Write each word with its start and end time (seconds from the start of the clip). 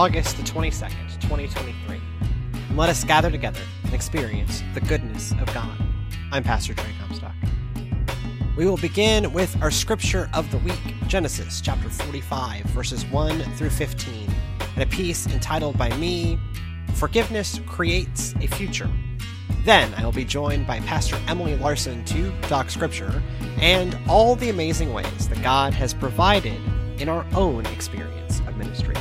August 0.00 0.38
the 0.38 0.42
22nd, 0.44 1.20
2023. 1.20 2.00
And 2.54 2.76
let 2.78 2.88
us 2.88 3.04
gather 3.04 3.30
together 3.30 3.60
and 3.84 3.92
experience 3.92 4.62
the 4.72 4.80
goodness 4.80 5.32
of 5.32 5.52
God. 5.52 5.76
I'm 6.32 6.42
Pastor 6.42 6.72
Trey 6.72 6.88
Comstock. 6.98 7.34
We 8.56 8.64
will 8.64 8.78
begin 8.78 9.30
with 9.30 9.54
our 9.60 9.70
scripture 9.70 10.30
of 10.32 10.50
the 10.50 10.56
week, 10.60 10.80
Genesis 11.06 11.60
chapter 11.60 11.90
45, 11.90 12.64
verses 12.68 13.04
1 13.04 13.40
through 13.56 13.68
15, 13.68 14.32
and 14.74 14.82
a 14.82 14.86
piece 14.86 15.26
entitled 15.26 15.76
by 15.76 15.94
me, 15.98 16.38
Forgiveness 16.94 17.60
Creates 17.66 18.34
a 18.40 18.46
Future. 18.46 18.88
Then 19.66 19.92
I 19.98 20.04
will 20.06 20.12
be 20.12 20.24
joined 20.24 20.66
by 20.66 20.80
Pastor 20.80 21.20
Emily 21.28 21.56
Larson 21.56 22.06
to 22.06 22.32
talk 22.44 22.70
scripture 22.70 23.22
and 23.60 23.98
all 24.08 24.34
the 24.34 24.48
amazing 24.48 24.94
ways 24.94 25.28
that 25.28 25.42
God 25.42 25.74
has 25.74 25.92
provided 25.92 26.58
in 26.96 27.10
our 27.10 27.26
own 27.34 27.66
experience 27.66 28.40
of 28.48 28.56
ministry. 28.56 28.94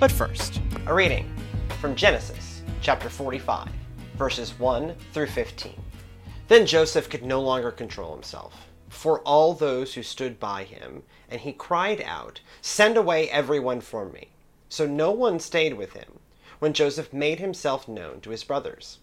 But 0.00 0.10
first, 0.10 0.60
a 0.86 0.94
reading 0.94 1.32
from 1.80 1.94
Genesis 1.94 2.62
chapter 2.80 3.08
45, 3.08 3.68
verses 4.16 4.58
1 4.58 4.94
through 5.12 5.28
15. 5.28 5.80
Then 6.48 6.66
Joseph 6.66 7.08
could 7.08 7.22
no 7.22 7.40
longer 7.40 7.70
control 7.70 8.12
himself 8.12 8.66
for 8.88 9.20
all 9.20 9.54
those 9.54 9.94
who 9.94 10.02
stood 10.02 10.40
by 10.40 10.64
him, 10.64 11.04
and 11.30 11.40
he 11.40 11.52
cried 11.52 12.00
out, 12.00 12.40
Send 12.60 12.96
away 12.96 13.30
everyone 13.30 13.80
from 13.80 14.12
me. 14.12 14.28
So 14.68 14.84
no 14.84 15.12
one 15.12 15.38
stayed 15.38 15.74
with 15.74 15.92
him 15.92 16.18
when 16.58 16.72
Joseph 16.72 17.12
made 17.12 17.38
himself 17.38 17.86
known 17.86 18.20
to 18.22 18.30
his 18.30 18.44
brothers. 18.44 18.98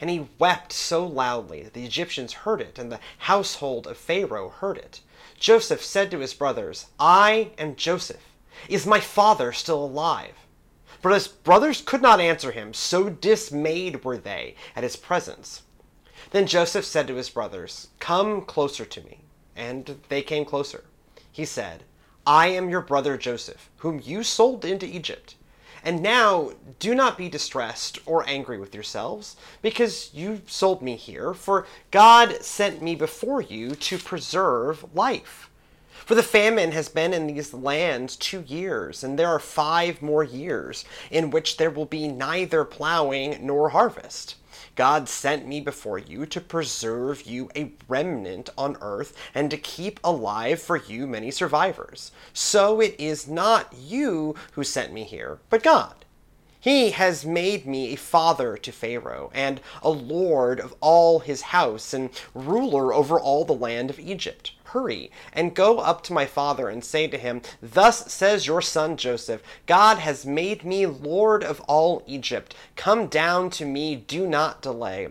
And 0.00 0.10
he 0.10 0.28
wept 0.38 0.72
so 0.72 1.04
loudly 1.04 1.62
that 1.62 1.74
the 1.74 1.84
Egyptians 1.84 2.32
heard 2.32 2.60
it, 2.60 2.78
and 2.78 2.92
the 2.92 3.00
household 3.18 3.86
of 3.88 3.96
Pharaoh 3.96 4.50
heard 4.50 4.78
it. 4.78 5.00
Joseph 5.38 5.82
said 5.82 6.10
to 6.12 6.20
his 6.20 6.34
brothers, 6.34 6.86
I 7.00 7.50
am 7.58 7.74
Joseph. 7.74 8.29
Is 8.68 8.86
my 8.86 9.00
father 9.00 9.52
still 9.52 9.84
alive? 9.84 10.34
But 11.02 11.12
his 11.12 11.28
brothers 11.28 11.80
could 11.80 12.02
not 12.02 12.20
answer 12.20 12.52
him, 12.52 12.74
so 12.74 13.08
dismayed 13.08 14.04
were 14.04 14.18
they 14.18 14.54
at 14.76 14.82
his 14.82 14.96
presence. 14.96 15.62
Then 16.30 16.46
Joseph 16.46 16.84
said 16.84 17.06
to 17.08 17.14
his 17.14 17.30
brothers, 17.30 17.88
Come 17.98 18.42
closer 18.42 18.84
to 18.84 19.00
me. 19.02 19.20
And 19.56 20.00
they 20.08 20.22
came 20.22 20.44
closer. 20.44 20.84
He 21.32 21.44
said, 21.44 21.84
I 22.26 22.48
am 22.48 22.70
your 22.70 22.82
brother 22.82 23.16
Joseph, 23.16 23.70
whom 23.78 24.00
you 24.04 24.22
sold 24.22 24.64
into 24.64 24.86
Egypt. 24.86 25.34
And 25.82 26.02
now 26.02 26.52
do 26.78 26.94
not 26.94 27.16
be 27.16 27.28
distressed 27.28 27.98
or 28.04 28.28
angry 28.28 28.58
with 28.58 28.74
yourselves, 28.74 29.36
because 29.62 30.10
you 30.12 30.42
sold 30.46 30.82
me 30.82 30.96
here, 30.96 31.32
for 31.32 31.66
God 31.90 32.42
sent 32.42 32.82
me 32.82 32.94
before 32.94 33.40
you 33.40 33.74
to 33.74 33.98
preserve 33.98 34.94
life. 34.94 35.49
For 36.10 36.16
the 36.16 36.24
famine 36.24 36.72
has 36.72 36.88
been 36.88 37.14
in 37.14 37.28
these 37.28 37.54
lands 37.54 38.16
two 38.16 38.40
years, 38.48 39.04
and 39.04 39.16
there 39.16 39.28
are 39.28 39.38
five 39.38 40.02
more 40.02 40.24
years 40.24 40.84
in 41.08 41.30
which 41.30 41.56
there 41.56 41.70
will 41.70 41.86
be 41.86 42.08
neither 42.08 42.64
plowing 42.64 43.38
nor 43.46 43.68
harvest. 43.68 44.34
God 44.74 45.08
sent 45.08 45.46
me 45.46 45.60
before 45.60 46.00
you 46.00 46.26
to 46.26 46.40
preserve 46.40 47.22
you 47.22 47.48
a 47.54 47.74
remnant 47.86 48.50
on 48.58 48.76
earth 48.80 49.16
and 49.36 49.52
to 49.52 49.56
keep 49.56 50.00
alive 50.02 50.60
for 50.60 50.76
you 50.76 51.06
many 51.06 51.30
survivors. 51.30 52.10
So 52.32 52.80
it 52.80 52.96
is 52.98 53.28
not 53.28 53.72
you 53.72 54.34
who 54.54 54.64
sent 54.64 54.92
me 54.92 55.04
here, 55.04 55.38
but 55.48 55.62
God. 55.62 56.04
He 56.58 56.90
has 56.90 57.24
made 57.24 57.66
me 57.66 57.92
a 57.92 57.96
father 57.96 58.56
to 58.56 58.72
Pharaoh, 58.72 59.30
and 59.32 59.60
a 59.80 59.90
lord 59.90 60.58
of 60.58 60.74
all 60.80 61.20
his 61.20 61.40
house, 61.40 61.94
and 61.94 62.10
ruler 62.34 62.92
over 62.92 63.20
all 63.20 63.44
the 63.44 63.52
land 63.54 63.90
of 63.90 64.00
Egypt. 64.00 64.50
Hurry 64.72 65.10
and 65.32 65.54
go 65.54 65.78
up 65.78 66.02
to 66.04 66.12
my 66.12 66.26
father 66.26 66.68
and 66.68 66.84
say 66.84 67.08
to 67.08 67.18
him, 67.18 67.42
Thus 67.60 68.12
says 68.12 68.46
your 68.46 68.62
son 68.62 68.96
Joseph, 68.96 69.42
God 69.66 69.98
has 69.98 70.24
made 70.24 70.64
me 70.64 70.86
lord 70.86 71.42
of 71.42 71.60
all 71.62 72.04
Egypt. 72.06 72.54
Come 72.76 73.08
down 73.08 73.50
to 73.50 73.64
me, 73.64 73.96
do 73.96 74.28
not 74.28 74.62
delay. 74.62 75.08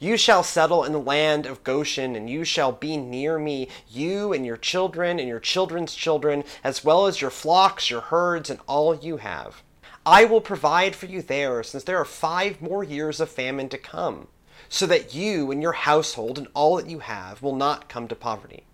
You 0.00 0.16
shall 0.16 0.42
settle 0.42 0.82
in 0.82 0.92
the 0.92 0.98
land 0.98 1.46
of 1.46 1.62
Goshen, 1.62 2.16
and 2.16 2.28
you 2.28 2.42
shall 2.42 2.72
be 2.72 2.96
near 2.96 3.38
me, 3.38 3.68
you 3.88 4.32
and 4.32 4.44
your 4.44 4.56
children 4.56 5.20
and 5.20 5.28
your 5.28 5.38
children's 5.38 5.94
children, 5.94 6.42
as 6.64 6.82
well 6.82 7.06
as 7.06 7.20
your 7.20 7.30
flocks, 7.30 7.90
your 7.90 8.00
herds, 8.00 8.50
and 8.50 8.58
all 8.66 8.96
you 8.96 9.18
have. 9.18 9.62
I 10.04 10.24
will 10.24 10.40
provide 10.40 10.96
for 10.96 11.06
you 11.06 11.22
there, 11.22 11.62
since 11.62 11.84
there 11.84 11.98
are 11.98 12.04
five 12.04 12.60
more 12.60 12.82
years 12.82 13.20
of 13.20 13.30
famine 13.30 13.68
to 13.68 13.78
come, 13.78 14.26
so 14.68 14.86
that 14.86 15.14
you 15.14 15.52
and 15.52 15.62
your 15.62 15.72
household 15.72 16.38
and 16.38 16.48
all 16.54 16.76
that 16.76 16.88
you 16.88 16.98
have 16.98 17.42
will 17.42 17.54
not 17.54 17.88
come 17.88 18.08
to 18.08 18.16
poverty. 18.16 18.64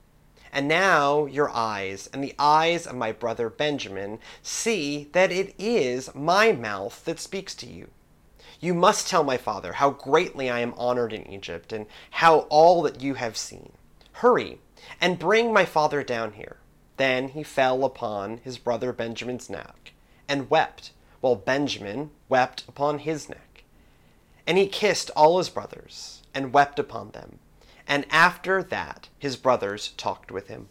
And 0.53 0.69
now 0.69 1.27
your 1.27 1.51
eyes 1.51 2.09
and 2.13 2.23
the 2.23 2.35
eyes 2.39 2.87
of 2.87 2.97
my 2.97 3.13
brother 3.13 3.51
Benjamin 3.51 4.19
see 4.43 5.09
that 5.13 5.31
it 5.31 5.55
is 5.59 6.15
my 6.15 6.53
mouth 6.53 7.05
that 7.05 7.21
speaks 7.21 7.55
to 7.57 7.67
you. 7.67 7.89
You 8.61 8.75
must 8.75 9.09
tell 9.09 9.23
my 9.23 9.37
father 9.37 9.75
how 9.75 9.91
greatly 9.91 10.51
I 10.51 10.61
am 10.61 10.75
honored 10.77 11.13
in 11.13 11.31
Egypt, 11.31 11.73
and 11.73 11.87
how 12.11 12.41
all 12.49 12.83
that 12.83 13.01
you 13.01 13.15
have 13.15 13.37
seen. 13.37 13.73
Hurry, 14.15 14.59
and 15.01 15.19
bring 15.19 15.53
my 15.53 15.65
father 15.65 16.03
down 16.03 16.33
here. 16.33 16.57
Then 16.97 17.29
he 17.29 17.45
fell 17.45 17.85
upon 17.85 18.39
his 18.39 18.59
brother 18.59 18.93
Benjamin's 18.93 19.49
neck, 19.49 19.93
and 20.29 20.51
wept 20.51 20.91
while 21.21 21.37
Benjamin 21.37 22.11
wept 22.29 22.65
upon 22.67 22.99
his 22.99 23.29
neck. 23.29 23.63
And 24.47 24.59
he 24.59 24.67
kissed 24.67 25.11
all 25.15 25.39
his 25.39 25.49
brothers, 25.49 26.23
and 26.35 26.53
wept 26.53 26.81
upon 26.81 27.11
them. 27.11 27.39
And 27.89 28.05
after 28.11 28.63
that, 28.63 29.09
his 29.19 29.37
brothers 29.37 29.95
talked 29.97 30.31
with 30.31 30.49
him. 30.49 30.69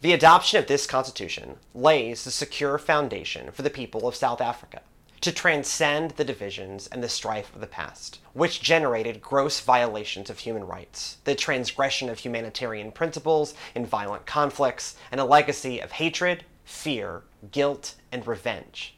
The 0.00 0.12
adoption 0.12 0.58
of 0.58 0.66
this 0.66 0.84
constitution 0.84 1.56
lays 1.74 2.24
the 2.24 2.32
secure 2.32 2.76
foundation 2.76 3.52
for 3.52 3.62
the 3.62 3.70
people 3.70 4.06
of 4.06 4.16
South 4.16 4.40
Africa 4.40 4.82
to 5.20 5.32
transcend 5.32 6.10
the 6.12 6.24
divisions 6.24 6.88
and 6.88 7.02
the 7.02 7.08
strife 7.08 7.54
of 7.54 7.60
the 7.60 7.66
past, 7.66 8.18
which 8.32 8.60
generated 8.60 9.22
gross 9.22 9.60
violations 9.60 10.28
of 10.28 10.40
human 10.40 10.66
rights, 10.66 11.18
the 11.24 11.34
transgression 11.34 12.10
of 12.10 12.18
humanitarian 12.18 12.92
principles 12.92 13.54
in 13.74 13.86
violent 13.86 14.26
conflicts, 14.26 14.96
and 15.10 15.20
a 15.20 15.24
legacy 15.24 15.80
of 15.80 15.92
hatred, 15.92 16.44
fear, 16.64 17.22
guilt, 17.52 17.94
and 18.12 18.26
revenge. 18.26 18.96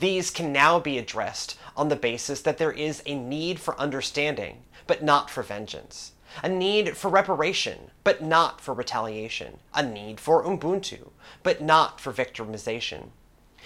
These 0.00 0.30
can 0.30 0.52
now 0.52 0.78
be 0.78 0.98
addressed 0.98 1.56
on 1.76 1.88
the 1.88 1.96
basis 1.96 2.42
that 2.42 2.58
there 2.58 2.72
is 2.72 3.02
a 3.06 3.14
need 3.14 3.58
for 3.58 3.78
understanding, 3.80 4.64
but 4.86 5.02
not 5.02 5.30
for 5.30 5.42
vengeance. 5.42 6.12
A 6.42 6.48
need 6.48 6.96
for 6.96 7.08
reparation, 7.08 7.90
but 8.04 8.22
not 8.22 8.60
for 8.60 8.74
retaliation. 8.74 9.58
A 9.74 9.82
need 9.82 10.20
for 10.20 10.44
Ubuntu, 10.44 11.10
but 11.42 11.60
not 11.60 12.00
for 12.00 12.12
victimization. 12.12 13.10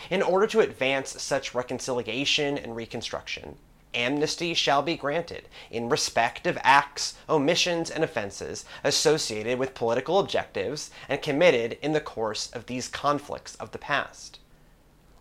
In 0.09 0.23
order 0.23 0.47
to 0.47 0.61
advance 0.61 1.21
such 1.21 1.55
reconciliation 1.55 2.57
and 2.57 2.75
reconstruction, 2.75 3.57
amnesty 3.95 4.55
shall 4.55 4.83
be 4.83 4.97
granted 4.97 5.49
in 5.71 5.89
respect 5.89 6.47
of 6.47 6.59
acts, 6.63 7.15
omissions, 7.29 7.91
and 7.91 8.05
offenses 8.05 8.65
associated 8.85 9.59
with 9.59 9.75
political 9.75 10.19
objectives 10.19 10.91
and 11.09 11.23
committed 11.23 11.77
in 11.83 11.93
the 11.93 12.01
course 12.01 12.51
of 12.53 12.67
these 12.67 12.89
conflicts 12.89 13.57
of 13.57 13.73
the 13.73 13.79
past. 13.79 14.39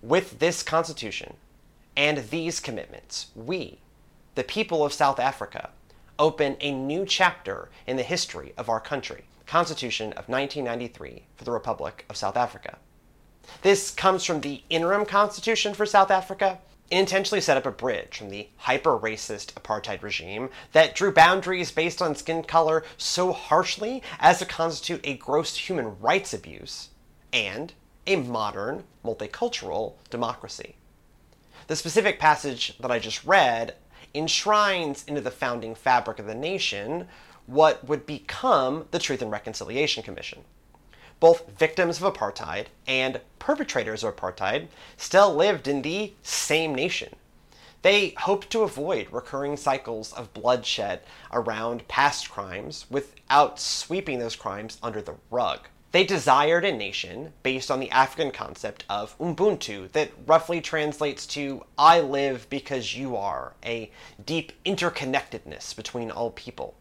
With 0.01 0.39
this 0.39 0.63
Constitution 0.63 1.35
and 1.97 2.29
these 2.29 2.59
commitments, 2.59 3.27
we, 3.35 3.79
the 4.35 4.43
people 4.43 4.85
of 4.85 4.93
South 4.93 5.19
Africa, 5.19 5.71
open 6.19 6.57
a 6.59 6.71
new 6.71 7.05
chapter 7.05 7.69
in 7.87 7.97
the 7.97 8.03
history 8.03 8.53
of 8.57 8.69
our 8.69 8.79
country, 8.79 9.23
Constitution 9.47 10.11
of 10.11 10.29
1993 10.29 11.23
for 11.35 11.45
the 11.45 11.51
Republic 11.51 12.05
of 12.09 12.17
South 12.17 12.37
Africa. 12.37 12.77
This 13.63 13.89
comes 13.89 14.23
from 14.23 14.41
the 14.41 14.61
interim 14.69 15.05
constitution 15.05 15.73
for 15.73 15.85
South 15.85 16.11
Africa. 16.11 16.59
It 16.91 16.99
intentionally 16.99 17.41
set 17.41 17.57
up 17.57 17.65
a 17.65 17.71
bridge 17.71 18.17
from 18.17 18.29
the 18.29 18.49
hyper 18.57 18.97
racist 18.97 19.53
apartheid 19.53 20.03
regime 20.03 20.49
that 20.73 20.93
drew 20.93 21.11
boundaries 21.11 21.71
based 21.71 22.01
on 22.01 22.15
skin 22.15 22.43
color 22.43 22.83
so 22.97 23.31
harshly 23.31 24.03
as 24.19 24.39
to 24.39 24.45
constitute 24.45 25.01
a 25.03 25.15
gross 25.15 25.55
human 25.55 25.99
rights 25.99 26.33
abuse 26.33 26.89
and 27.31 27.73
a 28.05 28.15
modern, 28.17 28.83
multicultural 29.05 29.93
democracy. 30.09 30.75
The 31.67 31.75
specific 31.75 32.19
passage 32.19 32.77
that 32.79 32.91
I 32.91 32.97
just 32.97 33.23
read 33.23 33.75
enshrines 34.13 35.03
into 35.07 35.21
the 35.21 35.31
founding 35.31 35.75
fabric 35.75 36.19
of 36.19 36.25
the 36.25 36.35
nation 36.35 37.07
what 37.45 37.87
would 37.87 38.05
become 38.05 38.85
the 38.91 38.99
Truth 38.99 39.21
and 39.21 39.31
Reconciliation 39.31 40.03
Commission. 40.03 40.43
Both 41.19 41.49
victims 41.57 42.01
of 42.01 42.13
apartheid 42.13 42.67
and 42.87 43.21
perpetrators 43.39 44.03
of 44.03 44.15
apartheid 44.15 44.67
still 44.97 45.35
lived 45.35 45.67
in 45.67 45.81
the 45.81 46.13
same 46.21 46.73
nation. 46.73 47.15
They 47.81 48.09
hoped 48.17 48.49
to 48.51 48.61
avoid 48.61 49.11
recurring 49.11 49.57
cycles 49.57 50.13
of 50.13 50.33
bloodshed 50.33 51.01
around 51.31 51.87
past 51.87 52.29
crimes 52.29 52.85
without 52.89 53.59
sweeping 53.59 54.19
those 54.19 54.35
crimes 54.35 54.77
under 54.83 55.01
the 55.01 55.15
rug. 55.31 55.67
They 55.91 56.03
desired 56.03 56.65
a 56.65 56.71
nation 56.71 57.33
based 57.41 57.71
on 57.71 57.79
the 57.79 57.89
African 57.89 58.31
concept 58.31 58.83
of 58.89 59.17
Ubuntu, 59.17 59.91
that 59.93 60.11
roughly 60.27 60.61
translates 60.61 61.25
to 61.27 61.65
I 61.79 61.99
live 61.99 62.47
because 62.49 62.95
you 62.95 63.15
are, 63.15 63.53
a 63.65 63.89
deep 64.23 64.51
interconnectedness 64.63 65.75
between 65.75 66.11
all 66.11 66.29
people. 66.29 66.75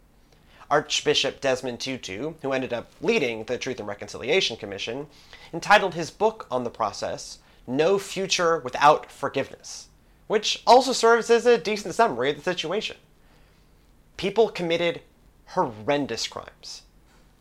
Archbishop 0.70 1.40
Desmond 1.40 1.80
Tutu, 1.80 2.34
who 2.42 2.52
ended 2.52 2.74
up 2.74 2.92
leading 3.00 3.44
the 3.44 3.56
Truth 3.56 3.78
and 3.78 3.88
Reconciliation 3.88 4.58
Commission, 4.58 5.06
entitled 5.54 5.94
his 5.94 6.10
book 6.10 6.46
on 6.50 6.64
the 6.64 6.70
process 6.70 7.38
no 7.66 7.98
future 7.98 8.58
without 8.58 9.10
forgiveness, 9.10 9.88
which 10.26 10.62
also 10.66 10.92
serves 10.92 11.30
as 11.30 11.46
a 11.46 11.56
decent 11.56 11.94
summary 11.94 12.30
of 12.30 12.36
the 12.36 12.42
situation. 12.42 12.96
People 14.18 14.50
committed 14.50 15.00
horrendous 15.46 16.26
crimes. 16.26 16.82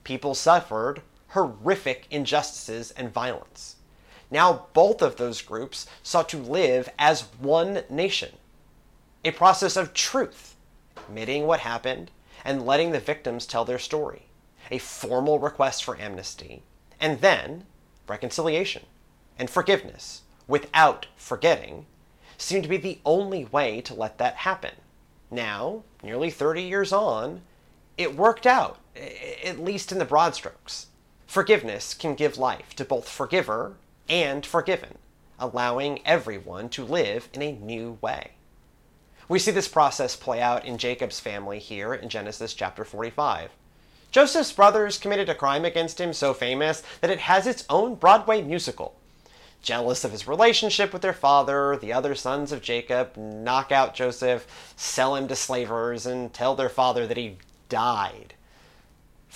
People 0.06 0.34
suffered 0.34 1.02
horrific 1.29 2.07
injustices 2.09 2.91
and 2.91 3.13
violence. 3.13 3.75
Now, 4.29 4.68
both 4.74 5.01
of 5.01 5.15
those 5.15 5.41
groups 5.41 5.88
sought 6.03 6.29
to 6.29 6.38
live 6.38 6.89
as 7.00 7.21
one 7.39 7.83
nation. 7.89 8.33
A 9.24 9.31
process 9.31 9.77
of 9.77 9.94
truth, 9.94 10.56
admitting 10.95 11.45
what 11.45 11.62
happened 11.62 12.12
and 12.44 12.65
letting 12.65 12.91
the 12.91 13.00
victims 13.00 13.45
tell 13.45 13.65
their 13.65 13.79
story. 13.79 14.24
A 14.69 14.77
formal 14.77 15.39
request 15.39 15.83
for 15.83 16.00
amnesty, 16.00 16.62
and 17.00 17.21
then 17.21 17.65
reconciliation 18.07 18.83
and 19.39 19.50
forgiveness 19.50 20.24
without 20.47 21.07
forgetting 21.15 21.85
seemed 22.38 22.63
to 22.63 22.69
be 22.69 22.77
the 22.77 23.00
only 23.06 23.45
way 23.45 23.81
to 23.81 23.94
let 23.94 24.18
that 24.18 24.35
happen. 24.35 24.75
Now, 25.31 25.83
nearly 26.03 26.29
30 26.29 26.63
years 26.63 26.94
on, 26.94 27.41
it 27.97 28.15
worked 28.15 28.45
out, 28.45 28.79
at 29.44 29.59
least 29.59 29.91
in 29.91 30.00
the 30.00 30.06
broad 30.06 30.35
strokes. 30.35 30.88
Forgiveness 31.27 31.94
can 31.94 32.15
give 32.15 32.38
life 32.38 32.74
to 32.77 32.85
both 32.85 33.09
forgiver 33.09 33.75
and 34.07 34.45
forgiven, 34.45 34.97
allowing 35.38 36.00
everyone 36.06 36.69
to 36.69 36.85
live 36.85 37.27
in 37.33 37.41
a 37.41 37.51
new 37.51 37.97
way. 38.01 38.31
We 39.27 39.39
see 39.39 39.51
this 39.51 39.68
process 39.68 40.15
play 40.15 40.41
out 40.41 40.63
in 40.63 40.77
Jacob's 40.77 41.19
family 41.19 41.59
here 41.59 41.94
in 41.94 42.07
Genesis 42.07 42.53
chapter 42.53 42.85
45. 42.85 43.51
Joseph's 44.09 44.53
brothers 44.53 44.97
committed 44.97 45.27
a 45.27 45.35
crime 45.35 45.65
against 45.65 46.00
him 46.00 46.13
so 46.13 46.33
famous 46.33 46.81
that 47.01 47.12
it 47.12 47.19
has 47.19 47.45
its 47.45 47.65
own 47.69 47.95
Broadway 47.95 48.41
musical. 48.41 48.95
Jealous 49.62 50.06
of 50.06 50.13
his 50.13 50.29
relationship 50.29 50.94
with 50.94 51.01
their 51.01 51.12
father, 51.12 51.75
the 51.75 51.91
other 51.91 52.15
sons 52.15 52.53
of 52.53 52.62
Jacob 52.62 53.18
knock 53.18 53.69
out 53.69 53.94
Joseph, 53.94 54.74
sell 54.77 55.15
him 55.15 55.27
to 55.27 55.35
slavers, 55.35 56.06
and 56.06 56.33
tell 56.33 56.56
their 56.56 56.69
father 56.69 57.06
that 57.06 57.18
he 57.18 57.38
died. 57.68 58.33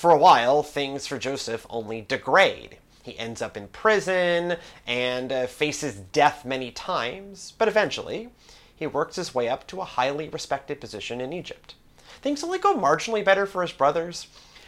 For 0.01 0.09
a 0.09 0.17
while, 0.17 0.63
things 0.63 1.05
for 1.05 1.19
Joseph 1.19 1.67
only 1.69 2.01
degrade. 2.01 2.77
He 3.03 3.19
ends 3.19 3.39
up 3.39 3.55
in 3.55 3.67
prison 3.67 4.57
and 4.87 5.31
uh, 5.31 5.45
faces 5.45 5.93
death 5.93 6.43
many 6.43 6.71
times, 6.71 7.53
but 7.59 7.67
eventually, 7.67 8.29
he 8.75 8.87
works 8.87 9.17
his 9.17 9.35
way 9.35 9.47
up 9.47 9.67
to 9.67 9.79
a 9.79 9.85
highly 9.85 10.27
respected 10.27 10.81
position 10.81 11.21
in 11.21 11.31
Egypt. 11.31 11.75
Things 12.23 12.43
only 12.43 12.57
go 12.57 12.75
marginally 12.75 13.23
better 13.23 13.45
for 13.45 13.61
his 13.61 13.73
brothers. 13.73 14.25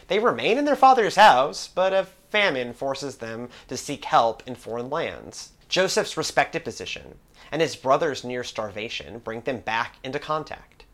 They 0.07 0.19
remain 0.19 0.59
in 0.59 0.65
their 0.65 0.75
father's 0.75 1.15
house, 1.15 1.67
but 1.67 1.93
a 1.93 2.05
famine 2.29 2.71
forces 2.71 3.17
them 3.17 3.49
to 3.69 3.75
seek 3.75 4.05
help 4.05 4.43
in 4.45 4.53
foreign 4.53 4.91
lands. 4.91 5.53
Joseph's 5.67 6.15
respected 6.15 6.63
position 6.63 7.15
and 7.51 7.59
his 7.59 7.75
brother's 7.75 8.23
near 8.23 8.43
starvation 8.43 9.17
bring 9.17 9.41
them 9.41 9.61
back 9.61 9.95
into 10.03 10.19
contact. 10.19 10.85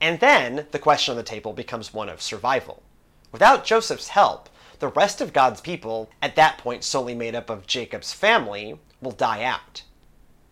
And 0.00 0.18
then 0.18 0.66
the 0.70 0.78
question 0.78 1.12
on 1.12 1.18
the 1.18 1.22
table 1.22 1.52
becomes 1.52 1.92
one 1.92 2.08
of 2.08 2.22
survival. 2.22 2.82
Without 3.32 3.64
Joseph's 3.64 4.08
help, 4.08 4.48
the 4.78 4.88
rest 4.88 5.20
of 5.20 5.32
God's 5.32 5.60
people, 5.60 6.10
at 6.20 6.36
that 6.36 6.58
point 6.58 6.84
solely 6.84 7.14
made 7.14 7.34
up 7.34 7.48
of 7.48 7.66
Jacob's 7.66 8.12
family, 8.12 8.78
will 9.00 9.12
die 9.12 9.42
out. 9.42 9.82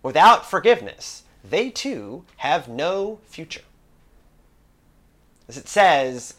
Without 0.02 0.48
forgiveness, 0.48 1.24
they 1.44 1.70
too 1.70 2.24
have 2.38 2.68
no 2.68 3.18
future. 3.26 3.62
As 5.48 5.58
it 5.58 5.68
says 5.68 6.34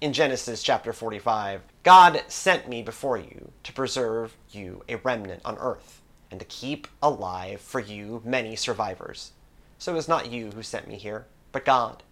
in 0.00 0.12
Genesis 0.12 0.62
chapter 0.62 0.92
45, 0.92 1.62
God 1.82 2.22
sent 2.28 2.68
me 2.68 2.82
before 2.82 3.16
you 3.16 3.52
to 3.62 3.72
preserve 3.72 4.36
you 4.50 4.82
a 4.88 4.96
remnant 4.96 5.40
on 5.44 5.56
earth 5.58 6.02
and 6.30 6.38
to 6.40 6.46
keep 6.46 6.86
alive 7.02 7.60
for 7.60 7.80
you 7.80 8.20
many 8.24 8.56
survivors. 8.56 9.32
So 9.78 9.94
it 9.94 9.98
is 9.98 10.08
not 10.08 10.30
you 10.30 10.50
who 10.50 10.62
sent 10.62 10.88
me 10.88 10.96
here, 10.96 11.26
but 11.52 11.64
God. 11.64 12.02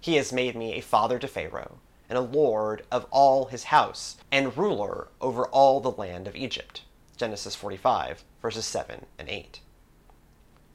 He 0.00 0.14
has 0.14 0.32
made 0.32 0.56
me 0.56 0.74
a 0.74 0.80
father 0.80 1.18
to 1.18 1.28
Pharaoh, 1.28 1.78
and 2.10 2.18
a 2.18 2.20
lord 2.20 2.82
of 2.90 3.06
all 3.10 3.46
his 3.46 3.64
house, 3.64 4.16
and 4.30 4.58
ruler 4.58 5.08
over 5.20 5.46
all 5.46 5.80
the 5.80 5.92
land 5.92 6.26
of 6.26 6.34
Egypt. 6.36 6.82
Genesis 7.16 7.54
45, 7.54 8.24
verses 8.42 8.66
7 8.66 9.06
and 9.18 9.28
8. 9.28 9.60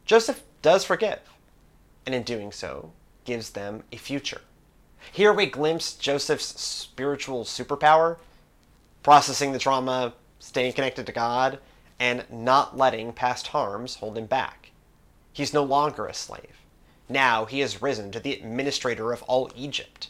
Joseph 0.05 0.43
does 0.61 0.85
forgive, 0.85 1.19
and 2.05 2.15
in 2.15 2.23
doing 2.23 2.51
so, 2.51 2.93
gives 3.25 3.49
them 3.51 3.83
a 3.91 3.97
future. 3.97 4.41
Here 5.11 5.33
we 5.33 5.45
glimpse 5.45 5.93
Joseph's 5.93 6.59
spiritual 6.59 7.43
superpower, 7.43 8.17
processing 9.03 9.51
the 9.51 9.59
trauma, 9.59 10.13
staying 10.39 10.73
connected 10.73 11.05
to 11.05 11.11
God, 11.11 11.59
and 11.99 12.25
not 12.29 12.77
letting 12.77 13.11
past 13.11 13.47
harms 13.47 13.95
hold 13.95 14.17
him 14.17 14.25
back. 14.25 14.71
He's 15.33 15.53
no 15.53 15.63
longer 15.63 16.07
a 16.07 16.13
slave. 16.13 16.61
Now 17.09 17.43
he 17.45 17.59
has 17.59 17.81
risen 17.81 18.11
to 18.11 18.19
the 18.19 18.33
administrator 18.33 19.11
of 19.11 19.21
all 19.23 19.51
Egypt. 19.55 20.09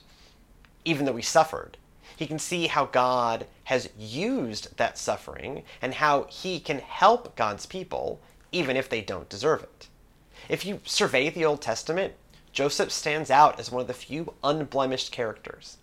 Even 0.85 1.05
though 1.05 1.15
he 1.15 1.23
suffered, 1.23 1.77
he 2.15 2.27
can 2.27 2.39
see 2.39 2.67
how 2.67 2.85
God 2.85 3.47
has 3.65 3.89
used 3.97 4.77
that 4.77 4.97
suffering 4.97 5.63
and 5.81 5.95
how 5.95 6.27
he 6.29 6.59
can 6.59 6.79
help 6.79 7.35
God's 7.35 7.65
people 7.65 8.21
even 8.51 8.77
if 8.77 8.87
they 8.87 9.01
don't 9.01 9.27
deserve 9.27 9.63
it. 9.63 9.87
If 10.47 10.65
you 10.65 10.79
survey 10.85 11.29
the 11.29 11.43
Old 11.43 11.61
Testament, 11.61 12.13
Joseph 12.53 12.91
stands 12.91 13.29
out 13.29 13.59
as 13.59 13.71
one 13.71 13.81
of 13.81 13.87
the 13.87 13.93
few 13.93 14.33
unblemished 14.43 15.11
characters. 15.11 15.77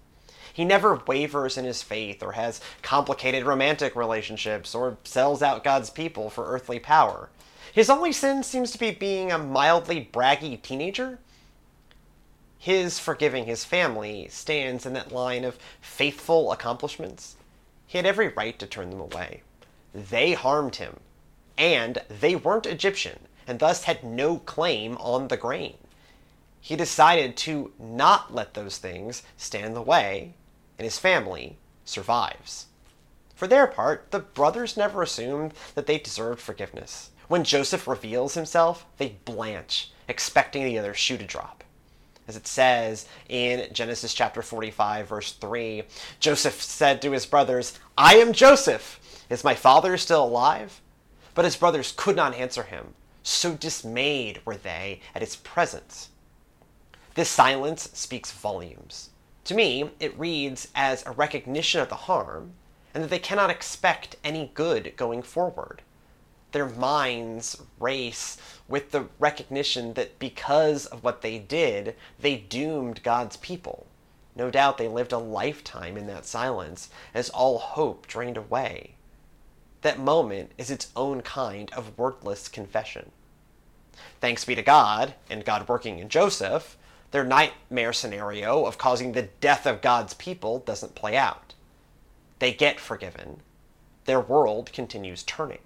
He 0.52 0.64
never 0.64 1.02
wavers 1.06 1.58
in 1.58 1.64
his 1.64 1.82
faith 1.82 2.22
or 2.22 2.32
has 2.32 2.60
complicated 2.82 3.44
romantic 3.44 3.96
relationships 3.96 4.74
or 4.74 4.98
sells 5.04 5.42
out 5.42 5.64
God's 5.64 5.90
people 5.90 6.30
for 6.30 6.46
earthly 6.46 6.78
power. 6.78 7.28
His 7.72 7.90
only 7.90 8.12
sin 8.12 8.42
seems 8.42 8.70
to 8.72 8.78
be 8.78 8.90
being 8.90 9.32
a 9.32 9.38
mildly 9.38 10.08
braggy 10.12 10.60
teenager. 10.60 11.18
His 12.62 13.00
forgiving 13.00 13.46
his 13.46 13.64
family 13.64 14.28
stands 14.28 14.86
in 14.86 14.92
that 14.92 15.10
line 15.10 15.42
of 15.42 15.58
faithful 15.80 16.52
accomplishments. 16.52 17.34
He 17.88 17.98
had 17.98 18.06
every 18.06 18.28
right 18.28 18.56
to 18.60 18.68
turn 18.68 18.90
them 18.90 19.00
away. 19.00 19.42
They 19.92 20.34
harmed 20.34 20.76
him, 20.76 21.00
and 21.58 22.04
they 22.08 22.36
weren't 22.36 22.66
Egyptian, 22.66 23.26
and 23.48 23.58
thus 23.58 23.82
had 23.82 24.04
no 24.04 24.38
claim 24.38 24.96
on 24.98 25.26
the 25.26 25.36
grain. 25.36 25.76
He 26.60 26.76
decided 26.76 27.36
to 27.38 27.72
not 27.80 28.32
let 28.32 28.54
those 28.54 28.78
things 28.78 29.24
stand 29.36 29.66
in 29.66 29.74
the 29.74 29.82
way 29.82 30.34
and 30.78 30.84
his 30.84 31.00
family 31.00 31.56
survives. 31.84 32.66
For 33.34 33.48
their 33.48 33.66
part, 33.66 34.12
the 34.12 34.20
brothers 34.20 34.76
never 34.76 35.02
assumed 35.02 35.52
that 35.74 35.86
they 35.86 35.98
deserved 35.98 36.40
forgiveness. 36.40 37.10
When 37.26 37.42
Joseph 37.42 37.88
reveals 37.88 38.34
himself, 38.34 38.86
they 38.98 39.16
blanch, 39.24 39.90
expecting 40.06 40.64
the 40.64 40.78
other 40.78 40.94
shoe 40.94 41.18
to 41.18 41.24
drop. 41.26 41.61
As 42.28 42.36
it 42.36 42.46
says 42.46 43.06
in 43.28 43.72
Genesis 43.72 44.14
chapter 44.14 44.42
45, 44.42 45.08
verse 45.08 45.32
3, 45.32 45.82
Joseph 46.20 46.62
said 46.62 47.02
to 47.02 47.10
his 47.10 47.26
brothers, 47.26 47.78
I 47.98 48.16
am 48.16 48.32
Joseph. 48.32 49.00
Is 49.28 49.44
my 49.44 49.54
father 49.54 49.96
still 49.96 50.24
alive? 50.24 50.80
But 51.34 51.44
his 51.44 51.56
brothers 51.56 51.92
could 51.96 52.16
not 52.16 52.34
answer 52.34 52.62
him. 52.62 52.94
So 53.22 53.54
dismayed 53.54 54.40
were 54.44 54.56
they 54.56 55.00
at 55.14 55.22
his 55.22 55.36
presence. 55.36 56.10
This 57.14 57.28
silence 57.28 57.90
speaks 57.92 58.30
volumes. 58.30 59.10
To 59.44 59.54
me, 59.54 59.90
it 59.98 60.18
reads 60.18 60.68
as 60.74 61.04
a 61.04 61.10
recognition 61.10 61.80
of 61.80 61.88
the 61.88 61.94
harm 61.94 62.52
and 62.94 63.02
that 63.02 63.10
they 63.10 63.18
cannot 63.18 63.50
expect 63.50 64.16
any 64.22 64.50
good 64.54 64.94
going 64.96 65.22
forward. 65.22 65.82
Their 66.52 66.68
minds 66.68 67.60
race 67.80 68.36
with 68.68 68.90
the 68.90 69.08
recognition 69.18 69.94
that 69.94 70.18
because 70.18 70.86
of 70.86 71.02
what 71.02 71.22
they 71.22 71.38
did, 71.38 71.96
they 72.20 72.36
doomed 72.36 73.02
God's 73.02 73.36
people. 73.38 73.86
No 74.34 74.50
doubt 74.50 74.78
they 74.78 74.88
lived 74.88 75.12
a 75.12 75.18
lifetime 75.18 75.96
in 75.96 76.06
that 76.06 76.26
silence 76.26 76.88
as 77.12 77.28
all 77.30 77.58
hope 77.58 78.06
drained 78.06 78.36
away. 78.36 78.94
That 79.82 79.98
moment 79.98 80.52
is 80.56 80.70
its 80.70 80.90
own 80.94 81.22
kind 81.22 81.72
of 81.72 81.98
wordless 81.98 82.48
confession. 82.48 83.10
Thanks 84.20 84.44
be 84.44 84.54
to 84.54 84.62
God, 84.62 85.14
and 85.28 85.44
God 85.44 85.68
working 85.68 85.98
in 85.98 86.08
Joseph, 86.08 86.76
their 87.10 87.24
nightmare 87.24 87.92
scenario 87.92 88.64
of 88.64 88.78
causing 88.78 89.12
the 89.12 89.28
death 89.40 89.66
of 89.66 89.82
God's 89.82 90.14
people 90.14 90.60
doesn't 90.60 90.94
play 90.94 91.16
out. 91.16 91.54
They 92.38 92.52
get 92.52 92.80
forgiven. 92.80 93.40
Their 94.06 94.20
world 94.20 94.72
continues 94.72 95.22
turning. 95.22 95.58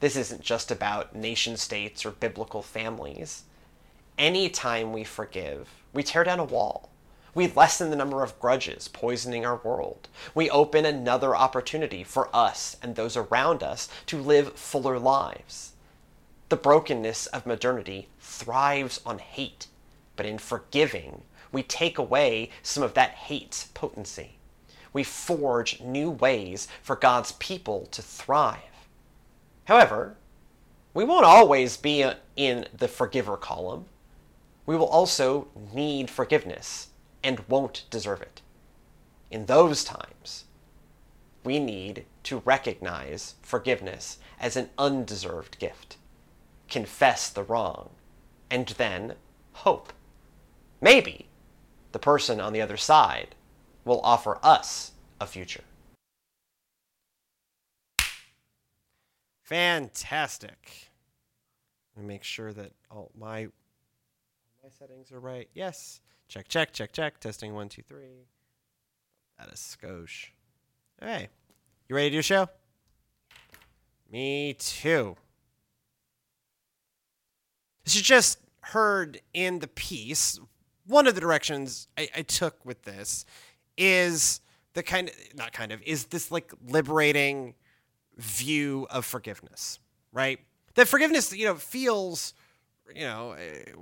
This 0.00 0.16
isn't 0.16 0.42
just 0.42 0.70
about 0.70 1.14
nation 1.14 1.56
states 1.56 2.04
or 2.04 2.10
biblical 2.10 2.62
families. 2.62 3.44
Anytime 4.18 4.92
we 4.92 5.04
forgive, 5.04 5.68
we 5.92 6.02
tear 6.02 6.24
down 6.24 6.40
a 6.40 6.44
wall. 6.44 6.90
We 7.34 7.46
lessen 7.46 7.90
the 7.90 7.96
number 7.96 8.22
of 8.22 8.38
grudges 8.40 8.88
poisoning 8.88 9.46
our 9.46 9.56
world. 9.56 10.08
We 10.34 10.50
open 10.50 10.84
another 10.84 11.36
opportunity 11.36 12.02
for 12.02 12.34
us 12.34 12.76
and 12.82 12.96
those 12.96 13.16
around 13.16 13.62
us 13.62 13.88
to 14.06 14.18
live 14.18 14.54
fuller 14.54 14.98
lives. 14.98 15.72
The 16.48 16.56
brokenness 16.56 17.26
of 17.26 17.46
modernity 17.46 18.08
thrives 18.18 19.00
on 19.06 19.20
hate 19.20 19.68
but 20.20 20.26
in 20.26 20.36
forgiving, 20.36 21.22
we 21.50 21.62
take 21.62 21.96
away 21.96 22.50
some 22.62 22.82
of 22.82 22.92
that 22.92 23.12
hate's 23.12 23.68
potency. 23.72 24.36
We 24.92 25.02
forge 25.02 25.80
new 25.80 26.10
ways 26.10 26.68
for 26.82 26.94
God's 26.94 27.32
people 27.32 27.86
to 27.92 28.02
thrive. 28.02 28.58
However, 29.70 30.16
we 30.94 31.04
won't 31.04 31.24
always 31.24 31.76
be 31.76 32.04
in 32.34 32.66
the 32.76 32.88
forgiver 32.88 33.36
column. 33.36 33.84
We 34.66 34.76
will 34.76 34.88
also 34.88 35.46
need 35.72 36.10
forgiveness 36.10 36.88
and 37.22 37.48
won't 37.48 37.84
deserve 37.88 38.20
it. 38.20 38.42
In 39.30 39.46
those 39.46 39.84
times, 39.84 40.46
we 41.44 41.60
need 41.60 42.04
to 42.24 42.42
recognize 42.44 43.36
forgiveness 43.42 44.18
as 44.40 44.56
an 44.56 44.70
undeserved 44.76 45.60
gift, 45.60 45.98
confess 46.68 47.30
the 47.30 47.44
wrong, 47.44 47.90
and 48.50 48.66
then 48.70 49.14
hope. 49.52 49.92
Maybe 50.80 51.28
the 51.92 52.00
person 52.00 52.40
on 52.40 52.52
the 52.52 52.60
other 52.60 52.76
side 52.76 53.36
will 53.84 54.00
offer 54.02 54.40
us 54.42 54.90
a 55.20 55.28
future. 55.28 55.62
Fantastic. 59.50 60.90
Let 61.96 62.02
me 62.02 62.08
make 62.08 62.22
sure 62.22 62.52
that 62.52 62.70
all 62.88 63.10
my 63.18 63.48
my 64.62 64.68
settings 64.78 65.10
are 65.10 65.18
right. 65.18 65.48
Yes. 65.54 66.00
Check, 66.28 66.46
check, 66.46 66.72
check, 66.72 66.92
check. 66.92 67.18
Testing 67.18 67.52
one, 67.52 67.68
two, 67.68 67.82
three. 67.82 68.28
That 69.40 69.52
is 69.52 69.58
skosh. 69.58 70.26
Hey, 71.00 71.28
you 71.88 71.96
ready 71.96 72.10
to 72.10 72.14
do 72.14 72.18
a 72.20 72.22
show? 72.22 72.48
Me 74.12 74.54
too. 74.56 75.16
As 77.84 77.96
you 77.96 78.02
just 78.02 78.38
heard 78.60 79.20
in 79.34 79.58
the 79.58 79.66
piece, 79.66 80.38
one 80.86 81.08
of 81.08 81.16
the 81.16 81.20
directions 81.20 81.88
I, 81.98 82.08
I 82.18 82.22
took 82.22 82.64
with 82.64 82.82
this 82.82 83.24
is 83.76 84.42
the 84.74 84.84
kind 84.84 85.08
of, 85.08 85.14
not 85.34 85.52
kind 85.52 85.72
of, 85.72 85.82
is 85.82 86.04
this 86.04 86.30
like 86.30 86.52
liberating 86.68 87.54
view 88.16 88.86
of 88.90 89.04
forgiveness, 89.04 89.78
right? 90.12 90.40
That 90.74 90.88
forgiveness, 90.88 91.32
you 91.32 91.46
know, 91.46 91.54
feels, 91.56 92.34
you 92.94 93.02
know, 93.02 93.32
eh, 93.32 93.72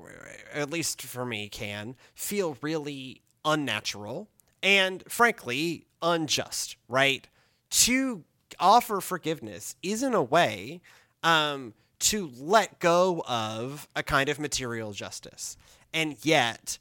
at 0.54 0.70
least 0.70 1.02
for 1.02 1.24
me, 1.24 1.48
can 1.48 1.96
feel 2.14 2.56
really 2.60 3.22
unnatural 3.44 4.28
and 4.62 5.02
frankly 5.08 5.86
unjust, 6.02 6.76
right? 6.88 7.26
To 7.70 8.24
offer 8.58 9.00
forgiveness 9.00 9.76
isn't 9.82 10.14
a 10.14 10.22
way 10.22 10.80
um, 11.22 11.74
to 12.00 12.30
let 12.38 12.78
go 12.78 13.22
of 13.28 13.88
a 13.94 14.02
kind 14.02 14.28
of 14.28 14.38
material 14.38 14.92
justice. 14.92 15.56
And 15.92 16.16
yet, 16.24 16.78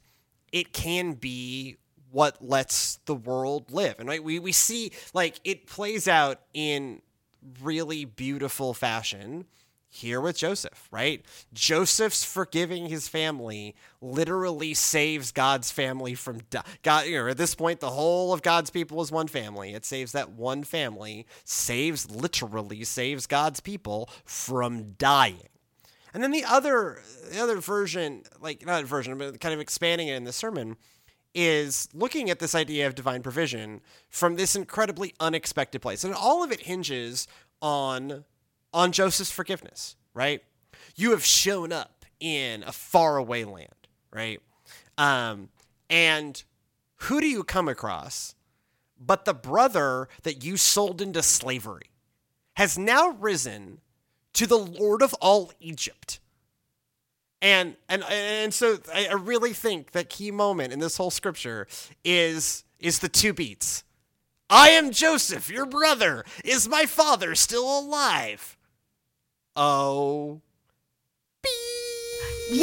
it 0.52 0.72
can 0.72 1.14
be 1.14 1.76
what 2.10 2.36
lets 2.46 2.96
the 3.04 3.14
world 3.14 3.70
live. 3.70 3.96
And 3.98 4.08
right, 4.08 4.22
we, 4.22 4.38
we 4.38 4.52
see 4.52 4.92
like 5.12 5.40
it 5.44 5.66
plays 5.66 6.08
out 6.08 6.40
in 6.54 7.02
really 7.62 8.04
beautiful 8.04 8.74
fashion 8.74 9.46
here 9.90 10.20
with 10.20 10.36
Joseph, 10.36 10.86
right? 10.90 11.24
Joseph's 11.52 12.22
forgiving 12.22 12.86
his 12.86 13.08
family 13.08 13.74
literally 14.00 14.74
saves 14.74 15.32
God's 15.32 15.70
family 15.70 16.14
from 16.14 16.40
di- 16.50 16.62
God. 16.82 17.06
You 17.06 17.18
know, 17.18 17.28
at 17.28 17.38
this 17.38 17.54
point, 17.54 17.80
the 17.80 17.90
whole 17.90 18.32
of 18.32 18.42
God's 18.42 18.70
people 18.70 19.00
is 19.00 19.10
one 19.10 19.28
family. 19.28 19.72
It 19.72 19.84
saves 19.84 20.12
that 20.12 20.30
one 20.30 20.62
family, 20.62 21.26
saves 21.44 22.10
literally 22.10 22.84
saves 22.84 23.26
God's 23.26 23.60
people 23.60 24.10
from 24.24 24.92
dying. 24.92 25.48
And 26.14 26.22
then 26.22 26.32
the 26.32 26.44
other, 26.44 27.02
the 27.30 27.40
other 27.40 27.56
version, 27.56 28.22
like 28.40 28.64
not 28.64 28.84
version, 28.84 29.16
but 29.18 29.40
kind 29.40 29.54
of 29.54 29.60
expanding 29.60 30.08
it 30.08 30.16
in 30.16 30.24
the 30.24 30.32
sermon, 30.32 30.76
is 31.34 31.88
looking 31.92 32.30
at 32.30 32.38
this 32.38 32.54
idea 32.54 32.86
of 32.86 32.94
divine 32.94 33.22
provision 33.22 33.80
from 34.08 34.36
this 34.36 34.56
incredibly 34.56 35.14
unexpected 35.20 35.82
place. 35.82 36.04
And 36.04 36.14
all 36.14 36.42
of 36.42 36.52
it 36.52 36.60
hinges 36.60 37.28
on 37.60 38.24
on 38.72 38.92
Joseph's 38.92 39.30
forgiveness, 39.30 39.96
right? 40.12 40.42
You 40.94 41.12
have 41.12 41.24
shown 41.24 41.72
up 41.72 42.04
in 42.20 42.62
a 42.64 42.72
faraway 42.72 43.44
land, 43.44 43.68
right? 44.12 44.40
Um, 44.98 45.48
and 45.88 46.42
who 46.96 47.20
do 47.20 47.26
you 47.26 47.44
come 47.44 47.68
across 47.68 48.34
but 49.00 49.24
the 49.24 49.34
brother 49.34 50.08
that 50.22 50.44
you 50.44 50.56
sold 50.56 51.00
into 51.00 51.22
slavery 51.22 51.90
has 52.54 52.76
now 52.76 53.10
risen 53.10 53.80
to 54.32 54.46
the 54.46 54.58
Lord 54.58 55.02
of 55.02 55.14
all 55.14 55.52
Egypt. 55.60 56.20
And 57.40 57.76
and 57.88 58.02
and 58.10 58.52
so 58.52 58.78
I 58.92 59.12
really 59.12 59.52
think 59.52 59.92
that 59.92 60.08
key 60.08 60.30
moment 60.30 60.72
in 60.72 60.80
this 60.80 60.96
whole 60.96 61.10
scripture 61.10 61.68
is 62.04 62.64
is 62.80 62.98
the 62.98 63.08
two 63.08 63.32
beats. 63.32 63.84
I 64.50 64.70
am 64.70 64.90
Joseph, 64.90 65.50
your 65.50 65.66
brother. 65.66 66.24
Is 66.44 66.66
my 66.68 66.86
father 66.86 67.34
still 67.34 67.78
alive? 67.80 68.56
Oh. 69.54 70.40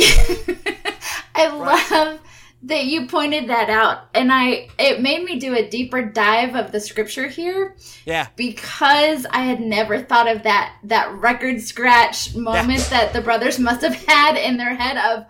I 1.36 1.48
love 1.48 2.20
that 2.64 2.86
you 2.86 3.08
pointed 3.08 3.50
that 3.50 3.70
out 3.70 4.10
and 4.16 4.32
I 4.32 4.70
it 4.80 5.02
made 5.02 5.24
me 5.24 5.40
do 5.40 5.56
a 5.56 5.70
deeper 5.70 6.02
dive 6.02 6.56
of 6.56 6.72
the 6.72 6.80
scripture 6.80 7.28
here. 7.28 7.76
Yeah. 8.06 8.28
Because 8.36 9.26
I 9.30 9.42
had 9.42 9.60
never 9.60 10.02
thought 10.02 10.28
of 10.28 10.44
that 10.44 10.76
that 10.86 11.14
record 11.14 11.62
scratch 11.62 12.36
moment 12.36 12.80
yeah. 12.80 12.90
that 12.90 13.14
the 13.14 13.22
brothers 13.22 13.60
must 13.60 13.82
have 13.82 13.96
had 14.06 14.36
in 14.36 14.58
their 14.58 14.74
head 14.74 14.98
of 14.98 15.26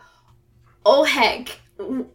oh 0.85 1.03
heck 1.03 1.59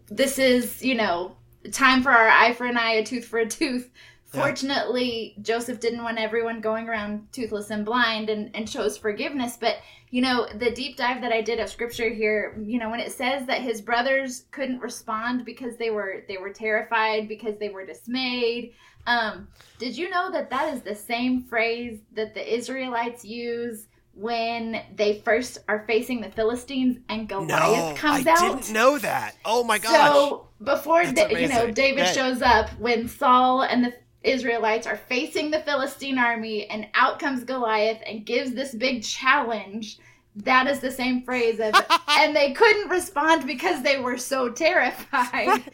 this 0.09 0.39
is, 0.39 0.83
you 0.83 0.95
know, 0.95 1.37
time 1.73 2.03
for 2.03 2.11
our 2.11 2.29
eye 2.29 2.53
for 2.55 2.65
an 2.65 2.77
eye, 2.77 2.93
a 2.93 3.05
tooth 3.05 3.27
for 3.27 3.39
a 3.39 3.47
tooth. 3.47 3.91
Fortunately, 4.31 5.35
yeah. 5.37 5.43
Joseph 5.43 5.81
didn't 5.81 6.05
want 6.05 6.19
everyone 6.19 6.61
going 6.61 6.89
around 6.89 7.27
toothless 7.33 7.71
and 7.71 7.85
blind 7.85 8.31
and, 8.31 8.55
and 8.55 8.69
chose 8.69 8.97
forgiveness. 8.97 9.57
But, 9.61 9.79
you 10.11 10.23
know, 10.23 10.47
the 10.57 10.71
deep 10.71 10.97
dive 10.97 11.21
that 11.23 11.33
I 11.33 11.43
did 11.43 11.59
of 11.59 11.69
scripture 11.69 12.09
here, 12.09 12.57
you 12.65 12.79
know, 12.79 12.91
when 12.91 13.01
it 13.01 13.11
says 13.11 13.47
that 13.47 13.61
his 13.61 13.81
brothers 13.81 14.45
couldn't 14.53 14.79
respond 14.79 15.45
because 15.45 15.77
they 15.77 15.91
were 15.91 16.25
they 16.29 16.37
were 16.39 16.53
terrified, 16.53 17.27
because 17.29 17.59
they 17.59 17.71
were 17.71 17.85
dismayed. 17.85 18.73
Um, 19.07 19.49
did 19.79 19.97
you 19.97 20.09
know 20.11 20.31
that 20.31 20.51
that 20.51 20.73
is 20.75 20.83
the 20.83 20.95
same 20.95 21.43
phrase 21.43 21.99
that 22.15 22.35
the 22.35 22.55
Israelites 22.55 23.25
use 23.25 23.89
when 24.15 24.83
they 24.97 25.21
first 25.25 25.59
are 25.69 25.85
facing 25.87 26.21
the 26.21 26.31
Philistines 26.31 26.99
and 27.09 27.29
Goliath 27.29 27.49
no, 27.49 27.95
comes 27.97 28.27
I 28.27 28.31
out. 28.31 28.39
I 28.39 28.49
didn't 28.49 28.73
know 28.73 28.99
that. 28.99 29.37
Oh 29.45 29.65
my 29.65 29.79
gosh. 29.79 29.93
So 29.93 30.49
before 30.63 31.03
you 31.03 31.49
know 31.49 31.71
David 31.71 32.07
shows 32.09 32.43
up 32.43 32.71
when 32.79 33.09
Saul 33.09 33.63
and 33.63 33.85
the 33.85 33.95
Israelites 34.23 34.87
are 34.87 34.97
facing 34.97 35.51
the 35.51 35.61
Philistine 35.61 36.19
army, 36.19 36.67
and 36.67 36.89
out 36.95 37.19
comes 37.19 37.45
Goliath 37.45 38.03
and 38.07 38.27
gives 38.27 38.53
this 38.53 38.75
big 38.75 39.03
challenge. 39.03 39.99
That 40.37 40.67
is 40.67 40.81
the 40.81 40.91
same 40.91 41.23
phrase 41.23 41.59
of, 41.59 41.75
and 42.09 42.37
they 42.37 42.53
couldn't 42.53 42.91
respond 42.91 43.47
because 43.47 43.83
they 43.83 43.99
were 43.99 44.19
so 44.19 44.51
terrified. 44.51 45.63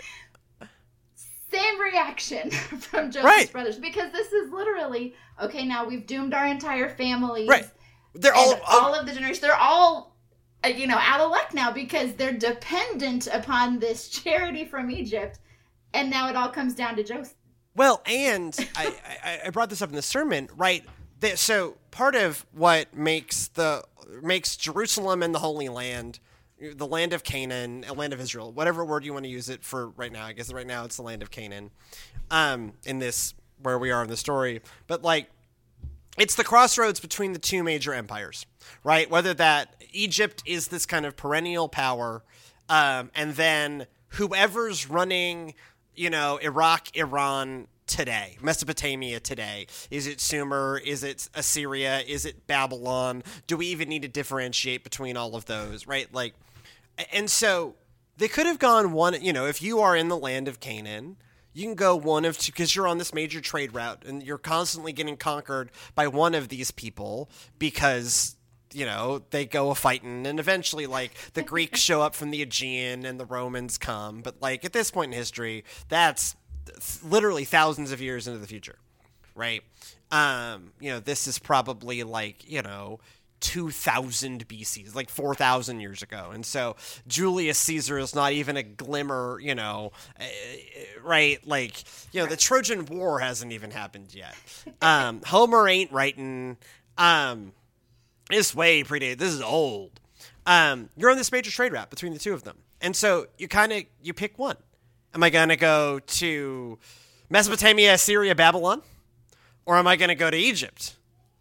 Same 1.49 1.81
reaction 1.81 2.51
from 2.81 3.11
Joseph's 3.11 3.25
right. 3.25 3.53
brothers 3.53 3.79
because 3.79 4.11
this 4.13 4.33
is 4.33 4.51
literally 4.51 5.15
okay. 5.41 5.65
Now 5.65 5.87
we've 5.87 6.05
doomed 6.05 6.35
our 6.35 6.47
entire 6.47 6.89
families. 6.89 7.49
Right. 7.49 7.71
They're 8.15 8.35
all 8.35 8.59
all 8.67 8.95
of 8.95 9.07
the 9.07 9.13
generations. 9.13 9.41
They're 9.41 9.55
all 9.55 10.17
uh, 10.65 10.69
you 10.69 10.89
know 10.89 10.99
out 10.99 11.21
of 11.21 11.31
luck 11.31 11.55
now 11.55 11.71
because 11.71 12.15
they're 12.15 12.33
dependent 12.33 13.29
upon 13.29 13.79
this 13.79 14.09
charity 14.09 14.65
from 14.65 14.91
Egypt, 14.91 15.39
and 15.95 16.11
now 16.11 16.29
it 16.29 16.37
all 16.37 16.49
comes 16.49 16.75
down 16.75 16.97
to 16.97 17.05
Joseph. 17.05 17.37
Well, 17.77 18.01
and 18.07 18.57
I, 18.75 18.95
I, 19.23 19.41
I 19.47 19.51
brought 19.51 19.69
this 19.69 19.83
up 19.83 19.91
in 19.91 19.97
the 19.97 20.03
sermon, 20.03 20.49
right? 20.57 20.83
That, 21.21 21.39
so 21.39 21.77
part 21.91 22.15
of 22.15 22.47
what 22.53 22.97
makes 22.97 23.49
the 23.49 23.85
makes 24.23 24.57
Jerusalem 24.57 25.23
and 25.23 25.35
the 25.35 25.39
Holy 25.41 25.69
Land, 25.69 26.19
the 26.59 26.87
land 26.87 27.13
of 27.13 27.23
Canaan, 27.23 27.85
a 27.87 27.93
land 27.93 28.15
of 28.15 28.21
Israel, 28.21 28.51
whatever 28.51 28.83
word 28.83 29.05
you 29.05 29.13
want 29.13 29.27
to 29.27 29.31
use 29.31 29.51
it 29.51 29.63
for 29.63 29.89
right 29.91 30.11
now. 30.11 30.25
I 30.25 30.33
guess 30.33 30.51
right 30.53 30.67
now 30.67 30.85
it's 30.85 30.97
the 30.97 31.03
land 31.03 31.23
of 31.23 31.31
Canaan. 31.31 31.71
Um, 32.31 32.73
in 32.87 32.99
this 32.99 33.35
where 33.63 33.79
we 33.79 33.91
are 33.91 34.03
in 34.03 34.09
the 34.09 34.17
story, 34.17 34.63
but 34.87 35.03
like 35.03 35.29
it's 36.17 36.35
the 36.35 36.45
crossroads 36.45 36.99
between 36.99 37.35
the 37.35 37.39
two 37.39 37.63
major 37.63 37.93
empires, 37.93 38.47
right? 38.85 39.11
Whether 39.11 39.35
that 39.35 39.77
Egypt 39.93 40.43
is 40.47 40.69
this 40.69 40.87
kind 40.87 41.05
of 41.05 41.15
perennial 41.15 41.69
power, 41.69 42.23
um, 42.71 43.11
and 43.15 43.35
then 43.35 43.87
whoever's 44.11 44.89
running 44.89 45.55
you 45.97 46.11
know, 46.11 46.39
Iraq, 46.39 46.97
Iran 46.97 47.67
today, 47.87 48.37
Mesopotamia 48.43 49.21
today? 49.21 49.67
Is 49.91 50.07
it 50.07 50.21
Sumer? 50.21 50.81
Is 50.85 51.03
it 51.03 51.29
Assyria? 51.35 52.01
Is 52.01 52.25
it 52.25 52.47
Babylon? 52.47 53.23
Do 53.47 53.57
we 53.57 53.67
even 53.67 53.89
need 53.89 54.03
to 54.03 54.09
differentiate 54.09 54.85
between 54.85 55.17
all 55.17 55.37
of 55.37 55.47
those, 55.47 55.87
right? 55.87 56.13
Like, 56.13 56.35
and 57.13 57.31
so 57.31 57.75
they 58.17 58.29
could 58.29 58.47
have 58.47 58.59
gone 58.59 58.93
one, 58.93 59.21
you 59.23 59.33
know, 59.33 59.47
if 59.47 59.63
you 59.63 59.81
are 59.81 59.97
in 59.97 60.09
the 60.09 60.17
land 60.17 60.49
of 60.49 60.61
Canaan, 60.61 61.17
you 61.53 61.65
can 61.65 61.75
go 61.75 61.97
one 61.97 62.25
of 62.25 62.37
two 62.37 62.53
because 62.53 62.77
you're 62.77 62.87
on 62.87 62.99
this 62.99 63.15
major 63.15 63.41
trade 63.41 63.75
route 63.75 64.05
and 64.07 64.23
you're 64.23 64.37
constantly 64.37 64.93
getting 64.93 65.17
conquered 65.17 65.71
by 65.95 66.07
one 66.07 66.35
of 66.35 66.49
these 66.49 66.71
people 66.71 67.31
because 67.59 68.36
you 68.77 68.85
know, 68.85 69.23
they 69.31 69.47
go 69.47 69.71
a 69.71 69.75
fighting, 69.75 70.27
and 70.27 70.39
eventually, 70.39 70.87
like, 70.87 71.13
the 71.33 71.43
Greeks 71.43 71.81
show 71.81 72.03
up 72.03 72.15
from 72.15 72.31
the 72.31 72.43
Aegean 72.43 73.07
and 73.07 73.19
the 73.19 73.25
Romans 73.25 73.79
come. 73.79 74.21
But, 74.21 74.43
like, 74.43 74.65
at 74.67 74.75
this 74.75 74.91
point 74.91 75.13
in 75.13 75.19
history, 75.19 75.65
that's 75.89 76.37
literally 77.03 77.45
thousands 77.45 77.91
of 77.91 78.03
years 78.03 78.29
into 78.29 78.39
the 78.39 78.47
future, 78.47 78.77
right? 79.35 79.63
Um, 80.11 80.73
you 80.79 80.91
know, 80.91 81.01
this 81.01 81.27
is 81.27 81.39
probably 81.39 82.03
like, 82.03 82.49
you 82.49 82.61
know, 82.61 83.01
2000 83.41 84.47
BC, 84.47 84.95
like 84.95 85.09
4,000 85.09 85.81
years 85.81 86.03
ago. 86.03 86.31
And 86.33 86.45
so 86.45 86.77
Julius 87.07 87.59
Caesar 87.59 87.99
is 87.99 88.15
not 88.15 88.33
even 88.33 88.57
a 88.57 88.63
glimmer, 88.63 89.39
you 89.41 89.55
know, 89.55 89.93
uh, 90.21 90.25
right? 91.03 91.45
Like, 91.47 91.83
you 92.13 92.21
know, 92.21 92.27
the 92.27 92.37
Trojan 92.37 92.85
War 92.87 93.21
hasn't 93.21 93.53
even 93.53 93.71
happened 93.71 94.15
yet. 94.15 94.35
Um, 94.83 95.23
Homer 95.25 95.67
ain't 95.69 95.93
writing. 95.93 96.57
Um, 96.99 97.53
this 98.31 98.55
way 98.55 98.83
predated. 98.83 99.19
This 99.19 99.33
is 99.33 99.43
old. 99.43 100.01
Um, 100.47 100.91
you're 100.97 101.11
on 101.11 101.17
this 101.17 101.33
major 101.33 101.51
trade 101.51 101.73
route 101.73 101.91
between 101.91 102.13
the 102.13 102.19
two 102.19 102.33
of 102.33 102.45
them. 102.45 102.59
And 102.81 102.95
so 102.95 103.27
you 103.39 103.49
kind 103.49 103.73
of 103.73 103.85
you 104.03 104.15
pick 104.15 104.39
one. 104.39 104.57
Am 105.15 105.23
I 105.23 105.31
going 105.31 105.49
to 105.49 105.57
go 105.57 105.99
to 105.99 106.79
Mesopotamia, 107.31 107.97
Syria, 107.99 108.35
Babylon? 108.35 108.83
Or 109.65 109.77
am 109.77 109.87
I 109.87 109.97
going 109.97 110.11
to 110.11 110.15
go 110.15 110.31
to 110.31 110.37
Egypt? 110.37 110.97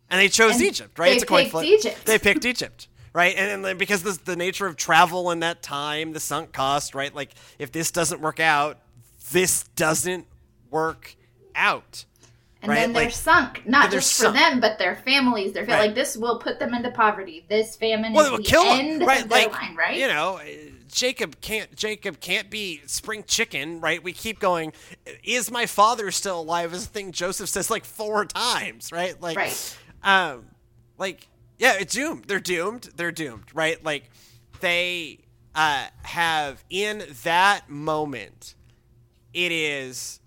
And 0.10 0.20
they 0.20 0.30
chose 0.30 0.56
And 0.56 0.64
Egypt, 0.64 0.98
right? 0.98 1.10
they 1.10 1.14
it's 1.16 1.24
a 1.24 1.28
coin 1.28 1.50
flip. 1.50 1.66
Egypt. 1.66 2.06
They 2.06 2.18
picked 2.18 2.46
Egypt, 2.46 2.88
right? 3.14 3.36
And, 3.36 3.64
then 3.66 3.78
because 3.78 4.04
the, 4.04 4.20
the 4.24 4.36
nature 4.36 4.66
of 4.66 4.76
travel 4.76 5.32
in 5.32 5.40
that 5.42 5.62
time, 5.62 6.14
the 6.14 6.20
sunk 6.20 6.54
cost, 6.54 6.96
right? 6.96 7.14
Like 7.14 7.32
if 7.60 7.72
this 7.72 7.92
doesn't 7.92 8.22
work 8.22 8.40
out, 8.40 8.80
this 9.32 9.64
doesn't 9.76 10.26
work 10.70 11.16
out. 11.56 12.06
And 12.66 12.70
right? 12.72 12.80
then 12.82 12.94
they're 12.94 13.06
Like- 13.06 13.14
sunk, 13.14 13.62
not 13.66 13.90
they're 13.92 14.00
just 14.00 14.14
sunk. 14.14 14.36
for 14.36 14.40
them, 14.40 14.60
but 14.60 14.78
their 14.78 14.96
families. 14.96 15.54
Their 15.54 15.66
Right. 15.66 15.80
like 15.88 15.96
this 15.96 16.18
will 16.18 16.40
put 16.40 16.60
them 16.60 16.74
into 16.74 16.92
poverty. 16.92 17.46
This 17.50 17.76
famine 17.76 18.14
well, 18.14 18.32
would 18.34 18.42
the 18.46 18.50
kill 18.50 18.64
end 18.64 19.02
him, 19.02 19.08
right? 19.08 19.28
like 19.30 19.52
line, 19.52 19.76
right? 19.76 19.98
you 19.98 20.08
know, 20.08 20.40
Jacob 20.92 21.42
can't. 21.42 21.76
Jacob 21.76 22.20
can't 22.20 22.50
be 22.50 22.82
spring 22.86 23.24
chicken, 23.28 23.82
right? 23.82 24.02
We 24.04 24.14
keep 24.14 24.40
going. 24.40 24.74
Is 25.24 25.52
my 25.52 25.66
father 25.66 26.10
still 26.12 26.40
alive? 26.42 26.74
Is 26.74 26.86
a 26.86 26.88
thing 26.88 27.12
Joseph 27.12 27.50
says 27.50 27.70
like 27.70 27.86
four 27.86 28.26
times, 28.26 28.92
right? 28.92 29.20
Like, 29.22 29.38
Right. 29.38 29.78
um, 30.04 30.46
like 30.98 31.28
yeah, 31.58 31.74
it's 31.80 31.94
doomed. 31.94 32.26
They're 32.26 32.40
doomed. 32.40 32.90
They're 32.96 33.12
doomed, 33.12 33.46
right? 33.54 33.84
Like 33.84 34.10
they 34.62 35.20
uh 35.54 35.88
have 36.04 36.64
in 36.70 37.04
that 37.24 37.70
moment, 37.70 38.56
it 39.34 39.52
is 39.52 40.20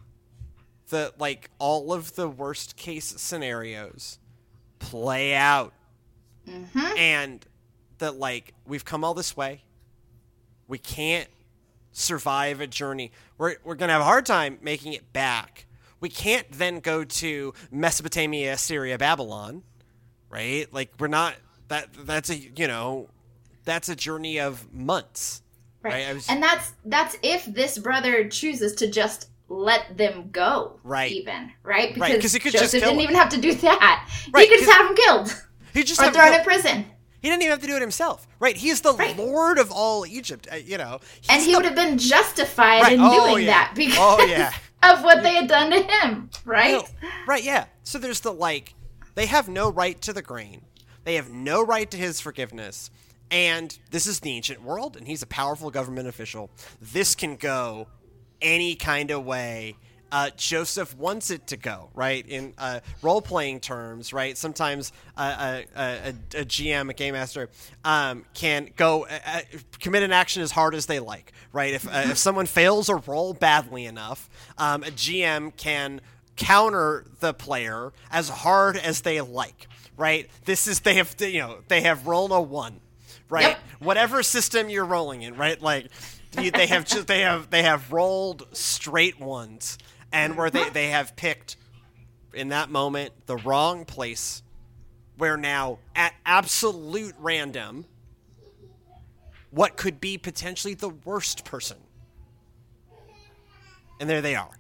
the 0.89 1.13
like 1.19 1.51
all 1.59 1.93
of 1.93 2.15
the 2.15 2.29
worst 2.29 2.77
case 2.77 3.15
scenarios 3.17 4.19
play 4.79 5.35
out. 5.35 5.73
Mm-hmm. 6.49 6.97
And 6.99 7.47
that 7.99 8.17
like 8.19 8.55
we've 8.67 8.85
come 8.85 9.05
all 9.05 9.15
this 9.15 9.37
way. 9.37 9.63
We 10.67 10.79
can't 10.79 11.29
survive 11.93 12.61
a 12.61 12.67
journey. 12.67 13.11
We're, 13.39 13.57
we're 13.65 13.75
gonna 13.75 13.93
have 13.93 14.03
a 14.03 14.05
hard 14.05 14.27
time 14.27 14.59
making 14.63 14.93
it 14.93 15.13
back. 15.13 15.67
We 16.01 16.09
can't 16.09 16.47
then 16.53 16.81
go 16.81 17.05
to 17.05 17.55
mesopotamia 17.71 18.57
syria 18.57 18.99
babylon 18.99 19.63
right? 20.31 20.73
Like 20.73 20.91
we're 21.01 21.09
not 21.09 21.35
that 21.69 21.89
that's 22.05 22.29
a 22.31 22.37
you 22.37 22.67
know 22.69 23.09
that's 23.65 23.89
a 23.89 23.97
journey 23.97 24.39
of 24.41 24.73
months 24.73 25.43
Right. 25.83 26.07
right, 26.07 26.15
was- 26.15 26.29
and 26.29 26.43
that's 26.43 26.73
that's 26.85 27.17
if 27.23 27.45
this 27.47 27.79
brother 27.79 28.29
chooses 28.29 28.75
to 28.77 28.91
just 28.91 29.29
let 29.49 29.97
them 29.97 30.29
go. 30.31 30.79
Right. 30.85 31.11
Even 31.11 31.51
right 31.63 31.95
because 31.95 32.11
Right, 32.11 32.23
he 32.33 32.39
could 32.39 32.53
just 32.53 32.65
Joseph 32.65 32.81
kill 32.81 32.91
didn't 32.91 32.99
them. 32.99 33.05
even 33.05 33.17
have 33.17 33.29
to 33.31 33.41
do 33.41 33.55
that. 33.55 34.09
Right, 34.33 34.49
he 34.49 34.55
could 34.55 34.65
just 34.65 34.73
have 34.77 34.87
them 34.89 34.97
killed 34.97 35.45
he 35.75 35.83
just 35.85 36.01
or 36.03 36.11
thrown 36.11 36.35
in 36.35 36.43
prison, 36.45 36.85
he 37.21 37.29
didn't 37.29 37.43
even 37.43 37.51
have 37.53 37.61
to 37.61 37.67
do 37.67 37.77
it 37.77 37.81
himself 37.81 38.27
right 38.41 38.57
he's 38.57 38.81
the 38.81 38.93
Right. 38.95 39.17
lord 39.17 39.59
of 39.59 39.71
all 39.71 40.07
egypt 40.07 40.49
uh, 40.53 40.57
you 40.57 40.77
know 40.79 40.99
and 41.29 41.43
he 41.43 41.53
the- 41.53 41.59
would 41.59 41.65
have 41.67 41.75
been 41.75 41.99
justified 41.99 42.83
Right. 42.83 42.93
in 42.95 43.01
Oh, 43.03 43.31
doing 43.33 43.45
yeah. 43.47 43.53
that 43.53 43.73
because 43.75 43.97
Oh, 43.99 44.25
yeah. 44.25 44.53
of 44.83 45.03
what 45.05 45.23
they 45.23 45.35
had 45.35 45.49
done 45.49 45.71
to 45.71 45.83
him. 45.83 46.31
Right. 46.45 46.73
No, 46.73 47.09
right, 47.27 47.43
yeah. 47.43 47.65
So 47.83 47.99
there's 47.99 48.21
the 48.21 48.33
like, 48.33 48.75
they 49.17 49.27
have 49.27 49.49
no 49.49 49.69
right 49.71 50.01
to 50.03 50.13
the 50.13 50.23
grain. 50.23 50.63
They 51.05 51.17
have 51.17 51.31
no 51.31 51.63
right 51.65 51.91
to 51.91 51.97
his 51.97 52.21
forgiveness. 52.21 52.91
And 53.31 53.77
this 53.91 54.07
is 54.07 54.21
the 54.21 54.31
ancient 54.31 54.63
world, 54.63 54.97
and 54.97 55.07
he's 55.09 55.21
a 55.23 55.27
powerful 55.27 55.71
government 55.73 56.07
official. 56.07 56.49
This 56.81 57.15
can 57.17 57.35
go 57.37 57.89
any 58.41 58.75
kind 58.75 59.11
of 59.11 59.25
way. 59.25 59.77
Uh, 60.11 60.31
Joseph 60.39 60.97
wants 60.97 61.31
it 61.31 61.49
to 61.49 61.59
go, 61.59 61.91
right? 61.95 62.27
In 62.27 62.55
uh, 62.57 62.81
role 63.03 63.21
playing 63.21 63.61
terms, 63.61 64.11
right? 64.11 64.39
Sometimes 64.39 64.91
uh, 65.19 65.63
a, 65.77 65.81
a, 65.81 66.09
a, 66.09 66.45
GM, 66.47 66.89
a 66.89 66.95
game 66.95 67.13
master, 67.13 67.51
um, 67.85 68.25
can 68.33 68.71
go 68.75 69.05
uh, 69.05 69.19
uh, 69.27 69.41
commit 69.81 70.03
an 70.03 70.13
action 70.13 70.43
as 70.43 70.51
hard 70.51 70.75
as 70.75 70.87
they 70.87 70.99
like, 70.99 71.33
right? 71.53 71.75
If, 71.75 71.87
uh, 71.87 72.05
if 72.07 72.17
someone 72.17 72.47
fails 72.47 72.89
a 72.89 72.97
roll 72.97 73.35
badly 73.35 73.85
enough, 73.85 74.31
um, 74.57 74.83
a 74.83 74.87
GM 74.87 75.55
can 75.59 76.01
counter 76.39 77.05
the 77.21 77.35
player 77.35 77.93
as 78.11 78.31
hard 78.31 78.77
as 78.79 79.03
they 79.03 79.21
like, 79.21 79.69
right? 79.99 80.31
This 80.47 80.67
is 80.67 80.81
they 80.81 80.95
have 80.95 81.15
you 81.19 81.41
know 81.41 81.59
they 81.69 81.83
have 81.83 82.07
rolled 82.07 82.33
a 82.33 82.41
one, 82.41 82.81
right? 83.29 83.49
Yep. 83.49 83.59
Whatever 83.81 84.23
system 84.23 84.71
you're 84.71 84.87
rolling 84.87 85.23
in, 85.23 85.37
right? 85.37 85.61
Like 85.61 85.89
they 86.33 86.67
have 86.67 86.85
just 86.85 87.07
they 87.07 87.21
have 87.21 87.51
they 87.51 87.63
have 87.63 87.93
rolled 87.93 88.47
straight 88.53 89.19
ones, 89.21 89.79
and 90.13 90.37
where 90.37 90.51
they 90.51 90.69
they 90.71 90.89
have 90.89 91.17
picked 91.17 91.57
in 92.35 92.49
that 92.49 92.71
moment 92.71 93.13
the 93.27 93.37
wrong 93.37 93.85
place, 93.85 94.43
where 95.17 95.37
now 95.37 95.79
at 95.95 96.15
absolute 96.25 97.15
random. 97.19 97.87
What 99.51 99.79
could 99.79 99.99
be 99.99 100.19
potentially 100.19 100.75
the 100.75 100.91
worst 100.91 101.47
person? 101.47 101.79
And 103.99 104.09
there 104.09 104.21
they 104.21 104.35
are. 104.35 104.51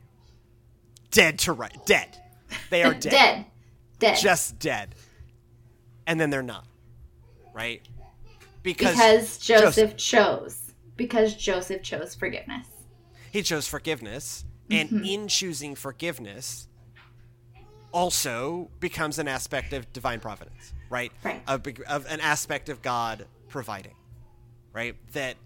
Dead 1.11 1.38
to 1.40 1.52
right. 1.52 1.76
Dead. 1.85 2.16
They 2.70 2.83
are 2.83 2.94
dead. 2.94 3.11
dead. 3.11 3.44
Dead. 3.98 4.18
Just 4.18 4.59
dead. 4.59 4.94
And 6.07 6.18
then 6.18 6.31
they're 6.31 6.42
not. 6.42 6.66
Right? 7.52 7.83
Because, 8.62 8.94
because 8.94 9.38
Joseph, 9.38 9.96
chose. 9.96 10.67
Because 10.98 11.34
Joseph 11.34 11.82
chose 11.82 12.14
forgiveness. 12.14 12.66
he 13.32 13.42
chose 13.42 13.66
forgiveness. 13.66 14.44
And 14.70 14.90
mm-hmm. 14.90 15.04
in 15.04 15.28
choosing 15.28 15.74
forgiveness, 15.74 16.68
also 17.90 18.70
becomes 18.80 19.18
an 19.18 19.26
aspect 19.28 19.72
of 19.72 19.90
divine 19.94 20.20
providence, 20.20 20.74
right? 20.90 21.11
Right. 21.24 21.40
Of, 21.48 21.66
of 21.88 22.06
an 22.11 22.20
aspect 22.20 22.68
of 22.68 22.82
God 22.82 23.24
providing, 23.48 23.94
right? 24.74 24.94
That 25.12 25.37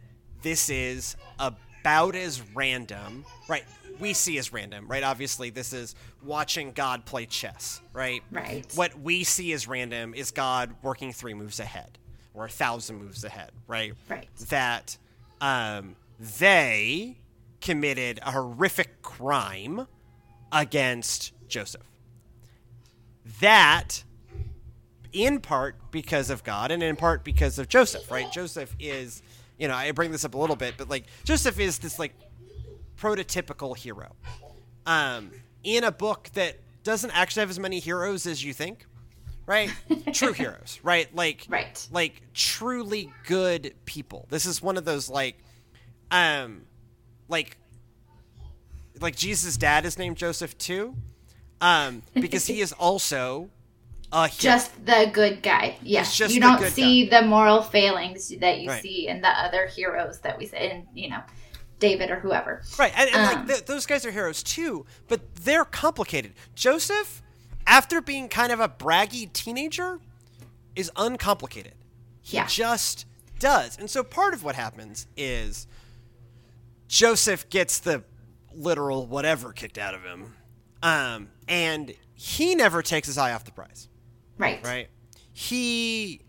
this 0.42 0.68
is 0.70 1.16
about 1.38 2.16
as 2.16 2.42
random, 2.54 3.24
right? 3.48 3.62
We 4.00 4.12
see 4.12 4.38
as 4.38 4.52
random, 4.52 4.88
right? 4.88 5.04
Obviously, 5.04 5.50
this 5.50 5.72
is 5.72 5.94
watching 6.24 6.72
God 6.72 7.04
play 7.04 7.26
chess, 7.26 7.80
right? 7.92 8.22
Right. 8.32 8.66
What 8.74 8.98
we 8.98 9.22
see 9.22 9.52
as 9.52 9.68
random 9.68 10.14
is 10.14 10.32
God 10.32 10.74
working 10.82 11.12
three 11.12 11.34
moves 11.34 11.60
ahead 11.60 11.98
or 12.34 12.46
a 12.46 12.48
thousand 12.48 12.96
moves 12.96 13.22
ahead, 13.22 13.52
right? 13.68 13.92
Right. 14.08 14.26
That 14.48 14.96
um, 15.42 15.96
they 16.18 17.18
committed 17.60 18.20
a 18.22 18.30
horrific 18.30 19.02
crime 19.02 19.86
against 20.52 21.32
Joseph. 21.48 21.82
That, 23.40 24.04
in 25.12 25.40
part 25.40 25.90
because 25.90 26.30
of 26.30 26.44
God 26.44 26.70
and 26.70 26.82
in 26.82 26.96
part 26.96 27.24
because 27.24 27.58
of 27.58 27.68
Joseph, 27.68 28.10
right? 28.10 28.30
Joseph 28.32 28.74
is, 28.78 29.22
you 29.58 29.68
know, 29.68 29.74
I 29.74 29.90
bring 29.90 30.12
this 30.12 30.24
up 30.24 30.34
a 30.34 30.38
little 30.38 30.56
bit, 30.56 30.74
but 30.78 30.88
like 30.88 31.04
Joseph 31.24 31.58
is 31.58 31.78
this 31.78 31.98
like 31.98 32.14
prototypical 32.96 33.76
hero 33.76 34.14
um, 34.86 35.32
in 35.64 35.82
a 35.82 35.92
book 35.92 36.30
that 36.34 36.56
doesn't 36.84 37.10
actually 37.10 37.40
have 37.40 37.50
as 37.50 37.58
many 37.58 37.80
heroes 37.80 38.26
as 38.26 38.44
you 38.44 38.52
think, 38.52 38.86
right? 39.46 39.70
True 40.12 40.32
heroes, 40.32 40.78
right? 40.82 41.14
Like, 41.14 41.46
Right. 41.48 41.86
like 41.90 42.22
truly 42.34 43.12
good 43.26 43.74
people. 43.84 44.26
This 44.30 44.46
is 44.46 44.62
one 44.62 44.76
of 44.76 44.84
those 44.84 45.08
like, 45.08 45.36
um, 46.10 46.62
like, 47.28 47.56
like 49.00 49.16
Jesus' 49.16 49.56
dad 49.56 49.84
is 49.84 49.98
named 49.98 50.16
Joseph 50.16 50.56
too, 50.58 50.94
um, 51.60 52.02
because 52.14 52.46
he 52.46 52.60
is 52.60 52.72
also 52.72 53.50
a 54.12 54.28
hero. 54.28 54.38
Just 54.54 54.84
the 54.84 55.10
good 55.12 55.42
guy. 55.42 55.76
Yeah. 55.82 56.06
You 56.28 56.40
don't 56.40 56.62
see 56.66 57.08
the 57.08 57.22
moral 57.22 57.62
failings 57.62 58.28
that 58.40 58.60
you 58.60 58.68
Right. 58.68 58.82
see 58.82 59.08
in 59.08 59.22
the 59.22 59.28
other 59.28 59.66
heroes 59.66 60.20
that 60.20 60.38
we 60.38 60.46
say, 60.46 60.70
in, 60.70 60.86
you 60.94 61.10
know, 61.10 61.22
David 61.78 62.10
or 62.10 62.20
whoever. 62.20 62.62
Right, 62.78 62.92
and, 62.94 63.08
and 63.10 63.16
Um, 63.16 63.24
like 63.38 63.46
th- 63.48 63.64
those 63.64 63.86
guys 63.86 64.04
are 64.06 64.12
heroes 64.12 64.42
too, 64.42 64.86
but 65.08 65.34
they're 65.34 65.64
complicated. 65.64 66.34
Joseph, 66.54 67.21
after 67.66 68.00
being 68.00 68.28
kind 68.28 68.52
of 68.52 68.60
a 68.60 68.68
braggy 68.68 69.32
teenager, 69.32 70.00
is 70.74 70.90
uncomplicated. 70.96 71.74
He 72.22 72.36
Yeah. 72.36 72.46
just 72.46 73.04
does. 73.38 73.76
And 73.78 73.90
so 73.90 74.02
part 74.04 74.32
of 74.34 74.42
what 74.42 74.54
happens 74.54 75.06
is 75.16 75.66
Joseph 76.88 77.48
gets 77.50 77.78
the 77.78 78.04
literal 78.54 79.06
whatever 79.06 79.52
kicked 79.52 79.78
out 79.78 79.94
of 79.94 80.02
him. 80.04 80.34
Um, 80.82 81.28
and 81.48 81.94
he 82.14 82.54
never 82.54 82.82
takes 82.82 83.06
his 83.06 83.18
eye 83.18 83.32
off 83.32 83.44
the 83.44 83.52
prize 83.52 83.88
Right. 84.38 84.62
right? 84.64 84.88
He, 85.32 86.20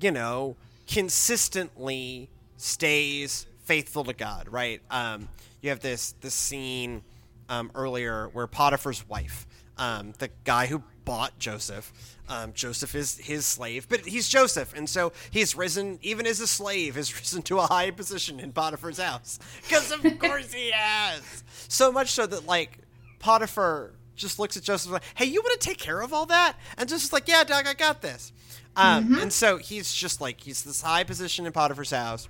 you 0.00 0.10
know, 0.10 0.56
consistently 0.86 2.30
stays 2.56 3.46
faithful 3.64 4.04
to 4.04 4.12
God, 4.14 4.48
right? 4.48 4.80
Um, 4.90 5.28
you 5.60 5.70
have 5.70 5.80
this 5.80 6.12
this 6.20 6.34
scene 6.34 7.02
um, 7.50 7.70
earlier, 7.74 8.28
where 8.34 8.46
Potiphar's 8.46 9.08
wife, 9.08 9.46
um, 9.78 10.12
the 10.18 10.30
guy 10.44 10.66
who 10.66 10.82
bought 11.04 11.38
Joseph, 11.38 11.92
um, 12.28 12.52
Joseph 12.52 12.94
is 12.94 13.16
his 13.16 13.46
slave, 13.46 13.88
but 13.88 14.00
he's 14.00 14.28
Joseph, 14.28 14.74
and 14.76 14.88
so 14.88 15.12
he's 15.30 15.56
risen, 15.56 15.98
even 16.02 16.26
as 16.26 16.40
a 16.40 16.46
slave, 16.46 16.96
has 16.96 17.14
risen 17.18 17.42
to 17.42 17.58
a 17.58 17.66
high 17.66 17.90
position 17.90 18.40
in 18.40 18.52
Potiphar's 18.52 18.98
house. 18.98 19.38
Because 19.62 19.90
of 19.90 20.18
course 20.18 20.52
he 20.52 20.70
has. 20.72 21.44
So 21.68 21.90
much 21.90 22.10
so 22.10 22.26
that 22.26 22.46
like 22.46 22.78
Potiphar 23.18 23.92
just 24.16 24.38
looks 24.38 24.56
at 24.56 24.62
Joseph 24.62 24.92
like, 24.92 25.02
"Hey, 25.14 25.26
you 25.26 25.40
want 25.40 25.58
to 25.60 25.66
take 25.66 25.78
care 25.78 26.00
of 26.00 26.12
all 26.12 26.26
that?" 26.26 26.56
And 26.76 26.88
Joseph's 26.88 27.12
like, 27.12 27.28
"Yeah, 27.28 27.44
Doug, 27.44 27.66
I 27.66 27.74
got 27.74 28.02
this." 28.02 28.32
Um, 28.76 29.04
mm-hmm. 29.04 29.22
And 29.22 29.32
so 29.32 29.56
he's 29.56 29.92
just 29.92 30.20
like 30.20 30.40
he's 30.40 30.62
this 30.62 30.82
high 30.82 31.04
position 31.04 31.46
in 31.46 31.52
Potiphar's 31.52 31.90
house. 31.90 32.28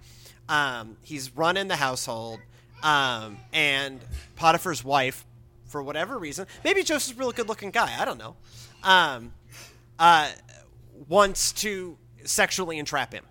Um, 0.48 0.96
he's 1.02 1.34
running 1.37 1.68
the 1.68 1.76
household, 1.76 2.40
um, 2.82 3.38
and 3.52 4.00
Potiphar's 4.37 4.82
wife, 4.82 5.26
for 5.68 5.83
whatever 5.83 6.18
reason, 6.18 6.46
maybe 6.64 6.83
Joseph's 6.83 7.16
a 7.16 7.18
really 7.18 7.35
good-looking 7.35 7.70
guy. 7.70 7.94
I 8.00 8.04
don't 8.04 8.18
know. 8.18 8.37
Um, 8.83 9.33
uh, 9.98 10.31
wants 11.09 11.52
to 11.52 11.96
sexually 12.24 12.78
entrap 12.78 13.12
him. 13.12 13.24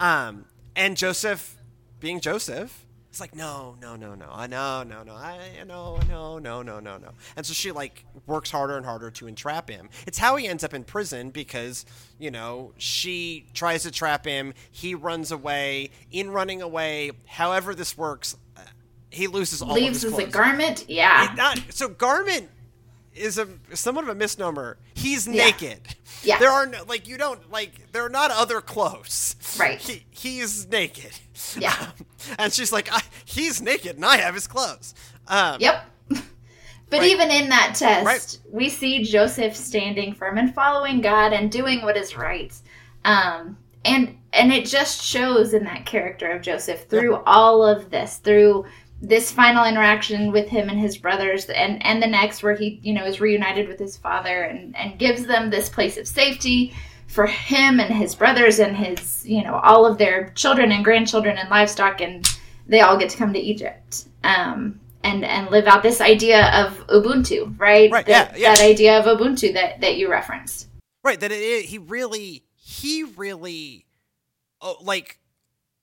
Um, 0.00 0.44
and 0.76 0.96
Joseph, 0.96 1.56
being 2.00 2.20
Joseph, 2.20 2.86
it's 3.12 3.20
like, 3.20 3.34
no, 3.34 3.76
no, 3.82 3.94
no, 3.94 4.14
no, 4.14 4.30
I 4.32 4.46
know, 4.46 4.84
no, 4.84 5.02
no, 5.02 5.12
I 5.14 5.62
know, 5.66 5.98
no, 6.08 6.38
no, 6.38 6.62
no, 6.62 6.80
no, 6.80 6.96
no. 6.96 7.10
And 7.36 7.44
so 7.44 7.52
she 7.52 7.70
like 7.70 8.06
works 8.26 8.50
harder 8.50 8.78
and 8.78 8.86
harder 8.86 9.10
to 9.10 9.26
entrap 9.26 9.68
him. 9.68 9.90
It's 10.06 10.16
how 10.16 10.36
he 10.36 10.48
ends 10.48 10.64
up 10.64 10.72
in 10.72 10.82
prison 10.82 11.28
because, 11.28 11.84
you 12.18 12.30
know, 12.30 12.72
she 12.78 13.44
tries 13.52 13.82
to 13.82 13.90
trap 13.90 14.24
him. 14.24 14.54
He 14.70 14.94
runs 14.94 15.30
away. 15.30 15.90
In 16.10 16.30
running 16.30 16.62
away, 16.62 17.10
however 17.26 17.74
this 17.74 17.98
works, 17.98 18.34
he 19.12 19.26
loses 19.26 19.62
all 19.62 19.74
Leaves 19.74 20.04
of 20.04 20.14
his 20.14 20.28
a 20.28 20.30
garment? 20.30 20.86
Yeah. 20.88 21.32
Not, 21.36 21.60
so 21.70 21.88
garment 21.88 22.48
is 23.14 23.38
a 23.38 23.46
somewhat 23.74 24.04
of 24.04 24.10
a 24.10 24.14
misnomer. 24.14 24.78
He's 24.94 25.26
yeah. 25.26 25.44
naked. 25.44 25.80
Yeah. 26.22 26.38
There 26.38 26.50
are 26.50 26.66
no 26.66 26.84
like 26.84 27.06
you 27.06 27.18
don't 27.18 27.50
like 27.50 27.92
there 27.92 28.04
are 28.04 28.10
not 28.10 28.30
other 28.30 28.60
clothes. 28.60 29.36
Right. 29.58 29.78
He, 29.78 30.04
he's 30.10 30.66
naked. 30.68 31.12
Yeah. 31.58 31.74
Um, 31.78 32.06
and 32.38 32.52
she's 32.52 32.72
like, 32.72 32.88
he's 33.24 33.60
naked 33.60 33.96
and 33.96 34.04
I 34.04 34.16
have 34.16 34.34
his 34.34 34.46
clothes. 34.46 34.94
Um, 35.28 35.60
yep. 35.60 35.84
But 36.88 37.00
right. 37.00 37.10
even 37.10 37.30
in 37.30 37.48
that 37.48 37.74
test, 37.74 38.04
right. 38.04 38.38
we 38.52 38.68
see 38.68 39.02
Joseph 39.02 39.56
standing 39.56 40.12
firm 40.12 40.36
and 40.36 40.54
following 40.54 41.00
God 41.00 41.32
and 41.32 41.50
doing 41.50 41.80
what 41.80 41.96
is 41.96 42.18
right. 42.18 42.54
Um, 43.06 43.56
and 43.86 44.18
and 44.34 44.52
it 44.52 44.66
just 44.66 45.02
shows 45.02 45.54
in 45.54 45.64
that 45.64 45.86
character 45.86 46.30
of 46.30 46.42
Joseph 46.42 46.84
through 46.88 47.12
yeah. 47.12 47.22
all 47.24 47.66
of 47.66 47.90
this, 47.90 48.18
through 48.18 48.66
this 49.02 49.32
final 49.32 49.64
interaction 49.64 50.30
with 50.30 50.48
him 50.48 50.68
and 50.68 50.78
his 50.78 50.96
brothers 50.96 51.46
and 51.46 51.84
and 51.84 52.00
the 52.00 52.06
next 52.06 52.42
where 52.42 52.54
he 52.54 52.78
you 52.82 52.94
know 52.94 53.04
is 53.04 53.20
reunited 53.20 53.68
with 53.68 53.78
his 53.78 53.96
father 53.96 54.44
and 54.44 54.76
and 54.76 54.98
gives 54.98 55.26
them 55.26 55.50
this 55.50 55.68
place 55.68 55.98
of 55.98 56.06
safety 56.06 56.72
for 57.08 57.26
him 57.26 57.80
and 57.80 57.92
his 57.92 58.14
brothers 58.14 58.60
and 58.60 58.76
his 58.76 59.26
you 59.26 59.42
know 59.42 59.56
all 59.56 59.84
of 59.84 59.98
their 59.98 60.30
children 60.30 60.70
and 60.70 60.84
grandchildren 60.84 61.36
and 61.36 61.50
livestock 61.50 62.00
and 62.00 62.38
they 62.68 62.80
all 62.80 62.96
get 62.96 63.10
to 63.10 63.18
come 63.18 63.32
to 63.32 63.40
Egypt 63.40 64.04
um 64.22 64.78
and 65.02 65.24
and 65.24 65.50
live 65.50 65.66
out 65.66 65.82
this 65.82 66.00
idea 66.00 66.46
of 66.52 66.86
ubuntu 66.86 67.58
right 67.58 67.90
right 67.90 68.06
that, 68.06 68.38
yeah, 68.38 68.50
yeah. 68.50 68.54
that 68.54 68.62
idea 68.62 68.98
of 69.00 69.04
ubuntu 69.04 69.52
that 69.52 69.80
that 69.80 69.96
you 69.96 70.08
referenced 70.08 70.68
right 71.02 71.18
that 71.18 71.32
it, 71.32 71.64
he 71.64 71.78
really 71.78 72.44
he 72.54 73.02
really 73.02 73.84
oh, 74.60 74.76
like 74.80 75.18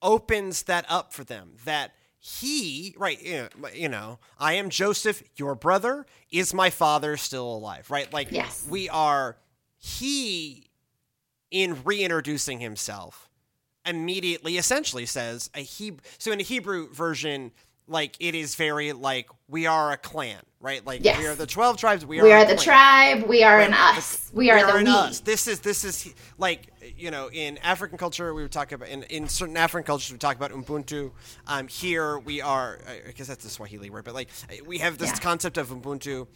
opens 0.02 0.64
that 0.64 0.86
up 0.88 1.12
for 1.12 1.26
them 1.26 1.52
that 1.66 1.92
he 2.20 2.94
right 2.98 3.22
you 3.74 3.88
know 3.88 4.20
i 4.38 4.54
am 4.54 4.70
joseph 4.70 5.24
your 5.38 5.56
brother 5.56 6.06
is 6.32 6.54
my 6.54 6.70
father 6.70 7.16
still 7.16 7.56
alive 7.56 7.90
right 7.90 8.12
like 8.12 8.30
yes. 8.32 8.66
we 8.70 8.90
are 8.90 9.38
he 9.78 10.70
in 11.50 11.82
reintroducing 11.84 12.60
himself 12.60 13.30
immediately 13.86 14.58
essentially 14.58 15.06
says 15.06 15.50
a 15.56 15.62
he 15.62 15.94
so 16.18 16.34
in 16.34 16.42
a 16.42 16.44
hebrew 16.44 16.92
version 16.94 17.52
like 17.90 18.16
it 18.20 18.36
is 18.36 18.56
very 18.56 18.94
like 18.94 19.28
we 19.48 19.66
are 19.66 19.92
a 19.92 19.98
clan, 19.98 20.40
right? 20.60 20.86
Like 20.86 21.04
yes. 21.04 21.18
we 21.18 21.26
are 21.26 21.36
the 21.36 21.48
twelve 21.48 21.78
tribes. 21.78 22.06
We 22.06 22.20
are. 22.20 22.24
We 22.24 22.32
are 22.32 22.46
the 22.46 22.56
tribe. 22.56 23.24
We 23.24 23.44
are 23.44 23.60
in 23.62 23.74
us. 23.74 24.30
We, 24.32 24.46
we 24.46 24.52
are, 24.52 24.66
the 24.66 24.84
we. 24.84 24.90
us. 24.90 25.20
This 25.22 25.48
is 25.48 25.60
this 25.60 25.84
is 25.84 26.14
like 26.38 26.72
you 26.96 27.12
know 27.12 27.30
in 27.32 27.58
African 27.60 27.98
culture 27.98 28.34
we 28.34 28.44
were 28.44 28.48
talking 28.48 28.76
about 28.76 28.90
in, 28.90 29.04
in 29.04 29.28
certain 29.28 29.58
African 29.58 29.86
cultures 29.86 30.12
we 30.12 30.20
talk 30.20 30.36
about 30.36 30.52
Ubuntu. 30.52 31.12
Um, 31.48 31.68
here 31.68 32.20
we 32.20 32.42
are. 32.42 32.80
I 32.88 33.12
guess 33.12 33.28
that's 33.28 33.44
the 33.44 33.50
Swahili 33.50 33.90
word, 33.90 34.06
but 34.06 34.14
like 34.14 34.30
we 34.66 34.78
have 34.78 34.98
this 34.98 35.10
yeah. 35.10 35.18
concept 35.18 35.58
of 35.58 35.70
Ubuntu. 35.70 36.28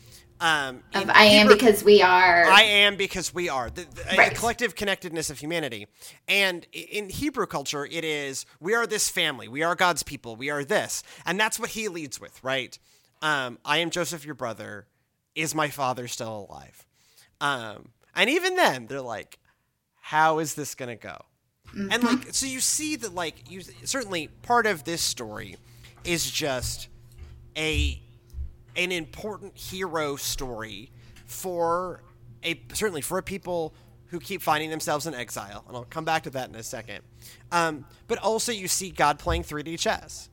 Um, 0.43 0.84
of 0.93 1.10
I 1.10 1.23
am 1.23 1.47
because 1.47 1.86
we 1.86 2.01
are. 2.01 2.43
I 2.43 2.63
am 2.63 2.97
because 2.97 3.34
we 3.34 3.47
are 3.47 3.69
the, 3.69 3.86
the 3.86 4.17
right. 4.17 4.34
a 4.34 4.36
collective 4.36 4.75
connectedness 4.75 5.29
of 5.29 5.39
humanity. 5.39 5.88
And 6.27 6.67
in 6.73 7.10
Hebrew 7.10 7.45
culture, 7.45 7.86
it 7.86 8.03
is 8.03 8.45
we 8.60 8.73
are 8.73 8.86
this 8.86 9.08
family. 9.08 9.47
We 9.47 9.63
are 9.63 9.73
God's 9.73 10.03
people. 10.03 10.36
We 10.36 10.49
are 10.49 10.65
this, 10.65 11.01
and 11.25 11.39
that's 11.39 11.58
what 11.58 11.69
he 11.69 11.88
leads 11.88 12.19
with, 12.19 12.43
right? 12.43 12.77
Um, 13.21 13.58
I 13.63 13.77
am 13.77 13.89
Joseph, 13.89 14.25
your 14.25 14.36
brother. 14.36 14.86
Is 15.34 15.56
my 15.56 15.69
father 15.69 16.10
still 16.10 16.47
alive? 16.49 16.86
Um, 17.39 17.89
and 18.13 18.29
even 18.29 18.58
then, 18.58 18.88
they're 18.88 19.01
like, 19.01 19.39
how 20.01 20.39
is 20.39 20.56
this 20.56 20.75
gonna 20.75 20.97
go? 20.97 21.21
Mm-hmm. 21.69 21.88
And 21.89 22.03
like, 22.03 22.34
so 22.34 22.45
you 22.45 22.60
see 22.60 22.97
that, 22.97 23.15
like, 23.15 23.49
you 23.49 23.62
certainly 23.86 24.27
part 24.41 24.67
of 24.67 24.84
this 24.84 25.01
story 25.01 25.56
is 26.03 26.29
just 26.29 26.89
a 27.56 28.03
an 28.75 28.91
important 28.91 29.57
hero 29.57 30.15
story 30.15 30.91
for 31.25 32.03
a 32.43 32.59
certainly 32.73 33.01
for 33.01 33.21
people 33.21 33.73
who 34.07 34.19
keep 34.19 34.41
finding 34.41 34.69
themselves 34.69 35.07
in 35.07 35.13
exile, 35.15 35.63
and 35.67 35.75
I'll 35.75 35.86
come 35.86 36.05
back 36.05 36.23
to 36.23 36.29
that 36.31 36.49
in 36.49 36.55
a 36.55 36.62
second. 36.63 37.01
Um, 37.51 37.86
but 38.07 38.19
also, 38.19 38.51
you 38.51 38.67
see 38.67 38.91
God 38.91 39.17
playing 39.17 39.43
3D 39.43 39.79
chess. 39.79 40.29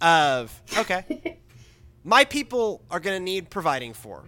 Of 0.00 0.62
okay, 0.76 1.38
my 2.04 2.24
people 2.24 2.82
are 2.90 3.00
going 3.00 3.18
to 3.18 3.24
need 3.24 3.50
providing 3.50 3.92
for, 3.92 4.24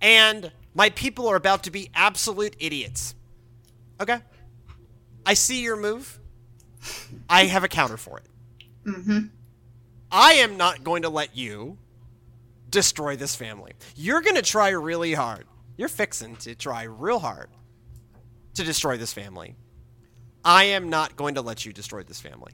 and 0.00 0.52
my 0.74 0.90
people 0.90 1.28
are 1.28 1.36
about 1.36 1.64
to 1.64 1.70
be 1.70 1.90
absolute 1.94 2.54
idiots. 2.58 3.14
Okay, 4.00 4.18
I 5.26 5.34
see 5.34 5.62
your 5.62 5.76
move. 5.76 6.18
I 7.28 7.44
have 7.44 7.64
a 7.64 7.68
counter 7.68 7.96
for 7.96 8.18
it. 8.18 8.26
Mm-hmm. 8.86 9.18
I 10.10 10.34
am 10.34 10.56
not 10.56 10.84
going 10.84 11.02
to 11.02 11.08
let 11.08 11.36
you 11.36 11.78
destroy 12.74 13.16
this 13.16 13.34
family. 13.34 13.72
You're 13.96 14.20
going 14.20 14.36
to 14.36 14.42
try 14.42 14.68
really 14.70 15.14
hard. 15.14 15.46
You're 15.78 15.88
fixing 15.88 16.36
to 16.36 16.54
try 16.54 16.82
real 16.82 17.20
hard 17.20 17.48
to 18.54 18.64
destroy 18.64 18.96
this 18.98 19.12
family. 19.12 19.54
I 20.44 20.64
am 20.64 20.90
not 20.90 21.16
going 21.16 21.36
to 21.36 21.40
let 21.40 21.64
you 21.64 21.72
destroy 21.72 22.02
this 22.02 22.20
family 22.20 22.52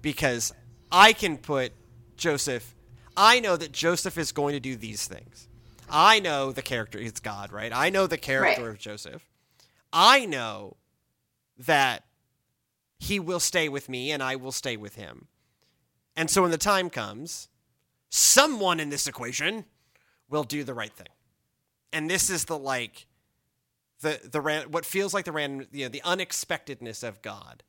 because 0.00 0.54
I 0.90 1.12
can 1.12 1.36
put 1.36 1.72
Joseph. 2.16 2.74
I 3.16 3.40
know 3.40 3.56
that 3.56 3.72
Joseph 3.72 4.16
is 4.16 4.32
going 4.32 4.54
to 4.54 4.60
do 4.60 4.76
these 4.76 5.06
things. 5.06 5.48
I 5.90 6.20
know 6.20 6.52
the 6.52 6.62
character. 6.62 6.98
It's 6.98 7.20
God, 7.20 7.52
right? 7.52 7.72
I 7.72 7.90
know 7.90 8.06
the 8.06 8.16
character 8.16 8.62
right. 8.62 8.70
of 8.70 8.78
Joseph. 8.78 9.28
I 9.92 10.24
know 10.24 10.76
that 11.58 12.04
he 12.98 13.20
will 13.20 13.40
stay 13.40 13.68
with 13.68 13.88
me 13.88 14.10
and 14.10 14.22
I 14.22 14.36
will 14.36 14.52
stay 14.52 14.76
with 14.76 14.94
him. 14.94 15.28
And 16.16 16.30
so 16.30 16.42
when 16.42 16.50
the 16.50 16.58
time 16.58 16.90
comes, 16.90 17.48
someone 18.10 18.80
in 18.80 18.90
this 18.90 19.06
equation 19.06 19.64
will 20.28 20.44
do 20.44 20.64
the 20.64 20.74
right 20.74 20.92
thing. 20.92 21.08
And 21.92 22.10
this 22.10 22.30
is 22.30 22.44
the 22.46 22.58
like 22.58 23.06
the 24.00 24.20
the 24.24 24.40
ran, 24.40 24.70
what 24.70 24.84
feels 24.84 25.14
like 25.14 25.24
the 25.24 25.32
random 25.32 25.66
you 25.72 25.84
know 25.84 25.88
the 25.88 26.02
unexpectedness 26.04 27.02
of 27.02 27.22
God 27.22 27.62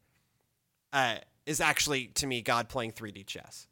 uh, 0.93 1.15
is 1.45 1.61
actually 1.61 2.07
to 2.15 2.27
me 2.27 2.41
God 2.41 2.69
playing 2.69 2.91
3D 2.93 3.25
chess. 3.25 3.67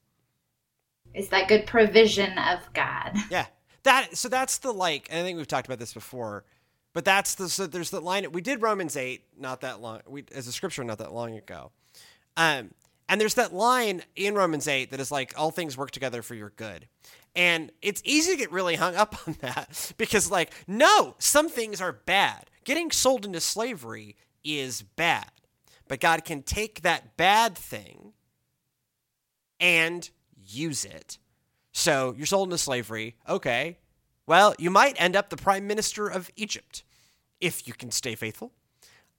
Is 1.14 1.30
that 1.30 1.48
good 1.48 1.66
provision 1.66 2.38
of 2.38 2.60
God? 2.74 3.16
Yeah. 3.30 3.46
That 3.84 4.18
so 4.18 4.30
that's 4.30 4.58
the 4.58 4.72
like 4.72 5.10
I 5.12 5.22
think 5.22 5.38
we've 5.38 5.48
talked 5.48 5.68
about 5.68 5.80
this 5.80 5.94
before. 5.94 6.44
But 6.94 7.06
that's 7.06 7.36
the 7.36 7.50
so 7.50 7.68
there's 7.68 7.92
the 7.92 8.00
line 8.00 8.32
we 8.32 8.42
did 8.42 8.62
Romans 8.62 8.98
8 8.98 9.22
not 9.38 9.62
that 9.62 9.82
long 9.82 10.02
we 10.08 10.24
as 10.34 10.48
a 10.48 10.52
scripture 10.52 10.84
not 10.84 10.98
that 10.98 11.14
long 11.14 11.36
ago. 11.36 11.72
Um 12.36 12.72
and 13.08 13.22
there's 13.22 13.36
that 13.36 13.54
line 13.54 14.04
in 14.16 14.36
Romans 14.36 14.68
8 14.68 14.92
that 14.92 15.00
is 15.00 15.12
like, 15.12 15.34
all 15.38 15.52
things 15.52 15.78
work 15.78 15.92
together 15.92 16.22
for 16.22 16.36
your 16.36 16.52
good. 16.56 16.88
And 17.36 17.72
it's 17.82 18.02
easy 18.06 18.32
to 18.32 18.38
get 18.38 18.52
really 18.52 18.76
hung 18.76 18.96
up 18.96 19.16
on 19.28 19.36
that 19.42 19.94
because, 19.98 20.32
like, 20.32 20.54
no, 20.68 21.16
some 21.20 21.50
things 21.50 21.82
are 21.82 21.92
bad. 21.92 22.50
Getting 22.64 22.92
sold 22.92 23.26
into 23.26 23.42
slavery 23.42 24.16
is 24.44 24.82
bad. 24.82 25.30
But 25.88 26.00
God 26.00 26.26
can 26.26 26.42
take 26.42 26.82
that 26.82 27.16
bad 27.18 27.56
thing 27.56 28.14
and 29.60 30.10
use 30.44 30.84
it. 30.84 31.20
So 31.74 32.16
you're 32.18 32.26
sold 32.26 32.48
into 32.48 32.58
slavery. 32.58 33.16
Okay. 33.30 33.78
Well, 34.26 34.56
you 34.58 34.72
might 34.72 35.00
end 35.00 35.16
up 35.16 35.30
the 35.30 35.38
prime 35.38 35.68
minister 35.68 36.08
of 36.08 36.32
Egypt 36.36 36.84
if 37.40 37.68
you 37.68 37.74
can 37.74 37.92
stay 37.92 38.16
faithful 38.16 38.52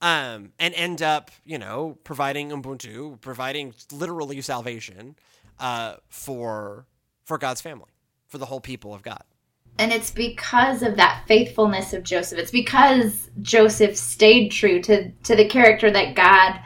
um, 0.00 0.52
and 0.58 0.74
end 0.74 1.02
up, 1.02 1.30
you 1.44 1.58
know, 1.58 1.96
providing 2.04 2.50
Ubuntu, 2.50 3.20
providing 3.20 3.74
literally 3.92 4.40
salvation 4.40 5.16
uh, 5.58 5.96
for 6.08 6.86
for 7.24 7.38
God's 7.38 7.60
family. 7.60 7.90
for 8.26 8.38
the 8.38 8.46
whole 8.46 8.60
people 8.60 8.94
of 8.94 9.02
God. 9.02 9.22
And 9.78 9.92
it's 9.92 10.10
because 10.10 10.82
of 10.82 10.96
that 10.96 11.24
faithfulness 11.26 11.92
of 11.92 12.02
Joseph. 12.02 12.38
It's 12.38 12.50
because 12.50 13.30
Joseph 13.42 13.96
stayed 13.96 14.48
true 14.48 14.80
to, 14.82 15.10
to 15.10 15.36
the 15.36 15.48
character 15.48 15.90
that 15.90 16.14
God 16.14 16.60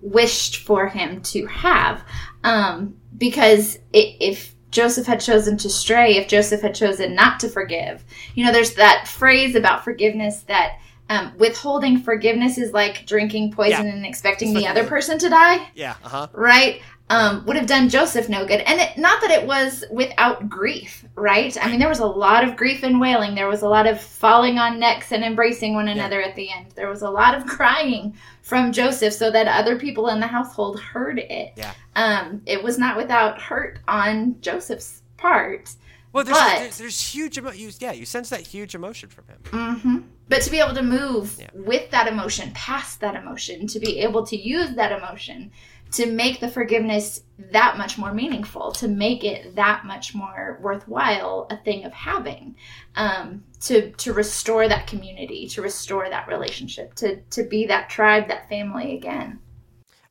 wished 0.00 0.58
for 0.58 0.88
him 0.88 1.20
to 1.22 1.46
have. 1.46 2.02
Um, 2.42 2.96
because 3.16 3.76
it, 3.92 4.16
if 4.20 4.54
Joseph 4.70 5.06
had 5.06 5.20
chosen 5.20 5.56
to 5.58 5.70
stray, 5.70 6.16
if 6.16 6.26
Joseph 6.26 6.62
had 6.62 6.74
chosen 6.74 7.14
not 7.14 7.38
to 7.40 7.48
forgive, 7.48 8.02
you 8.34 8.44
know, 8.44 8.52
there's 8.52 8.74
that 8.74 9.08
phrase 9.08 9.54
about 9.54 9.84
forgiveness 9.84 10.42
that 10.42 10.78
um, 11.10 11.32
withholding 11.38 11.98
forgiveness 12.00 12.56
is 12.58 12.72
like 12.72 13.06
drinking 13.06 13.52
poison 13.52 13.86
Yeah. 13.86 13.92
and 13.94 14.06
expecting 14.06 14.48
It's 14.48 14.58
the 14.58 14.62
like- 14.62 14.70
other 14.70 14.84
person 14.88 15.18
to 15.18 15.28
die. 15.28 15.68
Yeah, 15.74 15.94
uh 16.04 16.08
huh. 16.08 16.26
right? 16.32 16.80
Um, 17.10 17.44
would 17.44 17.56
have 17.56 17.66
done 17.66 17.90
joseph 17.90 18.30
no 18.30 18.46
good. 18.46 18.60
And 18.60 18.80
it, 18.80 18.96
not 18.96 19.20
that 19.20 19.30
it 19.30 19.46
was 19.46 19.84
without 19.90 20.48
grief 20.48 21.04
right? 21.16 21.54
I 21.62 21.68
mean 21.70 21.78
there 21.78 21.88
was 21.90 21.98
a 21.98 22.06
lot 22.06 22.42
of 22.44 22.56
grief 22.56 22.82
and 22.82 22.98
wailing. 22.98 23.34
There 23.34 23.46
was 23.46 23.60
a 23.60 23.68
lot 23.68 23.86
of 23.86 24.00
falling 24.00 24.58
on 24.58 24.80
necks 24.80 25.12
and 25.12 25.22
embracing 25.22 25.74
one 25.74 25.88
another 25.88 26.22
at 26.22 26.34
the 26.34 26.50
end. 26.50 26.68
There 26.74 26.88
was 26.88 27.02
a 27.02 27.10
lot 27.10 27.34
of 27.34 27.44
crying 27.56 28.16
from 28.40 28.72
joseph 28.72 29.12
so 29.12 29.30
that 29.30 29.46
other 29.46 29.78
people 29.78 30.08
in 30.08 30.18
the 30.18 30.26
household 30.26 30.80
heard 30.80 31.18
it. 31.18 31.52
Yeah. 31.56 31.74
um, 31.94 32.40
it 32.46 32.62
was 32.62 32.78
not 32.78 32.96
without 32.96 33.38
hurt 33.40 33.80
on 33.86 34.36
joseph's 34.40 35.02
part 35.18 35.70
Well, 36.14 36.24
there's, 36.24 36.38
But- 36.38 36.58
there's, 36.60 36.78
there's 36.78 37.00
huge 37.14 37.36
emo- 37.36 37.52
you, 37.52 37.70
Yeah, 37.80 37.92
you 37.92 38.06
sense 38.06 38.30
that 38.30 38.40
huge 38.40 38.74
emotion 38.74 39.10
from 39.10 39.24
him. 39.26 39.38
hmm 39.76 39.98
But 40.28 40.42
to 40.42 40.50
be 40.50 40.58
able 40.58 40.74
to 40.74 40.82
move 40.82 41.36
Yeah. 41.38 41.48
with 41.52 41.90
that 41.90 42.06
emotion, 42.06 42.50
past 42.54 43.00
that 43.00 43.14
emotion, 43.14 43.66
to 43.68 43.78
be 43.78 43.98
able 44.00 44.26
to 44.26 44.36
use 44.36 44.74
that 44.74 44.92
emotion 44.92 45.52
to 45.92 46.06
make 46.10 46.40
the 46.40 46.48
forgiveness 46.48 47.22
that 47.52 47.78
much 47.78 47.98
more 47.98 48.12
meaningful, 48.12 48.72
to 48.72 48.88
make 48.88 49.22
it 49.22 49.54
that 49.54 49.84
much 49.84 50.12
more 50.12 50.58
worthwhile 50.60 51.46
a 51.50 51.56
thing 51.58 51.84
of 51.84 51.92
having, 51.92 52.56
um, 52.96 53.44
to 53.60 53.92
to 53.92 54.12
restore 54.12 54.66
that 54.66 54.86
community, 54.88 55.46
to 55.48 55.62
restore 55.62 56.08
that 56.08 56.26
relationship, 56.26 56.94
to 56.94 57.20
to 57.30 57.44
be 57.44 57.66
that 57.66 57.88
tribe, 57.88 58.26
that 58.28 58.48
family 58.48 58.96
again. 58.96 59.38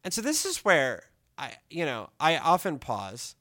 And 0.04 0.13
so 0.13 0.21
this 0.21 0.45
is 0.45 0.63
where 0.63 1.04
I, 1.38 1.54
you 1.69 1.86
know, 1.86 2.10
I 2.19 2.38
often 2.38 2.80
pause 2.80 3.36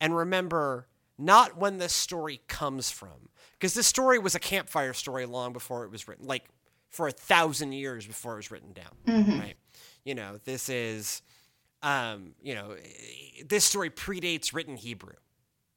and 0.00 0.16
remember 0.16 0.88
not 1.18 1.56
when 1.58 1.78
this 1.78 1.92
story 1.92 2.40
comes 2.48 2.90
from, 2.90 3.28
because 3.62 3.74
this 3.74 3.86
story 3.86 4.18
was 4.18 4.34
a 4.34 4.40
campfire 4.40 4.92
story 4.92 5.24
long 5.24 5.52
before 5.52 5.84
it 5.84 5.90
was 5.92 6.08
written, 6.08 6.26
like 6.26 6.46
for 6.90 7.06
a 7.06 7.12
thousand 7.12 7.70
years 7.70 8.04
before 8.04 8.32
it 8.32 8.36
was 8.38 8.50
written 8.50 8.72
down, 8.72 8.90
Mhm. 9.06 9.38
right? 9.38 9.56
You 10.04 10.16
know, 10.16 10.40
this 10.44 10.68
is, 10.68 11.22
um, 11.80 12.34
you 12.42 12.56
know, 12.56 12.76
this 13.46 13.64
story 13.64 13.88
predates 13.88 14.52
written 14.52 14.76
Hebrew, 14.76 15.14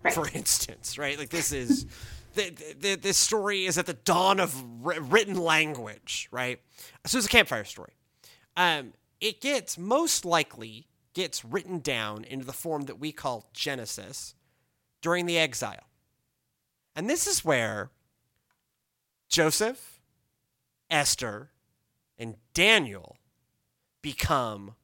Right. 0.02 0.16
for 0.16 0.28
instance, 0.30 0.98
right? 0.98 1.16
Like 1.20 1.30
this 1.30 1.52
is. 1.52 1.86
The, 2.36 2.50
the, 2.78 2.96
this 2.96 3.18
story 3.18 3.66
is 3.66 3.78
at 3.78 3.86
the 3.86 3.94
dawn 3.94 4.42
of 4.42 4.62
written 4.86 5.38
language, 5.38 6.28
right? 6.32 6.60
So 7.06 7.18
it's 7.18 7.28
a 7.28 7.30
campfire 7.30 7.64
story 7.64 7.94
um, 8.58 8.92
it 9.22 9.40
gets 9.40 9.78
most 9.78 10.26
likely 10.26 10.90
gets 11.14 11.46
written 11.46 11.80
down 11.80 12.26
into 12.26 12.46
the 12.46 12.52
form 12.52 12.82
that 12.88 13.00
we 13.00 13.14
call 13.14 13.50
Genesis 13.54 14.36
during 15.02 15.28
the 15.28 15.38
exile. 15.38 15.86
And 16.96 17.10
this 17.10 17.28
is 17.28 17.44
where 17.44 17.92
Joseph, 19.28 20.00
Esther, 20.90 21.52
and 22.18 22.36
Daniel 22.54 23.18
become 24.02 24.76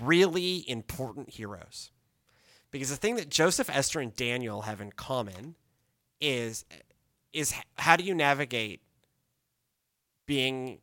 really 0.00 0.68
important 0.68 1.30
heroes. 1.30 1.90
Because 2.70 2.90
the 2.90 2.96
thing 2.96 3.16
that 3.16 3.28
Joseph, 3.28 3.68
Esther, 3.68 4.00
and 4.00 4.14
Daniel 4.16 4.62
have 4.62 4.80
in 4.80 4.92
common 4.92 5.54
is 6.20 6.64
is 7.32 7.52
how 7.76 7.96
do 7.96 8.04
you 8.04 8.14
navigate 8.14 8.80
being 10.26 10.78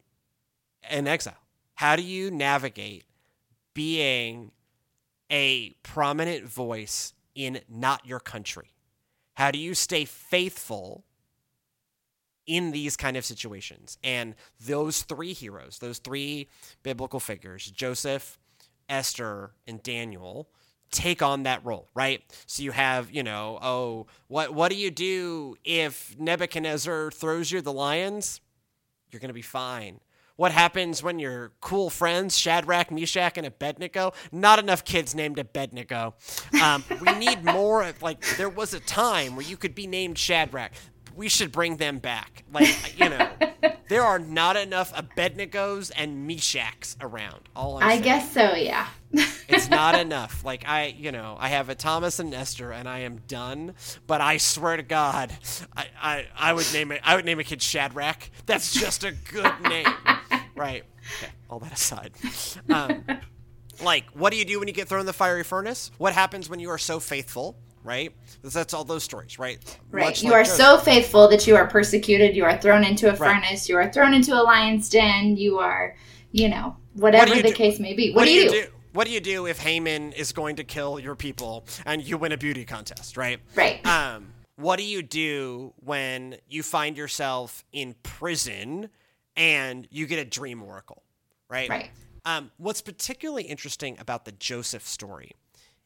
in 0.90 1.08
exile? 1.08 1.38
How 1.76 1.96
do 1.96 2.04
you 2.04 2.30
navigate 2.30 3.06
being 3.74 4.52
a 5.32 5.72
prominent 5.82 6.46
voice 6.46 7.14
in 7.34 7.62
not 7.70 8.06
your 8.06 8.20
country? 8.20 8.74
How 9.34 9.52
do 9.52 9.60
you 9.60 9.74
stay 9.74 10.06
faithful 10.06 11.04
in 12.46 12.72
these 12.72 12.98
kind 12.98 13.18
of 13.18 13.26
situations? 13.26 13.98
And 14.04 14.36
those 14.60 15.04
three 15.04 15.34
heroes, 15.34 15.80
those 15.80 16.00
three 16.00 16.50
biblical 16.84 17.20
figures, 17.20 17.70
Joseph, 17.72 18.38
Esther, 18.90 19.52
and 19.68 19.82
Daniel, 19.82 20.50
take 20.92 21.22
on 21.22 21.44
that 21.44 21.66
role, 21.66 21.90
right? 21.96 22.22
So 22.46 22.64
you 22.64 22.72
have, 22.72 23.12
you 23.12 23.24
know, 23.24 23.58
oh, 23.62 24.08
what 24.28 24.54
what 24.54 24.70
do 24.70 24.78
you 24.78 24.92
do 24.92 25.56
if 25.64 26.16
Nebuchadnezzar 26.20 27.12
throws 27.12 27.52
you 27.52 27.62
the 27.62 27.74
lions? 27.74 28.42
You're 29.10 29.22
going 29.22 29.30
to 29.30 29.34
be 29.34 29.42
fine. 29.42 30.00
What 30.36 30.52
happens 30.52 31.04
when 31.04 31.20
your 31.20 31.52
cool 31.62 31.90
friends, 31.90 32.38
Shadrach, 32.38 32.92
Meshach, 32.92 33.38
and 33.38 33.46
Abednego? 33.46 34.14
Not 34.32 34.60
enough 34.60 34.84
kids 34.84 35.14
named 35.14 35.38
Abednego. 35.40 36.16
Um, 36.62 36.84
we 37.06 37.14
need 37.14 37.44
more. 37.44 37.92
Like, 38.02 38.26
there 38.38 38.50
was 38.50 38.74
a 38.74 38.80
time 38.80 39.36
where 39.36 39.46
you 39.46 39.58
could 39.58 39.76
be 39.76 39.88
named 39.88 40.18
Shadrach. 40.18 40.72
We 41.16 41.30
should 41.30 41.52
bring 41.52 41.78
them 41.78 42.00
back. 42.00 42.44
Like, 42.52 43.00
you 43.00 43.10
know, 43.10 43.30
there 43.90 44.04
are 44.04 44.20
not 44.20 44.56
enough 44.58 44.94
Abednegos 44.94 45.92
and 45.96 46.30
Meshachs 46.30 46.96
around. 47.02 47.50
All 47.56 47.78
I'm 47.78 47.84
I 47.84 47.90
saying. 47.92 48.04
guess 48.04 48.32
so, 48.32 48.54
yeah. 48.54 48.88
It's 49.48 49.70
not 49.70 50.00
enough. 50.00 50.44
Like 50.46 50.68
I, 50.68 50.96
you 50.98 51.12
know, 51.12 51.36
I 51.40 51.50
have 51.50 51.70
a 51.70 51.76
Thomas 51.76 52.20
and 52.20 52.34
Esther, 52.34 52.72
and 52.72 52.88
I 52.88 53.00
am 53.00 53.18
done. 53.28 53.74
But 54.08 54.22
I 54.22 54.38
swear 54.38 54.78
to 54.78 54.84
God, 54.84 55.32
I, 55.76 55.88
I, 56.02 56.28
I 56.38 56.54
would 56.54 56.72
name 56.74 56.92
it. 56.92 57.02
I 57.04 57.16
would 57.16 57.26
name 57.26 57.40
a 57.40 57.44
kid 57.44 57.62
Shadrach. 57.62 58.30
That's 58.46 58.74
just 58.74 59.04
a 59.04 59.12
good 59.12 59.54
name, 59.68 59.88
right? 60.56 60.84
Okay. 61.18 61.32
All 61.50 61.60
that 61.60 61.74
aside, 61.74 62.12
um, 62.70 63.04
like, 63.84 64.06
what 64.14 64.32
do 64.32 64.38
you 64.38 64.46
do 64.46 64.60
when 64.60 64.68
you 64.68 64.74
get 64.74 64.88
thrown 64.88 65.02
in 65.02 65.06
the 65.06 65.14
fiery 65.14 65.44
furnace? 65.44 65.92
What 65.98 66.14
happens 66.14 66.50
when 66.50 66.60
you 66.60 66.70
are 66.70 66.78
so 66.78 67.00
faithful? 67.00 67.58
Right. 67.84 68.14
That's, 68.42 68.54
that's 68.54 68.74
all 68.74 68.84
those 68.84 69.04
stories, 69.04 69.40
right? 69.40 69.58
Right. 69.92 70.06
Much 70.06 70.24
you 70.24 70.30
like 70.30 70.42
are 70.42 70.44
Joseph. 70.44 70.58
so 70.58 70.78
faithful 70.80 71.28
that 71.30 71.48
you 71.48 71.56
are 71.56 71.68
persecuted, 71.68 72.36
you 72.36 72.44
are 72.46 72.58
thrown 72.58 72.84
into 72.84 73.08
a 73.08 73.16
Right. 73.16 73.42
furnace, 73.44 73.68
you 73.68 73.76
are 73.78 73.92
thrown 73.92 74.14
into 74.14 74.34
a 74.34 74.42
lion's 74.44 74.90
den, 74.90 75.36
you 75.38 75.60
are, 75.60 75.96
you 76.32 76.50
know, 76.50 76.76
whatever 76.94 77.36
you 77.36 77.42
the 77.42 77.50
do- 77.50 77.56
case 77.56 77.80
may 77.80 77.94
be. 77.94 78.14
What, 78.14 78.26
do 78.26 78.32
you 78.32 78.50
do? 78.50 78.66
What 78.94 79.08
do 79.08 79.14
you 79.14 79.22
do 79.22 79.48
if 79.48 79.60
Haman 79.60 80.12
is 80.14 80.32
going 80.34 80.58
to 80.58 80.64
kill 80.64 81.00
your 81.00 81.16
people 81.16 81.66
and 81.86 82.04
you 82.04 82.18
win 82.18 82.32
a 82.34 82.38
beauty 82.38 82.66
contest? 82.66 83.18
Right. 83.18 83.40
Right. 83.56 83.86
um, 83.86 84.34
what 84.58 84.78
do 84.78 84.84
you 84.84 85.02
do 85.02 85.74
when 85.78 86.36
you 86.48 86.62
find 86.62 86.96
yourself 86.96 87.64
in 87.72 87.96
prison 88.04 88.90
and 89.36 89.88
you 89.90 90.06
get 90.06 90.20
a 90.20 90.26
dream 90.26 90.62
oracle, 90.62 91.02
right? 91.50 91.68
right. 91.70 91.90
Um, 92.26 92.52
what's 92.58 92.82
particularly 92.82 93.44
interesting 93.44 93.98
about 93.98 94.26
the 94.26 94.34
Joseph 94.34 94.86
story, 94.88 95.32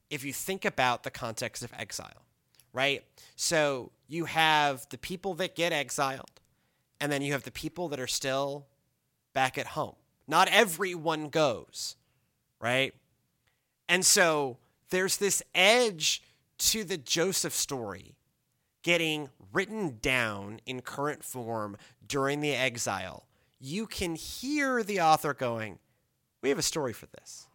if 0.09 0.23
you 0.23 0.33
think 0.33 0.65
about 0.65 1.03
the 1.03 1.11
context 1.11 1.63
of 1.63 1.73
exile, 1.77 2.25
right? 2.73 3.03
So 3.35 3.91
you 4.07 4.25
have 4.25 4.87
the 4.89 4.97
people 4.97 5.33
that 5.35 5.55
get 5.55 5.73
exiled, 5.73 6.41
and 6.99 7.11
then 7.11 7.21
you 7.21 7.33
have 7.33 7.43
the 7.43 7.51
people 7.51 7.89
that 7.89 7.99
are 7.99 8.07
still 8.07 8.65
back 9.33 9.57
at 9.57 9.67
home. 9.67 9.95
Not 10.27 10.47
everyone 10.49 11.29
goes, 11.29 11.95
right? 12.59 12.93
And 13.87 14.05
so 14.05 14.57
there's 14.89 15.17
this 15.17 15.43
edge 15.53 16.23
to 16.57 16.83
the 16.83 16.97
Joseph 16.97 17.53
story 17.53 18.15
getting 18.83 19.29
written 19.51 19.97
down 20.01 20.59
in 20.65 20.81
current 20.81 21.23
form 21.23 21.77
during 22.07 22.41
the 22.41 22.53
exile. 22.53 23.25
You 23.59 23.87
can 23.87 24.15
hear 24.15 24.83
the 24.83 25.01
author 25.01 25.33
going, 25.33 25.79
We 26.41 26.49
have 26.49 26.59
a 26.59 26.63
story 26.63 26.93
for 26.93 27.07
this, 27.07 27.47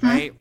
hmm. 0.00 0.06
right? 0.06 0.34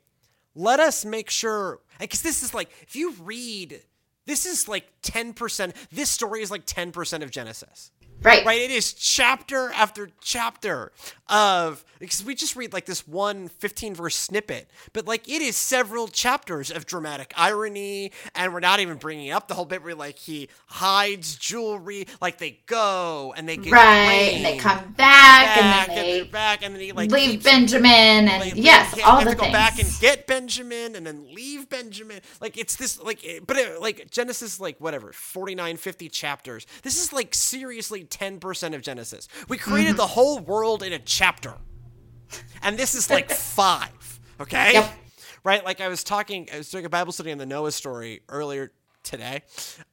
Let 0.55 0.79
us 0.79 1.03
make 1.03 1.29
sure, 1.29 1.79
because 1.99 2.21
this 2.21 2.41
is 2.41 2.53
like, 2.53 2.69
if 2.81 2.95
you 2.95 3.13
read, 3.21 3.81
this 4.25 4.45
is 4.45 4.67
like 4.67 4.89
10%, 5.01 5.73
this 5.91 6.09
story 6.09 6.41
is 6.41 6.49
like 6.49 6.65
10% 6.65 7.23
of 7.23 7.29
Genesis 7.29 7.91
Right. 8.21 8.45
right? 8.45 8.61
It 8.61 8.71
is 8.71 8.93
chapter 8.93 9.71
after 9.71 10.09
chapter 10.21 10.91
of 11.27 11.83
because 11.99 12.23
we 12.23 12.35
just 12.35 12.55
read 12.55 12.73
like 12.73 12.85
this 12.85 13.07
one 13.07 13.47
15 13.47 13.95
verse 13.95 14.15
snippet, 14.15 14.69
but 14.93 15.07
like 15.07 15.27
it 15.27 15.41
is 15.41 15.55
several 15.55 16.07
chapters 16.07 16.71
of 16.71 16.85
dramatic 16.85 17.33
irony, 17.35 18.11
and 18.35 18.53
we're 18.53 18.59
not 18.59 18.79
even 18.79 18.97
bringing 18.97 19.31
up 19.31 19.47
the 19.47 19.53
whole 19.53 19.65
bit 19.65 19.83
where 19.83 19.95
like 19.95 20.17
he 20.17 20.49
hides 20.67 21.35
jewelry, 21.35 22.07
like 22.21 22.37
they 22.37 22.59
go 22.65 23.33
and 23.35 23.47
they 23.47 23.57
get 23.57 23.73
Right. 23.73 24.33
And 24.35 24.45
they 24.45 24.57
come 24.57 24.93
back, 24.93 25.55
back, 25.55 25.57
and 25.57 25.89
and 25.89 25.97
then 25.97 26.15
they're 26.15 26.31
back, 26.31 26.63
and 26.63 26.75
then 26.75 26.81
he 26.81 26.91
like 26.91 27.11
leave 27.11 27.43
Benjamin, 27.43 27.89
and 27.91 28.39
like, 28.39 28.53
yes, 28.55 28.97
all 29.03 29.23
the 29.23 29.31
to 29.31 29.35
go 29.35 29.51
back 29.51 29.79
and 29.79 29.89
get 29.99 30.27
Benjamin 30.27 30.95
and 30.95 31.05
then 31.05 31.33
leave 31.33 31.69
Benjamin. 31.69 32.21
Like 32.41 32.57
it's 32.57 32.75
this 32.75 33.01
like 33.01 33.25
but 33.47 33.57
it, 33.57 33.81
like 33.81 34.09
Genesis 34.11 34.59
like 34.59 34.79
whatever 34.79 35.11
49 35.11 35.77
50 35.77 36.09
chapters. 36.09 36.65
This 36.83 37.01
is 37.01 37.13
like 37.13 37.33
seriously 37.33 38.03
10% 38.05 38.75
of 38.75 38.81
Genesis. 38.81 39.27
We 39.47 39.57
created 39.57 39.91
Mm-hmm. 39.91 39.97
the 39.97 40.07
whole 40.07 40.39
world 40.39 40.83
in 40.83 40.93
a 40.93 40.99
chapter. 40.99 41.55
And 42.63 42.77
this 42.77 42.95
is 42.95 43.09
like 43.09 43.29
5, 43.31 44.19
okay? 44.41 44.73
Yep. 44.73 44.91
Right? 45.43 45.63
Like 45.63 45.79
I 45.81 45.87
was 45.87 46.03
talking 46.03 46.49
I 46.53 46.57
was 46.57 46.69
doing 46.71 46.85
a 46.85 46.89
Bible 46.89 47.11
study 47.11 47.31
on 47.31 47.37
the 47.37 47.45
Noah 47.45 47.71
story 47.71 48.21
earlier 48.29 48.71
today. 49.03 49.43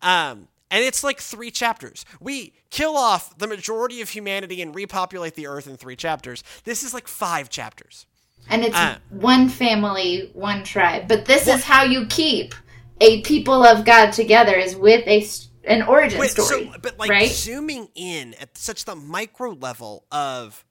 Um, 0.01 0.49
and 0.71 0.83
it's 0.83 1.05
like 1.05 1.21
three 1.21 1.51
chapters. 1.51 2.07
We 2.21 2.55
kill 2.71 2.97
off 2.97 3.37
the 3.37 3.47
majority 3.47 4.01
of 4.01 4.09
humanity 4.09 4.63
and 4.63 4.75
repopulate 4.75 5.35
the 5.35 5.47
earth 5.47 5.67
in 5.67 5.77
three 5.77 5.97
chapters. 5.97 6.43
This 6.65 6.83
is 6.83 6.95
like 6.95 7.07
five 7.07 7.51
chapters. 7.51 8.07
And 8.49 8.65
it's 8.65 8.75
uh, 8.75 8.97
one 9.11 9.51
family, 9.51 10.31
one 10.33 10.65
tribe. 10.65 11.07
But 11.09 11.27
this 11.27 11.47
well, 11.47 11.59
is 11.59 11.65
how 11.65 11.85
you 11.85 12.07
keep 12.07 12.55
a 13.03 13.21
people 13.21 13.63
of 13.65 13.85
God 13.85 14.13
together 14.13 14.55
is 14.55 14.75
with 14.75 15.07
a 15.07 15.21
an 15.65 15.83
origin 15.83 16.19
wait, 16.19 16.31
story. 16.31 16.71
So, 16.73 16.79
but 16.81 16.99
like 16.99 17.11
right? 17.11 17.31
zooming 17.31 17.89
in 17.95 18.35
at 18.35 18.59
such 18.59 18.85
the 18.85 18.97
micro 18.97 19.51
level 19.51 20.05
of 20.11 20.65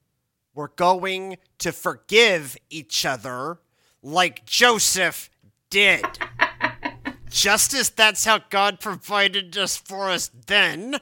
we're 0.54 0.68
going 0.68 1.38
to 1.60 1.72
forgive 1.72 2.58
each 2.70 3.06
other 3.06 3.60
like 4.04 4.46
Joseph 4.46 5.30
did. 5.70 6.06
Just 7.30 7.74
as 7.74 7.90
that's 7.90 8.26
how 8.26 8.40
God 8.50 8.82
provided 8.82 9.58
us 9.58 9.78
for 9.78 10.10
us 10.10 10.30
then, 10.48 10.98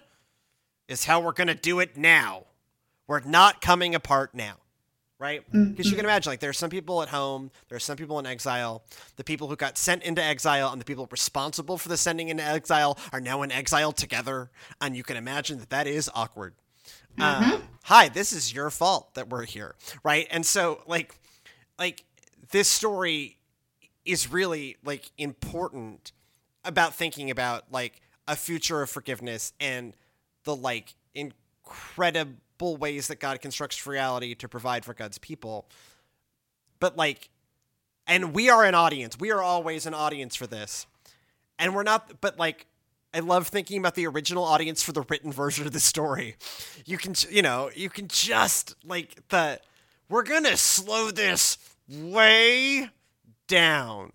is 0.88 1.06
how 1.06 1.20
we're 1.20 1.32
going 1.32 1.48
to 1.48 1.56
do 1.56 1.80
it 1.80 1.98
now. 1.98 2.46
We're 3.08 3.22
not 3.22 3.62
coming 3.62 3.96
apart 3.96 4.36
now 4.36 4.59
right? 5.20 5.44
Because 5.46 5.68
mm-hmm. 5.68 5.82
you 5.82 5.96
can 5.96 6.06
imagine, 6.06 6.32
like, 6.32 6.40
there 6.40 6.50
are 6.50 6.54
some 6.54 6.70
people 6.70 7.02
at 7.04 7.10
home, 7.10 7.52
there 7.68 7.76
are 7.76 7.80
some 7.80 7.98
people 7.98 8.18
in 8.20 8.26
exile. 8.26 8.84
The 9.18 9.24
people 9.24 9.48
who 9.50 9.56
got 9.56 9.78
sent 9.78 10.04
into 10.04 10.24
exile 10.24 10.72
and 10.72 10.80
the 10.80 10.86
people 10.86 11.08
responsible 11.12 11.78
for 11.78 11.90
the 11.90 11.98
sending 11.98 12.30
into 12.30 12.44
exile 12.44 12.98
are 13.12 13.20
now 13.20 13.42
in 13.42 13.52
exile 13.52 13.92
together, 13.92 14.50
and 14.80 14.96
you 14.96 15.04
can 15.04 15.18
imagine 15.18 15.60
that 15.60 15.70
that 15.70 15.88
is 15.88 16.10
awkward. 16.16 16.56
Mm-hmm. 17.18 17.56
Uh, 17.56 17.60
hi, 17.84 18.08
this 18.08 18.32
is 18.32 18.54
your 18.54 18.70
fault 18.70 19.14
that 19.16 19.30
we're 19.30 19.46
here, 19.46 19.76
right? 20.04 20.26
And 20.32 20.46
so, 20.46 20.82
like, 20.88 21.14
like 21.78 22.06
this 22.52 22.68
story 22.68 23.38
is 24.06 24.32
really 24.32 24.78
like 24.84 25.12
important 25.18 26.14
about 26.64 26.94
thinking 26.94 27.30
about 27.30 27.66
like 27.72 28.02
a 28.28 28.36
future 28.36 28.82
of 28.82 28.90
forgiveness 28.90 29.54
and 29.60 29.94
the 30.44 30.56
like 30.56 30.94
incredible 31.14 32.38
ways 32.62 33.08
that 33.08 33.20
God 33.20 33.42
constructs 33.42 33.86
reality 33.86 34.36
to 34.36 34.48
provide 34.48 34.86
for 34.86 34.94
God's 34.94 35.18
people. 35.18 35.68
But 36.80 36.98
like 36.98 37.30
and 38.08 38.34
we 38.34 38.50
are 38.50 38.66
an 38.66 38.74
audience. 38.74 39.20
We 39.20 39.32
are 39.32 39.42
always 39.42 39.86
an 39.86 39.94
audience 39.94 40.36
for 40.36 40.48
this. 40.48 40.88
And 41.58 41.76
we're 41.76 41.84
not 41.84 42.22
but 42.22 42.38
like 42.38 42.66
I 43.14 43.20
love 43.20 43.48
thinking 43.48 43.80
about 43.80 43.96
the 43.96 44.06
original 44.08 44.44
audience 44.44 44.84
for 44.84 44.92
the 44.92 45.02
written 45.02 45.32
version 45.44 45.66
of 45.66 45.74
the 45.74 45.80
story. 45.80 46.36
You 46.86 46.98
can 46.98 47.14
you 47.30 47.42
know, 47.42 47.70
you 47.74 47.90
can 47.90 48.08
just 48.08 48.76
like 48.86 49.28
the 49.30 49.60
we're 50.10 50.24
going 50.24 50.46
to 50.46 50.58
slow 50.58 51.12
this 51.12 51.58
way 51.88 52.90
down. 53.48 54.12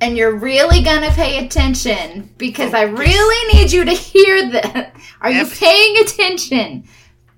And 0.00 0.16
you're 0.16 0.36
really 0.36 0.82
gonna 0.82 1.10
pay 1.10 1.44
attention 1.44 2.34
because 2.36 2.74
oh, 2.74 2.78
I 2.78 2.82
really 2.82 3.54
need 3.54 3.72
you 3.72 3.84
to 3.84 3.92
hear 3.92 4.50
this. 4.50 4.90
Are 5.20 5.30
you 5.30 5.46
paying 5.46 5.98
attention? 5.98 6.84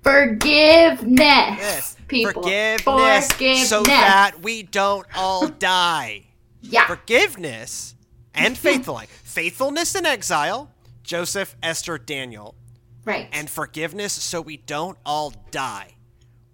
Forgiveness. 0.07 1.19
Yes. 1.19 1.97
People. 2.07 2.41
Forgiveness, 2.41 3.27
Forgiveness. 3.27 3.69
So 3.69 3.83
that 3.83 4.37
we 4.41 4.63
don't 4.63 5.05
all 5.13 5.49
die. 5.49 6.23
yeah. 6.61 6.87
Forgiveness 6.87 7.93
and 8.33 8.57
faithfulness. 8.57 9.09
Faithfulness 9.23 9.95
in 9.95 10.05
exile. 10.05 10.71
Joseph, 11.03 11.57
Esther, 11.61 11.97
Daniel. 11.97 12.55
Right. 13.03 13.27
And 13.33 13.49
forgiveness 13.49 14.13
so 14.13 14.39
we 14.39 14.55
don't 14.55 14.97
all 15.05 15.33
die. 15.51 15.95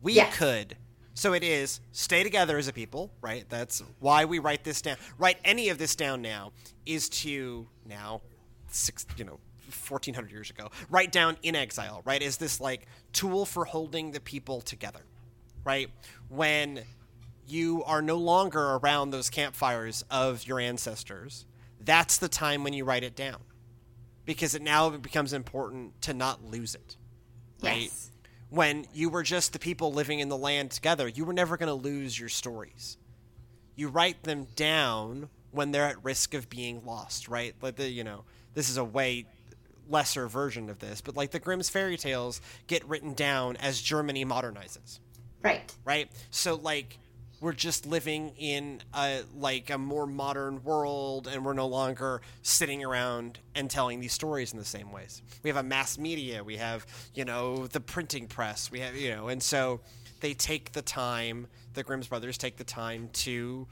We 0.02 0.14
yes. 0.14 0.36
could. 0.36 0.76
So 1.14 1.34
it 1.34 1.44
is 1.44 1.80
stay 1.92 2.24
together 2.24 2.58
as 2.58 2.68
a 2.68 2.74
people, 2.74 3.12
right? 3.22 3.46
That's 3.50 3.84
why 4.00 4.26
we 4.26 4.40
write 4.40 4.64
this 4.64 4.82
down. 4.82 4.98
Write 5.20 5.38
any 5.46 5.70
of 5.70 5.78
this 5.78 5.96
down 5.96 6.24
now 6.24 6.54
is 6.88 7.08
to 7.10 7.68
now 7.86 8.22
six, 8.70 9.06
you 9.16 9.26
know, 9.26 9.40
1400 9.74 10.32
years 10.32 10.50
ago 10.50 10.70
write 10.90 11.12
down 11.12 11.38
in 11.44 11.56
exile 11.56 12.02
right 12.06 12.22
is 12.22 12.38
this 12.38 12.62
like 12.62 12.86
tool 13.12 13.46
for 13.46 13.66
holding 13.66 14.12
the 14.12 14.20
people 14.20 14.62
together 14.62 15.02
right? 15.66 15.90
When 16.30 16.82
you 17.48 17.84
are 17.84 18.02
no 18.02 18.18
longer 18.18 18.62
around 18.62 19.10
those 19.12 19.30
campfires 19.30 20.04
of 20.10 20.48
your 20.48 20.60
ancestors 20.60 21.46
that's 21.82 22.18
the 22.18 22.30
time 22.30 22.64
when 22.64 22.72
you 22.74 22.86
write 22.86 23.04
it 23.04 23.16
down 23.16 23.42
because 24.26 24.56
it 24.56 24.62
now 24.62 24.90
becomes 24.90 25.34
important 25.34 26.02
to 26.02 26.14
not 26.14 26.44
lose 26.46 26.76
it 26.76 26.96
right? 27.62 27.84
Yes. 27.84 28.12
when 28.50 28.86
you 28.94 29.10
were 29.10 29.24
just 29.24 29.52
the 29.54 29.60
people 29.60 29.92
living 29.92 30.20
in 30.20 30.30
the 30.30 30.38
land 30.38 30.72
together 30.72 31.08
you 31.08 31.26
were 31.26 31.34
never 31.34 31.58
going 31.58 31.68
to 31.68 31.74
lose 31.74 32.18
your 32.18 32.30
stories. 32.30 32.98
You 33.76 33.90
write 33.90 34.24
them 34.24 34.48
down 34.56 35.30
when 35.52 35.72
they're 35.72 35.88
at 35.88 36.04
risk 36.04 36.34
of 36.34 36.50
being 36.50 36.86
lost 36.86 37.28
right? 37.28 37.54
Like 37.62 37.76
the 37.76 37.90
you 37.90 38.04
know 38.06 38.24
this 38.54 38.70
is 38.70 38.78
a 38.78 38.84
way 38.84 39.26
lesser 39.90 40.28
version 40.28 40.70
of 40.70 40.80
this, 40.80 41.02
but 41.02 41.16
like 41.16 41.32
the 41.32 41.40
Grimm's 41.40 41.70
fairy 41.70 41.98
tales 41.98 42.42
get 42.68 42.88
written 42.88 43.14
down 43.14 43.58
as 43.58 43.82
Germany 43.82 44.26
modernizes. 44.26 45.00
Right. 45.42 45.74
Right. 45.86 46.10
So 46.32 46.56
like 46.56 47.00
we're 47.44 47.52
just 47.52 47.86
living 47.86 48.32
in 48.38 48.82
a 48.94 49.22
like 49.38 49.70
a 49.70 49.78
more 49.78 50.08
modern 50.08 50.64
world 50.64 51.28
and 51.28 51.44
we're 51.44 51.52
no 51.52 51.68
longer 51.68 52.22
sitting 52.42 52.86
around 52.86 53.38
and 53.54 53.70
telling 53.70 54.00
these 54.00 54.14
stories 54.14 54.54
in 54.54 54.60
the 54.60 54.66
same 54.66 54.94
ways. 54.94 55.22
We 55.44 55.50
have 55.50 55.58
a 55.58 55.64
mass 55.64 55.98
media, 55.98 56.42
we 56.42 56.56
have, 56.56 56.86
you 57.14 57.26
know, 57.26 57.68
the 57.68 57.82
printing 57.82 58.28
press, 58.28 58.72
we 58.72 58.80
have, 58.80 58.96
you 58.96 59.14
know, 59.14 59.28
and 59.28 59.44
so 59.44 59.82
they 60.22 60.34
take 60.34 60.72
the 60.72 60.82
time, 60.82 61.48
the 61.74 61.84
Grimm's 61.84 62.08
brothers 62.08 62.38
take 62.38 62.56
the 62.56 62.64
time 62.64 63.10
to 63.12 63.68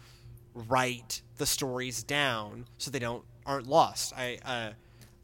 write 0.54 1.22
the 1.38 1.46
stories 1.46 2.04
down 2.04 2.66
so 2.78 2.92
they 2.92 3.00
don't 3.00 3.24
aren't 3.46 3.68
lost. 3.68 4.12
I 4.18 4.38
uh 4.46 4.72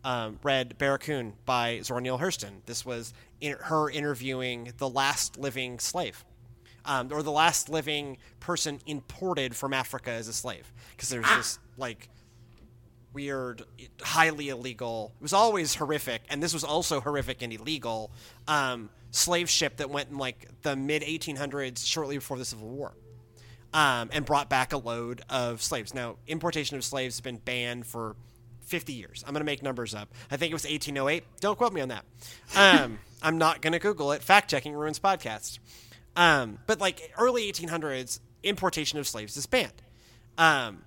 um, 0.08 0.40
read 0.42 0.78
Barracoon 0.78 1.34
by 1.46 1.82
Zora 1.82 2.00
Neale 2.00 2.18
Hurston. 2.18 2.62
This 2.66 2.86
was 2.86 3.14
in, 3.42 3.58
her 3.60 3.90
interviewing 3.90 4.72
the 4.78 4.88
last 4.88 5.38
living 5.38 5.80
slave, 5.80 6.24
um, 6.86 7.12
or 7.12 7.22
the 7.22 7.32
last 7.32 7.68
living 7.68 8.18
person 8.40 8.80
imported 8.86 9.54
from 9.54 9.74
Africa 9.74 10.12
as 10.12 10.30
a 10.30 10.34
slave, 10.34 10.72
because 10.92 11.10
there's 11.10 11.28
this 11.36 11.60
like 11.78 12.08
weird, 13.12 13.64
highly 14.02 14.48
illegal. 14.48 15.12
It 15.20 15.24
was 15.24 15.34
always 15.34 15.76
horrific, 15.76 16.22
and 16.30 16.42
this 16.42 16.54
was 16.54 16.64
also 16.64 17.02
horrific 17.02 17.42
and 17.42 17.52
illegal. 17.52 18.10
Um, 18.48 18.90
slave 19.12 19.50
ship 19.50 19.76
that 19.76 19.90
went 19.90 20.10
in 20.10 20.18
like 20.18 20.48
the 20.62 20.78
mid 20.78 21.02
1800s, 21.02 21.86
shortly 21.86 22.16
before 22.16 22.38
the 22.38 22.46
Civil 22.46 22.70
War. 22.70 22.94
Um, 23.74 24.10
and 24.14 24.24
brought 24.24 24.50
back 24.50 24.72
a 24.72 24.78
load 24.78 25.22
of 25.30 25.62
slaves. 25.62 25.94
Now, 25.94 26.16
importation 26.26 26.78
of 26.78 26.86
slaves 26.86 27.16
has 27.16 27.22
been 27.22 27.38
banned 27.38 27.86
for 27.86 28.16
50 28.68 28.94
years. 28.94 29.24
I'm 29.26 29.34
going 29.34 29.42
to 29.42 29.46
make 29.46 29.64
numbers 29.64 29.96
up. 29.96 30.10
I 30.30 30.38
think 30.38 30.52
it 30.52 30.56
was 30.56 30.66
1808. 30.66 31.24
Don't 31.40 31.58
quote 31.58 31.74
me 31.74 31.82
on 31.82 31.90
that. 31.90 32.06
Um, 32.56 33.00
I'm 33.24 33.38
not 33.38 33.62
going 33.62 33.74
to 33.74 33.80
Google 33.80 34.12
it. 34.12 34.22
Fact 34.22 34.50
checking 34.50 34.74
ruins 34.74 35.00
podcast. 35.00 35.60
Um, 36.16 36.60
but 36.68 36.80
like 36.80 37.14
early 37.18 37.52
1800s, 37.52 38.20
importation 38.44 39.00
of 39.00 39.08
slaves 39.08 39.38
is 39.38 39.46
banned. 39.46 39.82
Um, 40.38 40.84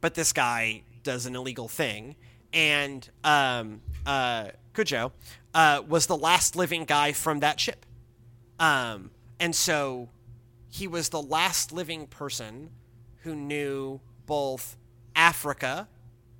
but 0.00 0.14
this 0.14 0.32
guy 0.32 0.82
does 1.02 1.26
an 1.26 1.34
illegal 1.34 1.68
thing, 1.68 2.14
and 2.52 3.08
um, 3.24 3.80
uh, 4.06 4.48
Cudjoe 4.74 5.10
uh, 5.54 5.82
was 5.88 6.06
the 6.06 6.16
last 6.16 6.54
living 6.54 6.84
guy 6.84 7.12
from 7.12 7.40
that 7.40 7.58
ship. 7.58 7.86
Um, 8.60 9.10
and 9.40 9.54
so 9.54 10.08
he 10.68 10.86
was 10.86 11.08
the 11.08 11.22
last 11.22 11.72
living 11.72 12.06
person 12.06 12.70
who 13.22 13.34
knew 13.34 14.00
both 14.26 14.76
Africa 15.16 15.88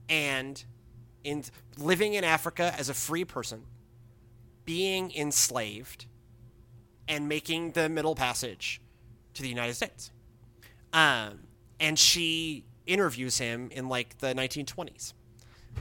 and 0.09 0.65
in 1.25 1.45
living 1.77 2.15
in 2.15 2.25
Africa 2.25 2.75
as 2.79 2.89
a 2.89 2.95
free 2.95 3.25
person, 3.25 3.65
being 4.65 5.13
enslaved, 5.15 6.07
and 7.07 7.29
making 7.29 7.73
the 7.73 7.89
Middle 7.89 8.15
Passage 8.15 8.81
to 9.35 9.43
the 9.43 9.49
United 9.49 9.75
States. 9.75 10.11
Um, 10.93 11.41
and 11.81 11.99
she 11.99 12.65
interviews 12.87 13.39
him 13.39 13.71
in 13.73 13.89
like 13.89 14.19
the 14.19 14.35
1920s. 14.35 15.13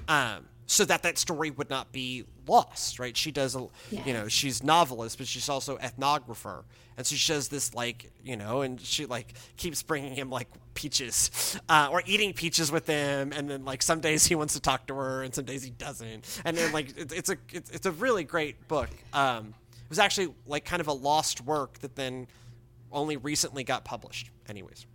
Um, 0.08 0.46
so 0.68 0.84
that 0.86 1.02
that 1.04 1.18
story 1.18 1.50
would 1.50 1.70
not 1.70 1.92
be 1.92 2.26
lost, 2.46 3.00
right? 3.00 3.16
She 3.16 3.32
does, 3.32 3.56
a, 3.56 3.68
yes. 3.90 4.06
you 4.06 4.14
know, 4.14 4.28
she's 4.28 4.64
novelist, 4.64 5.18
but 5.18 5.28
she's 5.28 5.48
also 5.50 5.78
ethnographer, 5.78 6.64
and 6.98 7.06
so 7.06 7.16
she 7.16 7.32
does 7.32 7.48
this 7.48 7.74
like, 7.74 8.12
you 8.24 8.36
know, 8.36 8.62
and 8.62 8.80
she 8.80 9.06
like 9.06 9.34
keeps 9.56 9.82
bringing 9.82 10.14
him 10.14 10.30
like 10.30 10.50
peaches, 10.78 11.60
uh, 11.68 11.90
or 11.92 12.04
eating 12.06 12.34
peaches 12.34 12.72
with 12.72 12.86
him, 12.88 13.34
and 13.36 13.50
then 13.50 13.66
like 13.66 13.82
some 13.82 14.00
days 14.00 14.26
he 14.26 14.36
wants 14.36 14.54
to 14.54 14.62
talk 14.62 14.88
to 14.88 14.94
her, 14.96 15.24
and 15.24 15.34
some 15.34 15.46
days 15.46 15.64
he 15.64 15.72
doesn't, 15.72 16.42
and 16.46 16.56
then 16.56 16.72
like 16.72 16.96
it, 16.98 17.12
it's 17.12 17.30
a 17.30 17.38
it's, 17.52 17.70
it's 17.72 17.86
a 17.86 17.92
really 17.92 18.24
great 18.24 18.68
book. 18.68 18.90
Um, 19.12 19.54
it 19.72 19.90
was 19.90 20.00
actually 20.00 20.34
like 20.46 20.64
kind 20.64 20.82
of 20.82 20.88
a 20.88 20.94
lost 20.94 21.42
work 21.42 21.80
that 21.80 21.96
then 21.96 22.28
only 22.92 23.18
recently 23.18 23.64
got 23.64 23.84
published. 23.84 24.30
Anyways, 24.48 24.86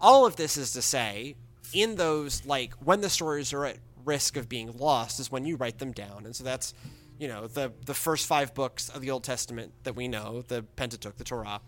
all 0.00 0.26
of 0.26 0.36
this 0.36 0.56
is 0.56 0.72
to 0.72 0.82
say, 0.82 1.36
in 1.72 1.96
those 1.96 2.46
like 2.46 2.72
when 2.84 3.00
the 3.00 3.10
stories 3.10 3.52
are 3.52 3.66
at 3.66 3.78
risk 4.04 4.36
of 4.36 4.48
being 4.48 4.72
lost 4.78 5.20
is 5.20 5.30
when 5.30 5.44
you 5.44 5.56
write 5.56 5.78
them 5.78 5.92
down. 5.92 6.24
And 6.24 6.34
so 6.34 6.42
that's, 6.42 6.74
you 7.18 7.28
know, 7.28 7.46
the 7.46 7.72
the 7.84 7.94
first 7.94 8.26
five 8.26 8.54
books 8.54 8.88
of 8.88 9.02
the 9.02 9.10
Old 9.10 9.24
Testament 9.24 9.72
that 9.84 9.94
we 9.94 10.08
know, 10.08 10.42
the 10.48 10.62
Pentateuch, 10.76 11.16
the 11.16 11.24
Torah. 11.24 11.60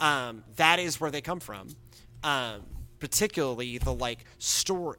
Um, 0.00 0.42
that 0.56 0.78
is 0.78 1.00
where 1.00 1.10
they 1.10 1.20
come 1.20 1.40
from. 1.40 1.68
Um, 2.22 2.62
particularly 3.08 3.76
the 3.76 3.92
like 3.92 4.24
story 4.38 4.96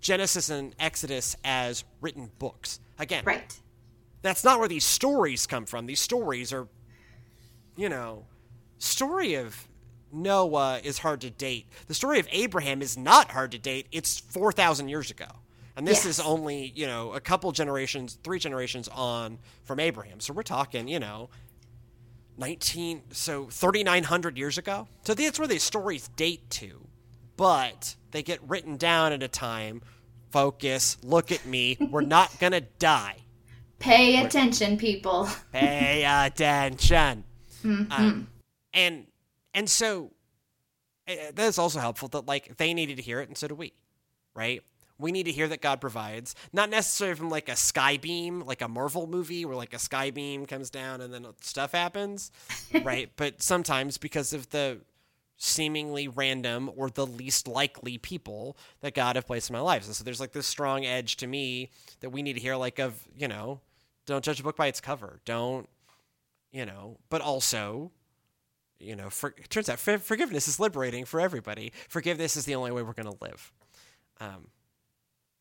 Genesis 0.00 0.50
and 0.50 0.72
Exodus 0.78 1.34
as 1.44 1.82
written 2.00 2.30
books. 2.38 2.78
Again, 2.96 3.24
Right. 3.24 3.58
that's 4.22 4.44
not 4.44 4.60
where 4.60 4.68
these 4.68 4.84
stories 4.84 5.44
come 5.48 5.66
from. 5.66 5.86
These 5.86 5.98
stories 6.00 6.52
are, 6.52 6.68
you 7.76 7.88
know, 7.88 8.26
story 8.78 9.34
of 9.34 9.66
Noah 10.12 10.78
is 10.84 10.98
hard 10.98 11.20
to 11.22 11.30
date. 11.30 11.66
The 11.88 11.94
story 11.94 12.20
of 12.20 12.28
Abraham 12.30 12.82
is 12.82 12.96
not 12.96 13.32
hard 13.32 13.50
to 13.50 13.58
date. 13.58 13.88
It's 13.90 14.20
4,000 14.20 14.88
years 14.88 15.10
ago. 15.10 15.26
And 15.74 15.88
this 15.88 16.04
Yes. 16.04 16.20
is 16.20 16.20
only, 16.20 16.70
you 16.76 16.86
know, 16.86 17.14
a 17.14 17.20
couple 17.20 17.50
generations, 17.50 18.16
three 18.22 18.38
generations 18.38 18.86
on 18.86 19.40
from 19.64 19.80
Abraham. 19.80 20.20
So 20.20 20.32
we're 20.32 20.44
talking, 20.44 20.86
you 20.86 21.00
know, 21.00 21.30
19, 22.36 23.02
so 23.10 23.46
3,900 23.48 24.36
years 24.38 24.56
ago. 24.58 24.86
So 25.02 25.14
that's 25.14 25.36
where 25.38 25.48
these 25.48 25.62
stories 25.64 26.08
date 26.14 26.48
to. 26.50 26.83
But 27.36 27.96
they 28.10 28.22
get 28.22 28.40
written 28.48 28.76
down 28.76 29.12
at 29.12 29.22
a 29.22 29.28
time. 29.28 29.82
Focus, 30.30 30.96
look 31.02 31.30
at 31.30 31.46
me. 31.46 31.76
We're 31.80 32.00
not 32.02 32.36
going 32.40 32.52
to 32.52 32.60
die. 32.60 33.16
Pay 33.78 34.24
attention, 34.24 34.76
people. 34.78 35.28
Pay 35.52 36.04
attention. 36.04 37.24
Um, 37.64 38.28
and 38.72 39.06
and 39.54 39.70
so 39.70 40.12
uh, 41.08 41.12
that's 41.34 41.58
also 41.58 41.80
helpful 41.80 42.08
that 42.08 42.26
like 42.26 42.56
they 42.56 42.74
needed 42.74 42.96
to 42.96 43.02
hear 43.02 43.20
it 43.20 43.28
and 43.28 43.36
so 43.36 43.48
do 43.48 43.54
we, 43.54 43.72
right? 44.34 44.62
We 44.98 45.10
need 45.12 45.24
to 45.24 45.32
hear 45.32 45.48
that 45.48 45.60
God 45.60 45.80
provides, 45.80 46.36
not 46.52 46.70
necessarily 46.70 47.16
from 47.16 47.28
like 47.28 47.48
a 47.48 47.56
sky 47.56 47.96
beam, 47.96 48.42
like 48.42 48.62
a 48.62 48.68
Marvel 48.68 49.06
movie 49.06 49.44
where 49.44 49.56
like 49.56 49.74
a 49.74 49.78
sky 49.78 50.10
beam 50.10 50.46
comes 50.46 50.70
down 50.70 51.00
and 51.00 51.12
then 51.12 51.26
stuff 51.40 51.72
happens, 51.72 52.30
right? 52.82 53.10
But 53.16 53.42
sometimes 53.42 53.98
because 53.98 54.32
of 54.32 54.48
the 54.50 54.80
seemingly 55.36 56.08
random 56.08 56.70
or 56.76 56.88
the 56.88 57.06
least 57.06 57.48
likely 57.48 57.98
people 57.98 58.56
that 58.80 58.94
God 58.94 59.16
have 59.16 59.26
placed 59.26 59.50
in 59.50 59.54
my 59.54 59.60
life. 59.60 59.84
And 59.86 59.94
so 59.94 60.04
there's 60.04 60.20
like 60.20 60.32
this 60.32 60.46
strong 60.46 60.84
edge 60.84 61.16
to 61.16 61.26
me 61.26 61.70
that 62.00 62.10
we 62.10 62.22
need 62.22 62.34
to 62.34 62.40
hear 62.40 62.56
like 62.56 62.78
of, 62.78 62.94
you 63.16 63.28
know, 63.28 63.60
don't 64.06 64.24
judge 64.24 64.40
a 64.40 64.42
book 64.42 64.56
by 64.56 64.66
its 64.66 64.80
cover. 64.80 65.20
Don't, 65.24 65.68
you 66.52 66.64
know, 66.64 66.98
but 67.10 67.20
also, 67.20 67.90
you 68.78 68.94
know, 68.94 69.10
for, 69.10 69.34
it 69.36 69.50
turns 69.50 69.68
out 69.68 69.78
for, 69.78 69.98
forgiveness 69.98 70.46
is 70.46 70.60
liberating 70.60 71.04
for 71.04 71.20
everybody. 71.20 71.72
Forgiveness 71.88 72.36
is 72.36 72.44
the 72.44 72.54
only 72.54 72.70
way 72.70 72.82
we're 72.82 72.92
going 72.92 73.10
to 73.10 73.18
live. 73.20 73.52
Um, 74.20 74.48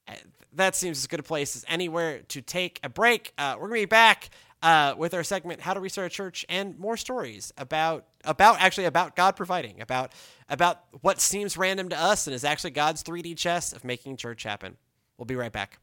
uh, 0.07 0.15
that 0.53 0.75
seems 0.75 0.97
as 0.97 1.07
good 1.07 1.19
a 1.19 1.23
place 1.23 1.55
as 1.55 1.65
anywhere 1.67 2.21
to 2.29 2.41
take 2.41 2.79
a 2.83 2.89
break. 2.89 3.33
Uh, 3.37 3.55
we're 3.59 3.67
going 3.67 3.81
to 3.81 3.87
be 3.87 3.89
back 3.89 4.29
uh, 4.63 4.95
with 4.97 5.13
our 5.13 5.23
segment 5.23 5.59
"How 5.59 5.73
to 5.73 5.79
Restart 5.79 6.07
a 6.07 6.09
Church" 6.09 6.45
and 6.49 6.79
more 6.79 6.97
stories 6.97 7.53
about 7.57 8.05
about 8.23 8.59
actually 8.61 8.85
about 8.85 9.15
God 9.15 9.35
providing, 9.35 9.81
about 9.81 10.13
about 10.49 10.79
what 11.01 11.19
seems 11.19 11.57
random 11.57 11.89
to 11.89 11.99
us 11.99 12.25
and 12.25 12.33
is 12.33 12.43
actually 12.45 12.71
God's 12.71 13.03
3D 13.03 13.37
chess 13.37 13.73
of 13.73 13.83
making 13.83 14.17
church 14.17 14.43
happen. 14.43 14.77
We'll 15.17 15.25
be 15.25 15.35
right 15.35 15.51
back. 15.51 15.79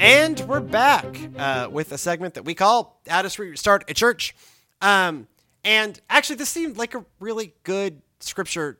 And 0.00 0.40
we're 0.40 0.60
back 0.60 1.06
uh, 1.38 1.68
with 1.70 1.92
a 1.92 1.98
segment 1.98 2.34
that 2.34 2.44
we 2.44 2.54
call 2.54 3.00
"How 3.08 3.22
to 3.22 3.42
Restart 3.42 3.88
a 3.88 3.94
Church." 3.94 4.34
Um, 4.82 5.28
and 5.64 5.98
actually, 6.10 6.36
this 6.36 6.48
seemed 6.48 6.76
like 6.76 6.94
a 6.94 7.04
really 7.20 7.54
good 7.62 8.02
scripture 8.18 8.78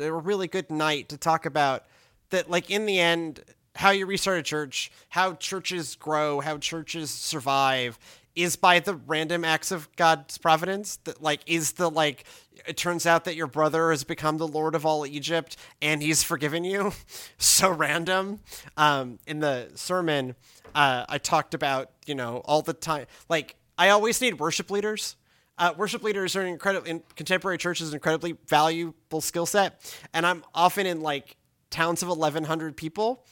a 0.00 0.12
really 0.12 0.48
good 0.48 0.70
night 0.70 1.08
to 1.10 1.16
talk 1.16 1.46
about 1.46 1.84
that. 2.30 2.50
Like 2.50 2.70
in 2.70 2.86
the 2.86 2.98
end, 2.98 3.40
how 3.76 3.90
you 3.90 4.06
restart 4.06 4.38
a 4.38 4.42
church, 4.42 4.90
how 5.08 5.34
churches 5.34 5.96
grow, 5.96 6.40
how 6.40 6.58
churches 6.58 7.10
survive, 7.10 7.98
is 8.34 8.56
by 8.56 8.78
the 8.78 8.94
random 8.94 9.44
acts 9.44 9.70
of 9.70 9.94
God's 9.96 10.38
providence. 10.38 10.96
That 11.04 11.22
like 11.22 11.40
is 11.46 11.72
the 11.72 11.90
like 11.90 12.24
it 12.66 12.76
turns 12.76 13.06
out 13.06 13.24
that 13.24 13.36
your 13.36 13.46
brother 13.46 13.90
has 13.90 14.04
become 14.04 14.36
the 14.36 14.46
lord 14.46 14.74
of 14.74 14.84
all 14.84 15.06
Egypt 15.06 15.56
and 15.80 16.02
he's 16.02 16.22
forgiven 16.22 16.64
you. 16.64 16.92
so 17.38 17.70
random. 17.70 18.40
Um, 18.76 19.18
in 19.26 19.40
the 19.40 19.70
sermon, 19.74 20.36
uh, 20.74 21.04
I 21.08 21.18
talked 21.18 21.54
about 21.54 21.90
you 22.06 22.14
know 22.14 22.42
all 22.44 22.62
the 22.62 22.74
time 22.74 23.06
like 23.28 23.56
I 23.78 23.90
always 23.90 24.20
need 24.20 24.38
worship 24.38 24.70
leaders. 24.70 25.16
Uh, 25.60 25.74
worship 25.76 26.02
leaders 26.02 26.34
are 26.34 26.40
an 26.40 26.48
incredible 26.48 26.86
in 26.86 27.02
contemporary 27.16 27.58
churches 27.58 27.90
an 27.90 27.94
incredibly 27.94 28.34
valuable 28.48 29.20
skill 29.20 29.44
set, 29.44 29.94
and 30.14 30.24
I'm 30.24 30.42
often 30.54 30.86
in 30.86 31.02
like 31.02 31.36
towns 31.68 32.02
of 32.02 32.08
1,100 32.08 32.78
people, 32.78 33.26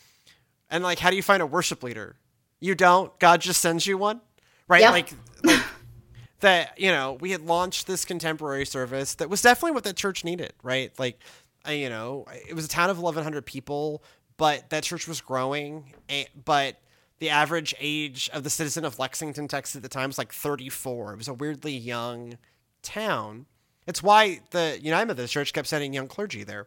and 0.69 0.85
like, 0.85 0.99
how 0.99 1.09
do 1.09 1.17
you 1.17 1.23
find 1.23 1.43
a 1.43 1.47
worship 1.47 1.83
leader? 1.83 2.17
You 2.61 2.75
don't. 2.75 3.19
God 3.19 3.41
just 3.41 3.63
sends 3.63 3.87
you 3.87 3.97
one, 3.97 4.21
right? 4.69 4.83
Like, 4.83 5.11
like 5.43 5.63
that. 6.41 6.79
You 6.79 6.91
know, 6.91 7.17
we 7.19 7.31
had 7.31 7.41
launched 7.41 7.87
this 7.87 8.05
contemporary 8.05 8.67
service 8.67 9.15
that 9.15 9.31
was 9.31 9.41
definitely 9.41 9.73
what 9.73 9.85
the 9.85 9.95
church 9.95 10.23
needed, 10.23 10.53
right? 10.63 10.93
Like, 10.99 11.19
you 11.67 11.89
know, 11.89 12.27
it 12.47 12.53
was 12.53 12.67
a 12.67 12.69
town 12.69 12.91
of 12.91 12.99
1,100 12.99 13.47
people, 13.47 14.03
but 14.37 14.69
that 14.69 14.83
church 14.83 15.09
was 15.09 15.23
growing, 15.23 15.95
and, 16.11 16.29
but 16.45 16.77
the 17.19 17.31
average 17.31 17.75
age 17.81 18.31
of 18.33 18.45
the 18.45 18.51
citizen 18.51 18.85
of 18.85 18.99
Lexington, 18.99 19.49
Texas 19.49 19.77
at 19.77 19.83
the 19.83 19.89
time 19.89 20.09
was 20.09 20.19
like 20.19 20.33
34. 20.33 21.13
It 21.13 21.17
was 21.17 21.29
a 21.29 21.35
weirdly 21.35 21.77
young 21.77 22.39
town. 22.83 23.47
It's 23.87 24.03
why 24.03 24.41
the 24.51 24.79
United 24.81 25.07
Methodist 25.07 25.33
Church 25.33 25.53
kept 25.53 25.69
sending 25.69 25.93
young 25.93 26.09
clergy 26.09 26.45
there. 26.45 26.67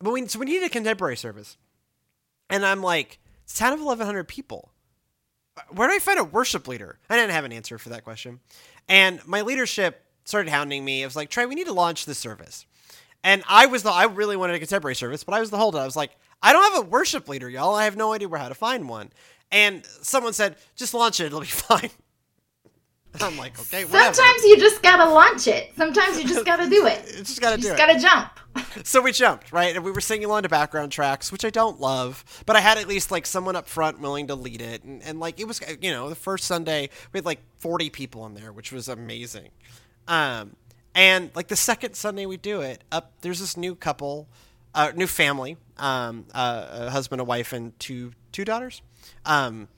But 0.00 0.12
we, 0.12 0.26
so 0.26 0.38
we 0.38 0.46
needed 0.46 0.66
a 0.66 0.70
contemporary 0.70 1.16
service. 1.16 1.56
And 2.50 2.66
I'm 2.66 2.82
like, 2.82 3.18
it's 3.44 3.54
a 3.54 3.58
town 3.58 3.72
of 3.74 3.80
1,100 3.80 4.26
people. 4.26 4.70
Uh, 5.56 5.62
where 5.70 5.88
do 5.88 5.94
I 5.94 5.98
find 5.98 6.18
a 6.18 6.24
worship 6.24 6.66
leader? 6.66 6.98
I 7.08 7.16
didn't 7.16 7.30
have 7.30 7.44
an 7.44 7.52
answer 7.52 7.78
for 7.78 7.90
that 7.90 8.04
question. 8.04 8.40
And 8.88 9.24
my 9.26 9.42
leadership 9.42 10.04
started 10.24 10.50
hounding 10.50 10.84
me. 10.84 11.02
It 11.02 11.06
was 11.06 11.16
like, 11.16 11.30
Trey, 11.30 11.46
we 11.46 11.54
need 11.54 11.66
to 11.66 11.72
launch 11.72 12.06
this 12.06 12.18
service. 12.18 12.66
And 13.22 13.42
I 13.48 13.66
was 13.66 13.82
the, 13.82 13.90
I 13.90 14.04
really 14.04 14.36
wanted 14.36 14.56
a 14.56 14.58
contemporary 14.58 14.94
service, 14.94 15.24
but 15.24 15.34
I 15.34 15.40
was 15.40 15.50
the 15.50 15.56
holdout. 15.56 15.82
I 15.82 15.86
was 15.86 15.96
like, 15.96 16.10
I 16.42 16.52
don't 16.52 16.74
have 16.74 16.84
a 16.84 16.88
worship 16.88 17.26
leader, 17.28 17.48
y'all. 17.48 17.74
I 17.74 17.84
have 17.84 17.96
no 17.96 18.12
idea 18.12 18.28
where 18.28 18.40
how 18.40 18.48
to 18.48 18.54
find 18.54 18.88
one. 18.88 19.10
And 19.54 19.86
someone 20.02 20.32
said, 20.32 20.56
just 20.74 20.94
launch 20.94 21.20
it, 21.20 21.26
it'll 21.26 21.40
be 21.40 21.46
fine. 21.70 21.90
I'm 23.20 23.36
like, 23.38 23.56
okay, 23.60 23.84
whatever. 23.84 24.12
Sometimes 24.12 24.42
you 24.42 24.58
just 24.58 24.82
gotta 24.82 25.08
launch 25.08 25.46
it. 25.46 25.70
Sometimes 25.76 26.18
you 26.20 26.26
just 26.28 26.44
gotta 26.44 26.68
do 26.68 26.84
it. 26.86 27.04
You 27.18 27.22
just 27.22 27.40
gotta 27.40 27.56
You 27.56 27.62
do 27.62 27.68
just 27.68 27.80
it. 27.80 27.86
gotta 27.86 27.98
jump. 28.00 28.28
So 28.84 29.00
we 29.02 29.12
jumped, 29.12 29.52
right? 29.52 29.74
And 29.76 29.84
we 29.84 29.92
were 29.92 30.00
singing 30.00 30.24
along 30.26 30.42
to 30.42 30.48
background 30.48 30.90
tracks, 30.90 31.30
which 31.30 31.44
I 31.44 31.50
don't 31.50 31.80
love, 31.80 32.24
but 32.46 32.56
I 32.56 32.60
had 32.60 32.76
at 32.78 32.88
least 32.88 33.12
like 33.12 33.24
someone 33.26 33.54
up 33.54 33.68
front 33.68 34.00
willing 34.00 34.26
to 34.28 34.34
lead 34.34 34.60
it. 34.60 34.82
And, 34.82 35.00
and 35.04 35.20
like 35.20 35.38
it 35.38 35.46
was, 35.46 35.60
you 35.80 35.92
know, 35.92 36.08
the 36.08 36.14
first 36.16 36.44
Sunday 36.44 36.90
we 37.12 37.18
had 37.18 37.24
like 37.24 37.38
40 37.60 37.90
people 37.90 38.26
in 38.26 38.34
there, 38.34 38.52
which 38.52 38.72
was 38.72 38.88
amazing. 38.88 39.50
Um, 40.08 40.56
and 40.94 41.30
like 41.36 41.46
the 41.48 41.56
second 41.56 41.94
Sunday 41.94 42.26
we 42.26 42.36
do 42.36 42.60
it, 42.62 42.82
up 42.90 43.12
there's 43.20 43.38
this 43.38 43.56
new 43.56 43.76
couple, 43.76 44.28
uh, 44.74 44.90
new 44.96 45.06
family, 45.06 45.56
um, 45.78 46.26
uh, 46.34 46.66
a 46.86 46.90
husband, 46.90 47.20
a 47.20 47.24
wife, 47.24 47.52
and 47.52 47.78
two 47.78 48.12
two 48.32 48.44
daughters. 48.44 48.82
Um, 49.24 49.68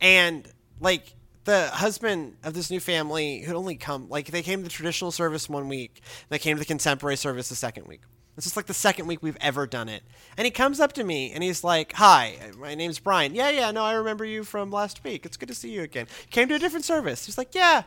and 0.00 0.48
like 0.80 1.14
the 1.44 1.68
husband 1.68 2.36
of 2.44 2.54
this 2.54 2.70
new 2.70 2.80
family 2.80 3.40
who'd 3.42 3.56
only 3.56 3.76
come 3.76 4.08
like 4.08 4.26
they 4.26 4.42
came 4.42 4.60
to 4.60 4.64
the 4.64 4.70
traditional 4.70 5.10
service 5.10 5.48
one 5.48 5.68
week 5.68 6.00
they 6.28 6.38
came 6.38 6.56
to 6.56 6.60
the 6.60 6.66
contemporary 6.66 7.16
service 7.16 7.48
the 7.48 7.54
second 7.54 7.86
week. 7.86 8.02
This 8.36 8.46
is 8.46 8.56
like 8.56 8.66
the 8.66 8.74
second 8.74 9.06
week 9.06 9.22
we've 9.22 9.36
ever 9.40 9.66
done 9.66 9.88
it. 9.88 10.02
And 10.36 10.44
he 10.46 10.50
comes 10.50 10.80
up 10.80 10.92
to 10.94 11.04
me 11.04 11.32
and 11.32 11.42
he's 11.42 11.64
like 11.64 11.92
hi 11.94 12.36
my 12.58 12.74
name's 12.74 12.98
brian. 12.98 13.34
Yeah 13.34 13.50
yeah 13.50 13.70
no 13.70 13.82
i 13.82 13.94
remember 13.94 14.24
you 14.24 14.44
from 14.44 14.70
last 14.70 15.02
week. 15.04 15.26
It's 15.26 15.36
good 15.36 15.48
to 15.48 15.54
see 15.54 15.70
you 15.70 15.82
again. 15.82 16.06
Came 16.30 16.48
to 16.48 16.54
a 16.54 16.58
different 16.58 16.84
service. 16.84 17.26
He's 17.26 17.38
like 17.38 17.54
yeah 17.54 17.82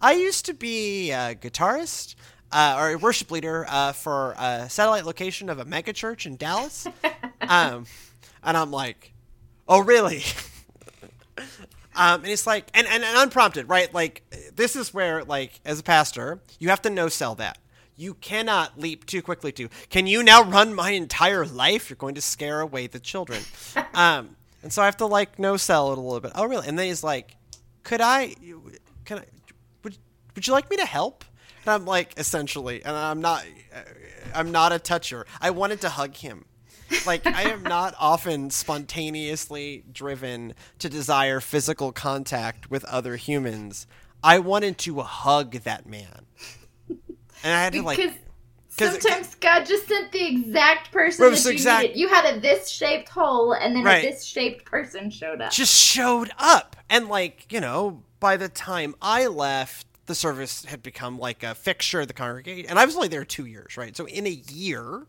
i 0.00 0.12
used 0.12 0.46
to 0.46 0.54
be 0.54 1.10
a 1.10 1.34
guitarist 1.34 2.14
uh, 2.52 2.76
or 2.78 2.90
a 2.90 2.96
worship 2.96 3.30
leader 3.30 3.66
uh, 3.68 3.92
for 3.92 4.32
a 4.38 4.70
satellite 4.70 5.04
location 5.04 5.50
of 5.50 5.58
a 5.58 5.64
megachurch 5.64 6.26
in 6.26 6.36
dallas. 6.36 6.86
Um, 7.40 7.86
and 8.42 8.58
i'm 8.58 8.70
like 8.70 9.14
oh 9.68 9.80
really 9.80 10.22
Um, 11.98 12.22
and 12.22 12.28
it's 12.28 12.46
like, 12.46 12.70
and, 12.74 12.86
and, 12.86 13.02
and 13.02 13.16
unprompted, 13.18 13.68
right? 13.68 13.92
Like, 13.92 14.22
this 14.54 14.76
is 14.76 14.94
where, 14.94 15.24
like, 15.24 15.60
as 15.64 15.80
a 15.80 15.82
pastor, 15.82 16.38
you 16.60 16.68
have 16.68 16.80
to 16.82 16.90
no 16.90 17.08
sell 17.08 17.34
that. 17.34 17.58
You 17.96 18.14
cannot 18.14 18.78
leap 18.78 19.04
too 19.04 19.20
quickly 19.20 19.50
to, 19.52 19.68
can 19.90 20.06
you 20.06 20.22
now 20.22 20.44
run 20.44 20.74
my 20.74 20.92
entire 20.92 21.44
life? 21.44 21.90
You're 21.90 21.96
going 21.96 22.14
to 22.14 22.20
scare 22.20 22.60
away 22.60 22.86
the 22.86 23.00
children. 23.00 23.42
um, 23.94 24.36
and 24.62 24.72
so 24.72 24.80
I 24.80 24.84
have 24.84 24.96
to, 24.98 25.06
like, 25.06 25.40
no 25.40 25.56
sell 25.56 25.90
it 25.90 25.98
a 25.98 26.00
little 26.00 26.20
bit. 26.20 26.30
Oh, 26.36 26.44
really? 26.44 26.68
And 26.68 26.78
then 26.78 26.86
he's 26.86 27.02
like, 27.02 27.34
could 27.82 28.00
I, 28.00 28.36
can 29.04 29.18
I, 29.18 29.24
would, 29.82 29.98
would 30.36 30.46
you 30.46 30.52
like 30.52 30.70
me 30.70 30.76
to 30.76 30.86
help? 30.86 31.24
And 31.64 31.72
I'm 31.72 31.84
like, 31.84 32.16
essentially, 32.16 32.84
and 32.84 32.94
I'm 32.94 33.20
not, 33.20 33.44
I'm 34.32 34.52
not 34.52 34.72
a 34.72 34.78
toucher. 34.78 35.26
I 35.40 35.50
wanted 35.50 35.80
to 35.80 35.88
hug 35.88 36.14
him 36.14 36.44
like 37.06 37.26
I 37.26 37.42
am 37.44 37.62
not 37.62 37.94
often 37.98 38.50
spontaneously 38.50 39.84
driven 39.92 40.54
to 40.78 40.88
desire 40.88 41.40
physical 41.40 41.92
contact 41.92 42.70
with 42.70 42.84
other 42.84 43.16
humans. 43.16 43.86
I 44.22 44.38
wanted 44.38 44.78
to 44.78 45.00
hug 45.00 45.52
that 45.64 45.86
man. 45.86 46.26
And 46.88 47.52
I 47.54 47.62
had 47.62 47.72
to 47.74 47.82
like 47.82 47.98
'cause- 47.98 48.12
sometimes 48.70 49.34
God 49.36 49.64
just 49.64 49.86
sent 49.88 50.12
the 50.12 50.24
exact 50.26 50.90
person 50.92 51.30
that 51.30 51.44
you 51.44 51.50
exact- 51.50 51.82
needed. 51.82 51.98
You 51.98 52.08
had 52.08 52.36
a 52.36 52.40
this 52.40 52.68
shaped 52.68 53.08
hole, 53.08 53.52
and 53.52 53.74
then 53.76 53.84
Right. 53.84 54.04
a 54.04 54.10
this 54.10 54.24
shaped 54.24 54.64
person 54.64 55.10
showed 55.10 55.40
up. 55.40 55.52
just 55.52 55.72
showed 55.74 56.30
up. 56.38 56.76
And 56.90 57.08
like, 57.08 57.52
you 57.52 57.60
know, 57.60 58.02
by 58.20 58.36
the 58.36 58.48
time 58.48 58.94
I 59.00 59.26
left, 59.26 59.86
the 60.06 60.14
service 60.14 60.64
had 60.64 60.82
become 60.82 61.18
like 61.18 61.42
a 61.42 61.54
fixture 61.54 62.00
of 62.00 62.08
the 62.08 62.14
congregation. 62.14 62.68
And 62.70 62.78
I 62.78 62.84
was 62.86 62.96
only 62.96 63.08
there 63.08 63.24
two 63.24 63.46
years, 63.46 63.76
right? 63.76 63.96
So 63.96 64.06
in 64.06 64.26
a 64.26 64.30
year, 64.30 65.06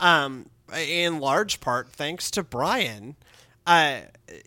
um, 0.00 0.48
in 0.76 1.20
large 1.20 1.60
part 1.60 1.90
thanks 1.90 2.30
to 2.32 2.42
Brian, 2.42 3.16
uh, 3.66 4.00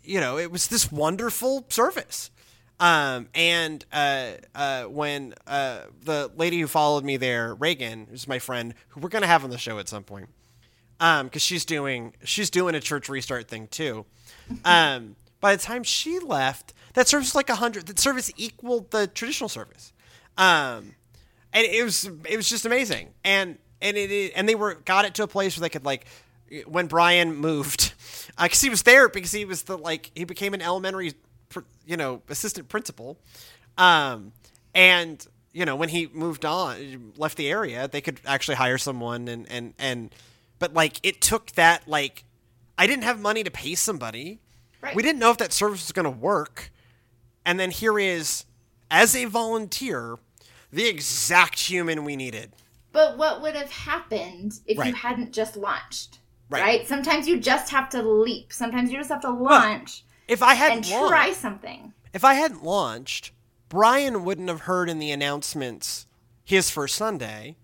you 0.04 0.20
know, 0.20 0.38
it 0.38 0.52
was 0.52 0.68
this 0.68 0.92
wonderful 0.92 1.66
service. 1.70 2.32
Um, 2.80 3.28
and 3.36 3.86
uh, 3.94 4.32
uh, 4.56 4.84
when 4.86 5.36
uh, 5.46 5.82
the 6.04 6.32
lady 6.36 6.60
who 6.60 6.66
followed 6.66 7.04
me 7.04 7.18
there, 7.18 7.54
Reagan, 7.54 8.08
who's 8.10 8.28
my 8.28 8.40
friend, 8.40 8.74
who 8.90 9.00
we're 9.00 9.10
gonna 9.10 9.28
have 9.28 9.44
on 9.44 9.52
the 9.52 9.60
show 9.60 9.78
at 9.78 9.88
some 9.88 10.04
point, 10.04 10.30
um, 11.00 11.28
because 11.28 11.44
she's 11.44 11.64
doing 11.64 12.16
she's 12.24 12.50
doing 12.50 12.74
a 12.74 12.80
church 12.80 13.08
restart 13.08 13.48
thing 13.48 13.68
too. 13.68 14.06
Um, 14.66 15.16
by 15.40 15.56
the 15.56 15.62
time 15.62 15.84
she 15.84 16.18
left, 16.18 16.74
that 16.94 17.08
service 17.08 17.28
was 17.28 17.36
like 17.36 17.52
a 17.52 17.56
hundred. 17.56 17.86
That 17.86 18.00
service 18.00 18.32
equaled 18.36 18.90
the 18.90 19.06
traditional 19.06 19.48
service, 19.50 19.94
um, 20.38 20.96
and 21.54 21.66
it 21.68 21.84
was 21.84 22.10
it 22.28 22.36
was 22.36 22.50
just 22.50 22.66
amazing. 22.66 23.10
And 23.24 23.60
and 23.82 23.98
it 23.98 24.34
and 24.36 24.48
they 24.48 24.56
were 24.56 24.76
got 24.76 25.06
it 25.06 25.16
to 25.16 25.24
a 25.24 25.28
place 25.28 25.58
where 25.58 25.62
they 25.62 25.70
could 25.70 25.86
like 25.86 26.06
when 26.66 26.88
Brian 26.88 27.36
moved, 27.36 27.94
because 28.38 28.64
uh, 28.64 28.66
he 28.66 28.70
was 28.70 28.84
there 28.84 29.10
because 29.10 29.32
he 29.32 29.46
was 29.46 29.64
the 29.64 29.78
like 29.78 30.12
he 30.16 30.24
became 30.24 30.54
an 30.54 30.62
elementary 30.62 31.14
you 31.86 31.98
know 31.98 32.22
assistant 32.30 32.70
principal, 32.70 33.18
um, 33.78 34.32
and 34.74 35.26
you 35.54 35.66
know 35.66 35.76
when 35.76 35.90
he 35.90 36.08
moved 36.14 36.46
on 36.46 37.14
left 37.18 37.38
the 37.38 37.50
area 37.50 37.88
they 37.90 38.00
could 38.00 38.22
actually 38.26 38.56
hire 38.56 38.78
someone 38.78 39.28
and 39.28 39.52
and 39.52 39.74
and 39.78 40.16
but 40.60 40.74
like 40.74 41.00
it 41.04 41.20
took 41.20 41.52
that 41.54 41.88
like 41.88 42.24
I 42.82 42.88
didn't 42.88 43.04
have 43.04 43.20
money 43.20 43.44
to 43.44 43.52
pay 43.52 43.76
somebody. 43.76 44.40
Right. 44.82 44.96
We 44.96 45.04
didn't 45.04 45.20
know 45.20 45.30
if 45.30 45.38
that 45.38 45.54
service 45.54 45.84
was 45.86 45.92
going 45.92 46.06
to 46.06 46.10
work. 46.10 46.72
And 47.46 47.60
then 47.60 47.70
here 47.70 48.00
is 48.00 48.46
as 48.90 49.16
a 49.16 49.26
volunteer 49.26 50.18
the 50.72 50.88
exact 50.88 51.60
human 51.60 52.04
we 52.04 52.16
needed. 52.16 52.54
But 52.92 53.18
what 53.18 53.42
would 53.42 53.56
have 53.56 53.72
happened 53.72 54.60
if 54.66 54.78
right. 54.78 54.88
you 54.88 54.94
hadn't 54.94 55.34
just 55.34 55.56
launched? 55.56 56.20
Right. 56.50 56.62
right. 56.62 56.88
Sometimes 56.88 57.28
you 57.28 57.40
just 57.40 57.72
have 57.72 57.90
to 57.90 58.02
leap. 58.02 58.52
Sometimes 58.52 58.92
you 58.92 58.98
just 58.98 59.10
have 59.10 59.22
to 59.22 59.30
launch. 59.30 60.04
If 60.28 60.44
I 60.44 60.54
hadn't 60.54 60.86
and 60.86 60.92
launched, 60.92 61.10
try 61.10 61.32
something. 61.32 61.94
If 62.14 62.26
I 62.26 62.34
hadn't 62.34 62.64
launched, 62.64 63.32
Brian 63.70 64.26
wouldn't 64.26 64.50
have 64.50 64.62
heard 64.62 64.90
in 64.90 65.00
the 65.00 65.12
announcements 65.12 66.06
his 66.44 66.70
first 66.70 66.96
Sunday 66.96 67.56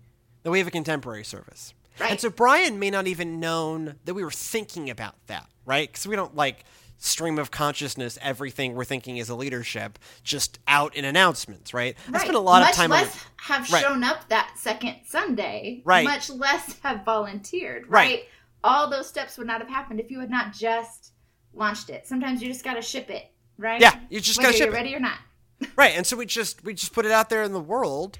that 0.42 0.50
we 0.50 0.58
have 0.58 0.68
a 0.68 0.70
contemporary 0.70 1.24
service. 1.24 1.74
Right. 2.00 2.12
And 2.12 2.20
so 2.20 2.30
Brian 2.30 2.78
may 2.78 2.90
not 2.90 3.06
even 3.06 3.40
known 3.40 3.96
that 4.04 4.14
we 4.14 4.24
were 4.24 4.30
thinking 4.30 4.88
about 4.88 5.16
that, 5.26 5.48
right? 5.66 5.88
Because 5.88 6.06
we 6.06 6.16
don't 6.16 6.34
like 6.34 6.64
stream 6.98 7.38
of 7.38 7.50
consciousness 7.50 8.18
everything 8.20 8.74
we're 8.74 8.84
thinking 8.84 9.16
is 9.16 9.28
a 9.28 9.34
leadership 9.34 9.98
just 10.22 10.58
out 10.66 10.94
in 10.96 11.04
announcements, 11.04 11.72
right? 11.72 11.96
right. 12.08 12.16
I 12.16 12.18
spent 12.18 12.36
a 12.36 12.40
lot 12.40 12.60
much 12.60 12.70
of 12.70 12.76
time. 12.76 12.90
Much 12.90 13.04
less 13.04 13.14
on, 13.14 13.20
have 13.36 13.72
right. 13.72 13.82
shown 13.82 14.04
up 14.04 14.28
that 14.28 14.52
second 14.56 14.96
Sunday. 15.06 15.82
Right. 15.84 16.04
Much 16.04 16.28
less 16.28 16.78
have 16.80 17.04
volunteered. 17.04 17.84
Right? 17.88 18.06
right. 18.06 18.24
All 18.64 18.90
those 18.90 19.08
steps 19.08 19.38
would 19.38 19.46
not 19.46 19.60
have 19.60 19.70
happened 19.70 20.00
if 20.00 20.10
you 20.10 20.18
had 20.18 20.30
not 20.30 20.52
just 20.52 21.12
launched 21.54 21.90
it. 21.90 22.06
Sometimes 22.06 22.42
you 22.42 22.48
just 22.48 22.64
got 22.64 22.74
to 22.74 22.82
ship 22.82 23.08
it, 23.10 23.30
right? 23.56 23.80
Yeah, 23.80 23.98
you 24.10 24.20
just 24.20 24.40
got 24.40 24.48
to 24.48 24.52
ship 24.52 24.66
you're 24.66 24.74
ready 24.74 24.94
or 24.94 25.00
not. 25.00 25.18
right, 25.76 25.96
and 25.96 26.06
so 26.06 26.16
we 26.16 26.26
just 26.26 26.64
we 26.64 26.74
just 26.74 26.92
put 26.92 27.06
it 27.06 27.12
out 27.12 27.30
there 27.30 27.42
in 27.42 27.52
the 27.52 27.60
world, 27.60 28.18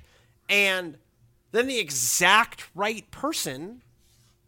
and 0.48 0.96
then 1.50 1.66
the 1.66 1.78
exact 1.78 2.68
right 2.74 3.08
person 3.10 3.82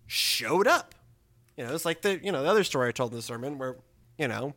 showed 0.06 0.66
up. 0.66 0.94
You 1.56 1.64
know, 1.64 1.74
it's 1.74 1.84
like 1.84 2.02
the 2.02 2.24
you 2.24 2.32
know 2.32 2.42
the 2.42 2.48
other 2.48 2.64
story 2.64 2.88
I 2.88 2.92
told 2.92 3.12
in 3.12 3.16
the 3.16 3.22
sermon 3.22 3.58
where 3.58 3.76
you 4.20 4.28
know 4.28 4.54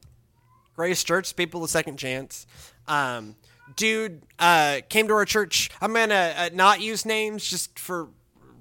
Grace 0.76 1.04
Church 1.04 1.36
people 1.36 1.64
a 1.64 1.68
second 1.68 1.98
chance. 1.98 2.46
Um, 2.88 3.36
dude 3.76 4.22
uh, 4.38 4.82
came 4.90 5.08
to 5.08 5.14
our 5.14 5.26
church. 5.26 5.72
I'm 5.82 5.94
gonna 5.94 6.34
uh, 6.38 6.50
not 6.54 6.82
use 6.82 7.06
names 7.06 7.44
just 7.44 7.80
for 7.80 8.10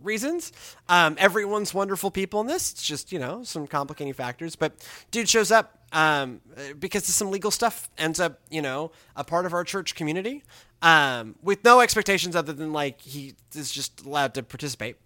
reasons. 0.03 0.53
Um, 0.89 1.17
everyone's 1.19 1.73
wonderful 1.73 2.11
people 2.11 2.41
in 2.41 2.47
this. 2.47 2.73
It's 2.73 2.83
just, 2.83 3.13
you 3.13 3.19
know, 3.19 3.43
some 3.45 3.67
complicating 3.67 4.13
factors. 4.13 4.57
But 4.57 4.87
dude 5.11 5.29
shows 5.29 5.51
up 5.51 5.79
um, 5.93 6.41
because 6.79 7.09
of 7.09 7.15
some 7.15 7.31
legal 7.31 7.51
stuff, 7.51 7.89
ends 7.99 8.21
up, 8.21 8.41
you 8.51 8.63
know, 8.63 8.93
a 9.17 9.25
part 9.25 9.47
of 9.47 9.53
our 9.53 9.65
church 9.65 9.95
community 9.95 10.43
um, 10.81 11.37
with 11.43 11.65
no 11.65 11.81
expectations 11.81 12.37
other 12.37 12.53
than 12.53 12.73
like 12.73 13.01
he 13.01 13.35
is 13.55 13.71
just 13.71 14.05
allowed 14.05 14.35
to 14.35 14.43
participate. 14.43 14.97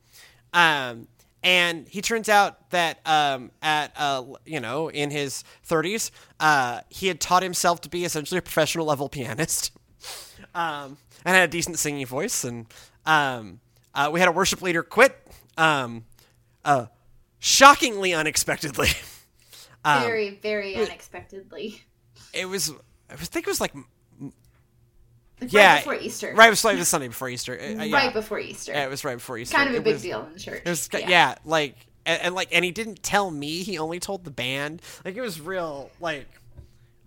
Um, 0.52 1.08
and 1.46 1.86
he 1.86 2.02
turns 2.02 2.28
out 2.28 2.70
that 2.70 2.98
um, 3.06 3.52
at 3.62 3.92
uh, 3.96 4.24
you 4.44 4.58
know 4.58 4.90
in 4.90 5.12
his 5.12 5.44
30s, 5.66 6.10
uh, 6.40 6.80
he 6.90 7.06
had 7.06 7.20
taught 7.20 7.44
himself 7.44 7.80
to 7.82 7.88
be 7.88 8.04
essentially 8.04 8.38
a 8.38 8.42
professional 8.42 8.84
level 8.84 9.08
pianist, 9.08 9.70
um, 10.56 10.98
and 11.24 11.36
had 11.36 11.48
a 11.48 11.52
decent 11.52 11.78
singing 11.78 12.04
voice. 12.04 12.42
And 12.42 12.66
um, 13.06 13.60
uh, 13.94 14.10
we 14.12 14.18
had 14.18 14.28
a 14.28 14.32
worship 14.32 14.60
leader 14.60 14.82
quit, 14.82 15.16
um, 15.56 16.04
uh, 16.64 16.86
shockingly 17.38 18.12
unexpectedly. 18.12 18.88
um, 19.84 20.02
very, 20.02 20.30
very 20.42 20.74
unexpectedly. 20.74 21.80
It 22.34 22.46
was. 22.46 22.72
I 23.08 23.14
think 23.14 23.46
it 23.46 23.50
was 23.50 23.60
like. 23.60 23.72
Like 25.40 25.52
yeah, 25.52 25.74
right 25.74 25.78
before 25.78 25.94
Easter. 25.96 26.32
Right, 26.34 26.46
it 26.46 26.50
was 26.50 26.64
like 26.64 26.78
the 26.78 26.84
Sunday 26.84 27.08
before 27.08 27.28
Easter. 27.28 27.58
Uh, 27.60 27.82
yeah. 27.82 27.96
Right 27.96 28.12
before 28.12 28.38
Easter. 28.38 28.72
Yeah, 28.72 28.86
it 28.86 28.90
was 28.90 29.04
right 29.04 29.16
before 29.16 29.36
Easter. 29.36 29.56
Kind 29.56 29.68
of 29.68 29.74
a 29.74 29.78
it 29.78 29.84
big 29.84 29.94
was, 29.94 30.02
deal 30.02 30.24
in 30.24 30.32
the 30.32 30.38
church. 30.38 30.62
It 30.64 30.68
was, 30.68 30.88
yeah. 30.92 31.08
yeah, 31.08 31.34
like 31.44 31.76
and, 32.06 32.22
and, 32.22 32.34
like, 32.34 32.48
and 32.52 32.64
he 32.64 32.70
didn't 32.70 33.02
tell 33.02 33.30
me. 33.30 33.62
He 33.62 33.78
only 33.78 34.00
told 34.00 34.24
the 34.24 34.30
band. 34.30 34.80
Like, 35.04 35.16
it 35.16 35.20
was 35.20 35.40
real. 35.40 35.90
Like, 36.00 36.26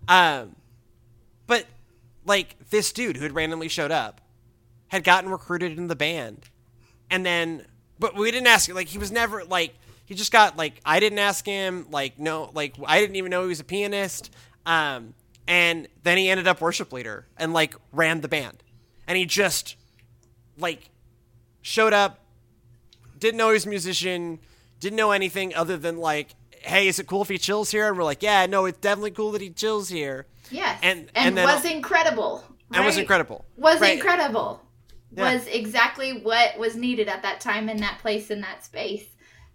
um, 0.06 0.54
but 1.46 1.66
like 2.24 2.56
this 2.70 2.92
dude 2.92 3.16
who 3.16 3.22
had 3.24 3.32
randomly 3.34 3.68
showed 3.68 3.90
up 3.90 4.20
had 4.88 5.04
gotten 5.04 5.30
recruited 5.30 5.76
in 5.76 5.88
the 5.88 5.96
band 5.96 6.48
and 7.10 7.24
then 7.26 7.64
but 7.98 8.14
we 8.14 8.30
didn't 8.30 8.46
ask 8.46 8.68
him. 8.68 8.76
like 8.76 8.88
he 8.88 8.98
was 8.98 9.10
never 9.10 9.44
like 9.44 9.74
he 10.04 10.14
just 10.14 10.32
got 10.32 10.56
like 10.56 10.80
I 10.84 11.00
didn't 11.00 11.18
ask 11.18 11.44
him 11.44 11.86
like 11.90 12.18
no 12.18 12.50
like 12.54 12.74
I 12.86 13.00
didn't 13.00 13.16
even 13.16 13.30
know 13.30 13.42
he 13.42 13.48
was 13.48 13.60
a 13.60 13.64
pianist 13.64 14.30
um 14.64 15.14
and 15.50 15.88
then 16.04 16.16
he 16.16 16.30
ended 16.30 16.46
up 16.46 16.60
worship 16.60 16.92
leader 16.92 17.26
and 17.36 17.52
like 17.52 17.74
ran 17.92 18.20
the 18.20 18.28
band 18.28 18.62
and 19.08 19.18
he 19.18 19.26
just 19.26 19.74
like 20.56 20.88
showed 21.60 21.92
up 21.92 22.20
didn't 23.18 23.36
know 23.36 23.48
he 23.48 23.54
was 23.54 23.66
a 23.66 23.68
musician 23.68 24.38
didn't 24.78 24.96
know 24.96 25.10
anything 25.10 25.54
other 25.54 25.76
than 25.76 25.98
like 25.98 26.28
hey 26.52 26.86
is 26.86 27.00
it 27.00 27.06
cool 27.06 27.22
if 27.22 27.28
he 27.28 27.36
chills 27.36 27.70
here 27.72 27.88
and 27.88 27.98
we're 27.98 28.04
like 28.04 28.22
yeah 28.22 28.46
no 28.46 28.64
it's 28.64 28.78
definitely 28.78 29.10
cool 29.10 29.32
that 29.32 29.42
he 29.42 29.50
chills 29.50 29.88
here 29.88 30.26
yes 30.50 30.78
and 30.82 31.00
and, 31.14 31.26
and 31.26 31.36
then, 31.36 31.46
was 31.46 31.64
incredible 31.64 32.44
right? 32.70 32.78
and 32.78 32.86
was 32.86 32.96
incredible 32.96 33.44
was 33.56 33.80
right. 33.80 33.94
incredible 33.94 34.62
yeah. 35.10 35.34
was 35.34 35.46
exactly 35.48 36.12
what 36.22 36.56
was 36.58 36.76
needed 36.76 37.08
at 37.08 37.22
that 37.22 37.40
time 37.40 37.68
in 37.68 37.78
that 37.78 37.98
place 37.98 38.30
in 38.30 38.40
that 38.40 38.64
space 38.64 39.04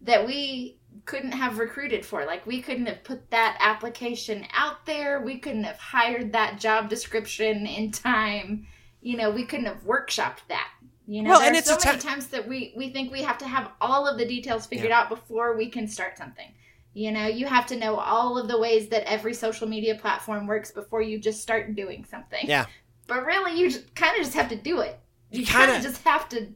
that 0.02 0.28
we 0.28 0.78
couldn't 1.06 1.32
have 1.32 1.60
recruited 1.60 2.06
for. 2.06 2.26
Like 2.26 2.46
we 2.46 2.62
couldn't 2.62 2.86
have 2.86 3.04
put 3.04 3.30
that 3.32 3.58
application 3.60 4.46
out 4.54 4.86
there. 4.86 5.22
We 5.22 5.38
couldn't 5.38 5.64
have 5.64 5.78
hired 5.78 6.32
that 6.34 6.60
job 6.60 6.90
description 6.90 7.66
in 7.66 7.92
time. 7.92 8.68
You 9.02 9.18
know, 9.18 9.30
we 9.30 9.46
couldn't 9.46 9.66
have 9.66 9.84
workshopped 9.84 10.48
that. 10.50 10.70
You 11.08 11.22
know, 11.22 11.32
well, 11.32 11.40
there 11.40 11.54
are 11.54 11.62
so 11.62 11.78
many 11.86 12.00
times 12.00 12.28
that 12.28 12.48
we 12.48 12.74
we 12.76 12.90
think 12.90 13.12
we 13.12 13.22
have 13.22 13.38
to 13.40 13.48
have 13.48 13.72
all 13.80 14.08
of 14.08 14.18
the 14.18 14.26
details 14.26 14.66
figured 14.66 14.90
yeah. 14.90 15.02
out 15.02 15.10
before 15.10 15.56
we 15.56 15.70
can 15.70 15.88
start 15.88 16.18
something. 16.18 16.52
You 16.94 17.12
know, 17.12 17.28
you 17.28 17.46
have 17.46 17.68
to 17.68 17.76
know 17.76 17.98
all 17.98 18.38
of 18.38 18.48
the 18.48 18.58
ways 18.58 18.88
that 18.90 19.08
every 19.08 19.34
social 19.34 19.68
media 19.68 19.96
platform 19.96 20.48
works 20.48 20.72
before 20.72 21.02
you 21.02 21.20
just 21.20 21.42
start 21.42 21.76
doing 21.76 22.06
something. 22.10 22.40
Yeah. 22.44 22.66
But 23.06 23.26
really, 23.26 23.60
you 23.60 23.70
kind 23.96 24.18
of 24.18 24.24
just 24.24 24.36
have 24.36 24.50
to 24.50 24.56
do 24.56 24.80
it 24.80 25.00
you 25.32 25.46
kind 25.46 25.72
of 25.72 25.82
just 25.82 26.04
have 26.04 26.30
to. 26.30 26.48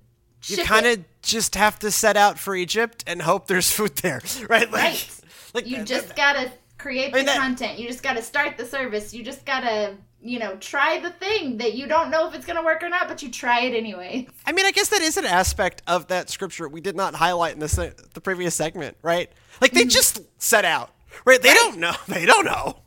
You 0.44 0.64
kind 0.64 0.86
of 0.86 1.04
just 1.22 1.56
have 1.56 1.80
to 1.80 1.92
set 1.92 2.18
out 2.18 2.40
for 2.40 2.56
Egypt 2.56 3.04
and 3.06 3.22
hope 3.22 3.48
there's 3.48 3.72
food 3.72 3.98
there, 3.98 4.22
right? 4.50 4.72
Like, 4.72 4.84
right. 4.84 5.16
Like 5.52 5.66
you 5.66 5.84
just 5.84 6.16
gotta 6.16 6.52
create 6.78 7.12
the 7.12 7.18
I 7.18 7.22
mean, 7.22 7.26
that, 7.26 7.38
content. 7.38 7.80
You 7.80 7.88
just 7.88 8.04
gotta 8.04 8.22
start 8.22 8.56
the 8.56 8.66
service. 8.66 9.16
You 9.16 9.24
just 9.24 9.48
gotta 9.48 9.96
you 10.22 10.40
know, 10.40 10.56
try 10.58 11.00
the 11.00 11.12
thing 11.12 11.58
that 11.58 11.76
you 11.76 11.88
don't 11.88 12.12
know 12.12 12.28
if 12.28 12.36
it's 12.36 12.46
going 12.46 12.58
to 12.58 12.64
work 12.64 12.84
or 12.84 12.90
not, 12.90 13.08
but 13.08 13.22
you 13.24 13.32
try 13.32 13.62
it 13.62 13.76
anyway. 13.76 14.28
I 14.46 14.52
mean, 14.52 14.66
I 14.66 14.72
guess 14.72 14.90
that 14.90 15.02
is 15.02 15.18
an 15.18 15.26
aspect 15.26 15.82
of 15.88 16.08
that 16.08 16.30
scripture 16.30 16.68
we 16.68 16.82
did 16.82 16.96
not 16.96 17.16
highlight 17.16 17.54
in 17.54 17.60
this 17.60 17.76
the 17.76 18.22
previous 18.22 18.56
segment, 18.56 18.98
right? 19.02 19.32
Like 19.62 19.72
they 19.72 19.82
mm-hmm. 19.82 19.90
just 19.90 20.22
set 20.42 20.66
out, 20.66 20.92
right? 21.26 21.42
They 21.42 21.50
right. 21.50 21.58
don't 21.58 21.78
know. 21.78 21.96
They 22.08 22.26
don't 22.26 22.46
know. 22.46 22.80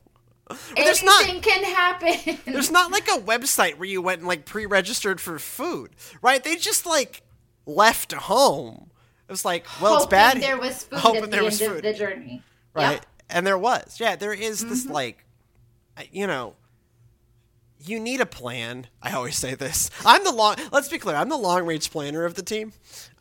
There's 0.77 1.03
Anything 1.03 1.37
not, 1.37 1.43
can 1.43 1.65
happen. 1.65 2.39
There's 2.45 2.71
not 2.71 2.93
like 2.93 3.09
a 3.09 3.19
website 3.19 3.79
where 3.79 3.89
you 3.89 4.03
went 4.03 4.19
and 4.19 4.29
like 4.29 4.45
pre-registered 4.45 5.19
for 5.19 5.39
food, 5.39 5.93
right? 6.21 6.45
They 6.45 6.57
just 6.57 6.85
like 6.85 7.23
left 7.67 8.13
home. 8.13 8.91
It 9.29 9.33
was 9.33 9.45
like, 9.45 9.67
well, 9.81 9.93
Hoping 9.93 10.03
it's 10.03 10.11
bad. 10.11 10.43
There 10.43 10.59
was 10.59 10.83
food 10.85 10.99
Hoping 10.99 11.23
at 11.25 11.31
the 11.31 11.39
end 11.39 11.55
food. 11.55 11.77
of 11.77 11.83
the 11.83 11.95
journey, 11.95 12.43
right? 12.75 12.93
Yep. 12.93 13.07
And 13.31 13.47
there 13.47 13.59
was, 13.59 13.99
yeah, 13.99 14.17
there 14.17 14.33
is 14.33 14.61
mm-hmm. 14.61 14.71
this 14.71 14.87
like, 14.87 15.25
you 16.11 16.27
know, 16.27 16.55
you 17.85 17.99
need 17.99 18.21
a 18.21 18.27
plan. 18.27 18.87
I 19.03 19.13
always 19.13 19.37
say 19.37 19.55
this. 19.55 19.91
I'm 20.05 20.23
the 20.25 20.33
long. 20.33 20.57
Let's 20.71 20.89
be 20.89 20.99
clear. 20.99 21.17
I'm 21.17 21.29
the 21.29 21.37
long 21.37 21.67
range 21.67 21.91
planner 21.91 22.25
of 22.25 22.35
the 22.35 22.43
team. 22.43 22.73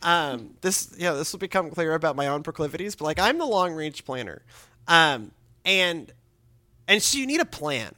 Um, 0.01 0.55
this, 0.61 0.93
yeah, 0.97 1.13
this 1.13 1.31
will 1.31 1.39
become 1.39 1.69
clear 1.71 1.93
about 1.93 2.15
my 2.15 2.27
own 2.27 2.43
proclivities, 2.43 2.95
but 2.95 3.05
like 3.05 3.19
I'm 3.19 3.37
the 3.37 3.45
long 3.45 3.73
range 3.73 4.05
planner. 4.05 4.43
Um, 4.87 5.31
and 5.65 6.11
and 6.87 7.01
so 7.01 7.17
you 7.17 7.25
need 7.25 7.39
a 7.39 7.45
plan. 7.45 7.95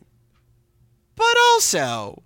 But 1.16 1.36
also, 1.52 2.24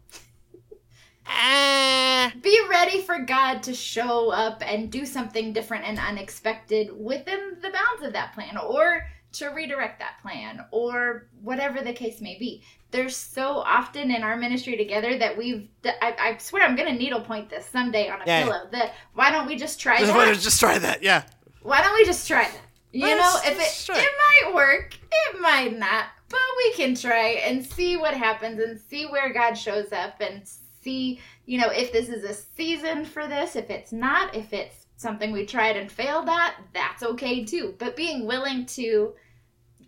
eh. 1.29 2.31
Be 2.41 2.59
ready 2.69 3.01
for 3.01 3.19
God 3.19 3.63
to 3.63 3.73
show 3.73 4.29
up 4.31 4.61
and 4.65 4.91
do 4.91 5.05
something 5.05 5.53
different 5.53 5.85
and 5.85 5.99
unexpected 5.99 6.89
within 6.97 7.57
the 7.61 7.69
bounds 7.69 8.03
of 8.03 8.13
that 8.13 8.33
plan 8.33 8.57
or 8.57 9.05
to 9.33 9.47
redirect 9.49 9.99
that 9.99 10.19
plan 10.21 10.65
or 10.71 11.27
whatever 11.41 11.81
the 11.81 11.93
case 11.93 12.21
may 12.21 12.37
be. 12.39 12.63
There's 12.91 13.15
so 13.15 13.57
often 13.57 14.09
in 14.11 14.23
our 14.23 14.37
ministry 14.37 14.77
together 14.77 15.17
that 15.17 15.37
we've, 15.37 15.67
I, 15.85 16.15
I 16.17 16.37
swear 16.37 16.63
I'm 16.63 16.75
going 16.75 16.91
to 16.91 16.97
needlepoint 16.97 17.49
this 17.49 17.65
someday 17.65 18.09
on 18.09 18.21
a 18.21 18.23
Yeah, 18.25 18.39
yeah. 18.39 18.45
pillow 18.45 18.67
that 18.71 18.93
why 19.13 19.29
don't 19.31 19.47
we 19.47 19.57
just 19.57 19.79
try 19.79 19.99
Just, 19.99 20.13
that? 20.13 20.39
just 20.39 20.59
try 20.59 20.79
that. 20.79 21.03
Yeah. 21.03 21.23
Why 21.61 21.81
don't 21.81 21.93
we 21.93 22.05
just 22.05 22.27
try 22.27 22.43
that? 22.43 22.61
You 22.93 23.01
Let's 23.05 23.45
know, 23.45 23.51
if 23.51 23.59
it, 23.59 23.95
it. 23.97 24.01
it 24.01 24.09
might 24.45 24.55
work, 24.55 24.97
it 25.11 25.41
might 25.41 25.77
not, 25.77 26.05
but 26.29 26.39
we 26.57 26.73
can 26.73 26.95
try 26.95 27.41
and 27.45 27.63
see 27.63 27.97
what 27.97 28.13
happens 28.13 28.59
and 28.61 28.79
see 28.79 29.05
where 29.05 29.33
God 29.33 29.53
shows 29.55 29.91
up 29.91 30.21
and 30.21 30.49
see, 30.87 31.19
you 31.45 31.59
know, 31.59 31.69
if 31.69 31.91
this 31.91 32.07
is 32.07 32.23
a 32.23 32.33
season 32.33 33.03
for 33.03 33.27
this, 33.27 33.55
if 33.57 33.69
it's 33.69 33.91
not, 33.91 34.33
if 34.35 34.53
it's 34.53 34.85
something 34.95 35.31
we 35.33 35.45
tried 35.45 35.75
and 35.75 35.91
failed 35.91 36.29
at, 36.29 36.55
that's 36.73 37.03
okay 37.03 37.43
too. 37.43 37.75
But 37.77 37.95
being 37.97 38.25
willing 38.25 38.65
to 38.77 39.13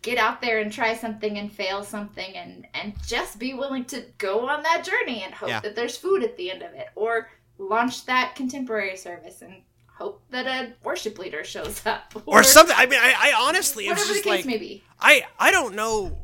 get 0.01 0.17
out 0.17 0.41
there 0.41 0.59
and 0.59 0.71
try 0.71 0.93
something 0.95 1.37
and 1.37 1.51
fail 1.51 1.83
something 1.83 2.35
and 2.35 2.65
and 2.73 2.93
just 3.05 3.37
be 3.37 3.53
willing 3.53 3.83
to 3.85 4.05
go 4.17 4.47
on 4.47 4.63
that 4.63 4.83
journey 4.85 5.23
and 5.23 5.33
hope 5.33 5.49
Yeah. 5.49 5.59
that 5.61 5.75
there's 5.75 5.97
food 5.97 6.23
at 6.23 6.37
the 6.37 6.51
end 6.51 6.61
of 6.63 6.73
it 6.73 6.87
or 6.95 7.29
launch 7.57 8.05
that 8.05 8.35
contemporary 8.35 8.95
service 8.95 9.41
and 9.41 9.55
hope 9.87 10.21
that 10.29 10.47
a 10.47 10.73
worship 10.83 11.17
leader 11.19 11.43
shows 11.43 11.85
up 11.85 12.13
Or 12.25 12.43
something. 12.43 12.75
I 12.77 12.85
mean, 12.85 12.99
I, 13.01 13.13
I 13.17 13.33
honestly, 13.47 13.87
whatever 13.87 14.13
the 14.13 14.21
case 14.21 14.25
like, 14.25 14.45
may 14.45 14.57
be. 14.57 14.83
I, 14.99 15.25
I 15.37 15.51
don't 15.51 15.75
know. 15.75 16.17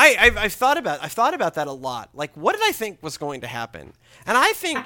I, 0.00 0.16
I've, 0.18 0.36
I've 0.38 0.52
thought 0.54 0.78
about, 0.78 1.02
I've 1.02 1.12
thought 1.12 1.34
about 1.34 1.54
that 1.54 1.66
a 1.66 1.72
lot. 1.72 2.08
Like, 2.14 2.34
what 2.34 2.52
did 2.56 2.62
I 2.64 2.72
think 2.72 3.02
was 3.02 3.18
going 3.18 3.42
to 3.42 3.46
happen? 3.46 3.92
And 4.24 4.38
I 4.38 4.52
think, 4.52 4.78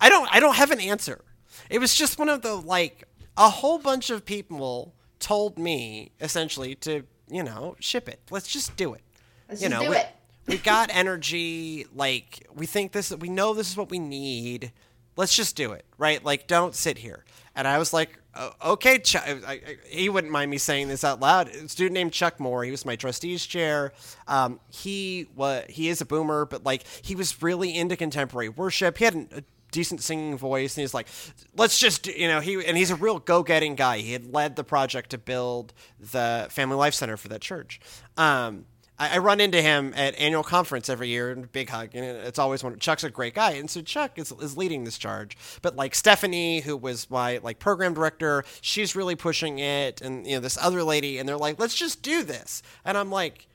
I 0.00 0.08
don't, 0.08 0.28
I 0.32 0.40
don't 0.40 0.56
have 0.56 0.72
an 0.72 0.80
answer. 0.80 1.24
It 1.70 1.78
was 1.78 1.94
just 1.94 2.18
one 2.18 2.28
of 2.28 2.42
the 2.42 2.54
like, 2.54 3.04
a 3.36 3.48
whole 3.48 3.78
bunch 3.78 4.10
of 4.10 4.24
people 4.24 4.94
told 5.20 5.58
me 5.60 6.10
essentially 6.20 6.74
to, 6.74 7.04
you 7.30 7.44
know, 7.44 7.76
ship 7.78 8.08
it. 8.08 8.20
Let's 8.32 8.48
just 8.48 8.76
do 8.76 8.94
it. 8.94 9.02
Let's 9.48 9.62
you 9.62 9.68
just 9.68 9.80
know, 9.80 9.86
do 9.86 9.90
we, 9.90 9.96
it. 9.98 10.08
we 10.48 10.58
got 10.58 10.90
energy. 10.92 11.86
Like, 11.94 12.44
we 12.52 12.66
think 12.66 12.90
this, 12.90 13.14
we 13.14 13.28
know 13.28 13.54
this 13.54 13.70
is 13.70 13.76
what 13.76 13.90
we 13.90 14.00
need. 14.00 14.72
Let's 15.16 15.36
just 15.36 15.54
do 15.54 15.70
it, 15.70 15.84
right? 15.98 16.24
Like, 16.24 16.48
don't 16.48 16.74
sit 16.74 16.98
here. 16.98 17.24
And 17.54 17.68
I 17.68 17.78
was 17.78 17.92
like, 17.92 18.18
"O- 18.27 18.27
okay, 18.64 18.98
Chuck. 18.98 19.24
I, 19.26 19.32
I, 19.46 19.76
he 19.86 20.08
wouldn't 20.08 20.32
mind 20.32 20.50
me 20.50 20.58
saying 20.58 20.88
this 20.88 21.04
out 21.04 21.20
loud. 21.20 21.48
A 21.48 21.68
student 21.68 21.94
named 21.94 22.12
Chuck 22.12 22.38
Moore. 22.40 22.64
He 22.64 22.70
was 22.70 22.84
my 22.84 22.96
trustees 22.96 23.44
chair. 23.46 23.92
Um, 24.26 24.60
he 24.70 25.26
was 25.34 25.64
he 25.68 25.88
is 25.88 26.00
a 26.00 26.06
boomer, 26.06 26.44
but 26.44 26.64
like 26.64 26.84
he 27.02 27.14
was 27.14 27.42
really 27.42 27.76
into 27.76 27.96
contemporary 27.96 28.48
worship. 28.48 28.98
He 28.98 29.04
had 29.04 29.14
an, 29.14 29.28
a 29.34 29.42
decent 29.70 30.02
singing 30.02 30.36
voice, 30.36 30.76
and 30.76 30.82
he's 30.82 30.94
like, 30.94 31.08
let's 31.56 31.78
just 31.78 32.06
you 32.06 32.28
know 32.28 32.40
he 32.40 32.64
and 32.64 32.76
he's 32.76 32.90
a 32.90 32.96
real 32.96 33.18
go 33.18 33.42
getting 33.42 33.74
guy. 33.74 33.98
He 33.98 34.12
had 34.12 34.32
led 34.32 34.56
the 34.56 34.64
project 34.64 35.10
to 35.10 35.18
build 35.18 35.72
the 35.98 36.46
Family 36.50 36.76
Life 36.76 36.94
Center 36.94 37.16
for 37.16 37.28
that 37.28 37.40
church. 37.40 37.80
Um, 38.16 38.66
I, 38.98 39.16
I 39.16 39.18
run 39.18 39.40
into 39.40 39.60
him 39.60 39.92
at 39.96 40.18
annual 40.18 40.42
conference 40.42 40.88
every 40.88 41.08
year 41.08 41.30
and 41.30 41.50
big 41.50 41.68
hug 41.68 41.90
and 41.94 42.04
it's 42.04 42.38
always 42.38 42.62
one 42.62 42.78
chuck's 42.78 43.04
a 43.04 43.10
great 43.10 43.34
guy 43.34 43.52
and 43.52 43.70
so 43.70 43.80
chuck 43.82 44.18
is, 44.18 44.32
is 44.40 44.56
leading 44.56 44.84
this 44.84 44.98
charge. 44.98 45.36
But 45.62 45.76
like 45.76 45.94
stephanie 45.94 46.60
who 46.60 46.76
was 46.76 47.10
my 47.10 47.38
like 47.42 47.58
program 47.58 47.94
director 47.94 48.44
she's 48.60 48.96
really 48.96 49.16
pushing 49.16 49.58
it 49.58 50.00
and 50.00 50.26
you 50.26 50.34
know 50.34 50.40
this 50.40 50.58
other 50.58 50.82
lady 50.82 51.18
and 51.18 51.28
they're 51.28 51.36
like 51.36 51.58
let's 51.58 51.74
just 51.74 52.02
do 52.02 52.22
this. 52.22 52.62
And 52.84 52.96
i'm 52.96 53.10
like 53.10 53.46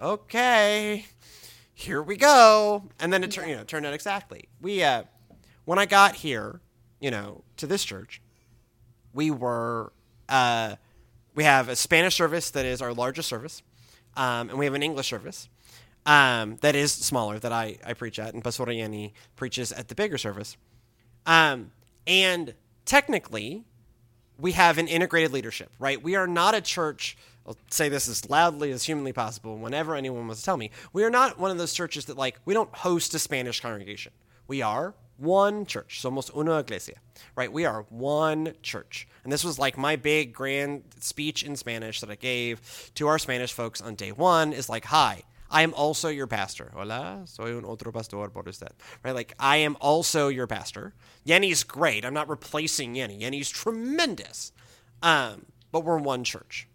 okay 0.00 1.06
here 1.74 2.02
we 2.02 2.16
go. 2.16 2.84
And 2.98 3.12
then 3.12 3.22
it 3.22 3.30
turned 3.30 3.50
you 3.50 3.56
know 3.56 3.64
turned 3.64 3.86
out 3.86 3.94
exactly. 3.94 4.48
We 4.60 4.82
uh 4.82 5.04
when 5.64 5.78
i 5.78 5.86
got 5.86 6.16
here 6.16 6.60
you 7.00 7.10
know 7.10 7.44
to 7.56 7.66
this 7.66 7.84
church 7.84 8.20
we 9.12 9.30
were 9.30 9.92
uh, 10.28 10.76
we 11.34 11.44
have 11.44 11.68
a 11.68 11.76
Spanish 11.76 12.14
service 12.14 12.50
that 12.50 12.64
is 12.64 12.82
our 12.82 12.92
largest 12.92 13.28
service, 13.28 13.62
um, 14.18 14.50
and 14.50 14.58
we 14.58 14.64
have 14.66 14.74
an 14.74 14.82
English 14.82 15.08
service 15.08 15.48
um, 16.04 16.58
that 16.60 16.74
is 16.74 16.92
smaller 16.92 17.38
that 17.38 17.52
I, 17.52 17.78
I 17.86 17.94
preach 17.94 18.18
at, 18.18 18.34
and 18.34 18.42
Pastor 18.42 18.66
preaches 19.36 19.72
at 19.72 19.88
the 19.88 19.94
bigger 19.94 20.18
service. 20.18 20.56
Um, 21.24 21.70
and 22.06 22.54
technically, 22.84 23.64
we 24.38 24.52
have 24.52 24.78
an 24.78 24.88
integrated 24.88 25.32
leadership, 25.32 25.70
right? 25.78 26.02
We 26.02 26.16
are 26.16 26.26
not 26.26 26.54
a 26.54 26.60
church. 26.60 27.16
I'll 27.46 27.56
say 27.70 27.88
this 27.88 28.08
as 28.08 28.28
loudly 28.28 28.72
as 28.72 28.84
humanly 28.84 29.12
possible. 29.12 29.56
Whenever 29.56 29.94
anyone 29.94 30.26
wants 30.26 30.40
to 30.40 30.44
tell 30.44 30.56
me, 30.56 30.72
we 30.92 31.04
are 31.04 31.10
not 31.10 31.38
one 31.38 31.50
of 31.50 31.58
those 31.58 31.72
churches 31.72 32.06
that 32.06 32.16
like 32.16 32.38
we 32.44 32.54
don't 32.54 32.74
host 32.74 33.14
a 33.14 33.18
Spanish 33.18 33.60
congregation. 33.60 34.12
We 34.48 34.62
are 34.62 34.94
one 35.18 35.66
church. 35.66 36.00
Somos 36.02 36.34
una 36.34 36.58
iglesia, 36.58 36.96
right? 37.36 37.52
We 37.52 37.66
are 37.66 37.82
one 37.90 38.54
church. 38.62 39.06
And 39.28 39.32
this 39.34 39.44
was 39.44 39.58
like 39.58 39.76
my 39.76 39.96
big 39.96 40.32
grand 40.32 40.84
speech 41.00 41.42
in 41.42 41.54
Spanish 41.54 42.00
that 42.00 42.08
I 42.08 42.14
gave 42.14 42.90
to 42.94 43.08
our 43.08 43.18
Spanish 43.18 43.52
folks 43.52 43.78
on 43.78 43.94
day 43.94 44.10
one 44.10 44.54
is 44.54 44.70
like, 44.70 44.86
hi, 44.86 45.20
I 45.50 45.60
am 45.60 45.74
also 45.74 46.08
your 46.08 46.26
pastor. 46.26 46.72
Hola, 46.74 47.24
soy 47.26 47.54
un 47.54 47.66
otro 47.66 47.92
pastor 47.92 48.30
por 48.30 48.44
usted. 48.44 48.70
Right? 49.04 49.14
Like, 49.14 49.34
I 49.38 49.58
am 49.58 49.76
also 49.82 50.28
your 50.28 50.46
pastor. 50.46 50.94
Yenny's 51.26 51.62
great. 51.62 52.06
I'm 52.06 52.14
not 52.14 52.30
replacing 52.30 52.94
Yenny. 52.94 53.20
Yenny's 53.20 53.50
tremendous. 53.50 54.52
Um, 55.02 55.44
but 55.72 55.84
we're 55.84 55.98
one 55.98 56.24
church. 56.24 56.66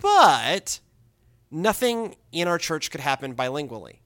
But 0.00 0.80
nothing 1.52 2.16
in 2.32 2.48
our 2.48 2.58
church 2.58 2.90
could 2.90 3.00
happen 3.00 3.36
bilingually 3.36 3.98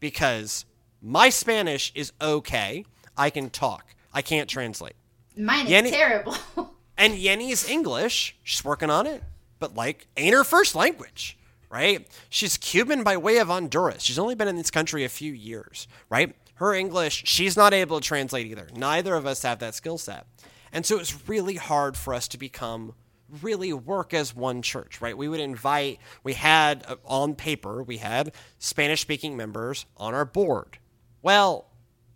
because 0.00 0.64
my 1.00 1.28
Spanish 1.28 1.92
is 1.94 2.10
okay. 2.20 2.84
I 3.16 3.30
can 3.30 3.50
talk. 3.50 3.94
I 4.12 4.20
can't 4.20 4.50
translate. 4.50 4.96
Mine 5.36 5.68
is 5.68 5.90
terrible. 5.92 6.34
And 7.00 7.14
Yenny's 7.14 7.66
English, 7.66 8.36
she's 8.44 8.62
working 8.62 8.90
on 8.90 9.06
it, 9.06 9.22
but 9.58 9.74
like 9.74 10.06
ain't 10.18 10.34
her 10.34 10.44
first 10.44 10.74
language, 10.74 11.38
right? 11.70 12.06
She's 12.28 12.58
Cuban 12.58 13.02
by 13.04 13.16
way 13.16 13.38
of 13.38 13.48
Honduras. 13.48 14.02
She's 14.02 14.18
only 14.18 14.34
been 14.34 14.48
in 14.48 14.56
this 14.56 14.70
country 14.70 15.02
a 15.02 15.08
few 15.08 15.32
years, 15.32 15.88
right? 16.10 16.36
Her 16.56 16.74
English, 16.74 17.22
she's 17.24 17.56
not 17.56 17.72
able 17.72 17.98
to 17.98 18.06
translate 18.06 18.48
either. 18.48 18.68
Neither 18.76 19.14
of 19.14 19.24
us 19.24 19.42
have 19.44 19.60
that 19.60 19.74
skill 19.74 19.96
set. 19.96 20.26
And 20.74 20.84
so 20.84 20.98
it's 20.98 21.26
really 21.26 21.54
hard 21.54 21.96
for 21.96 22.12
us 22.12 22.28
to 22.28 22.38
become 22.38 22.92
really 23.40 23.72
work 23.72 24.12
as 24.12 24.36
one 24.36 24.60
church, 24.60 25.00
right? 25.00 25.16
We 25.16 25.26
would 25.26 25.40
invite, 25.40 26.00
we 26.22 26.34
had 26.34 26.84
uh, 26.86 26.96
on 27.06 27.34
paper, 27.34 27.82
we 27.82 27.96
had 27.96 28.32
Spanish 28.58 29.00
speaking 29.00 29.38
members 29.38 29.86
on 29.96 30.12
our 30.12 30.26
board. 30.26 30.76
Well, 31.22 31.69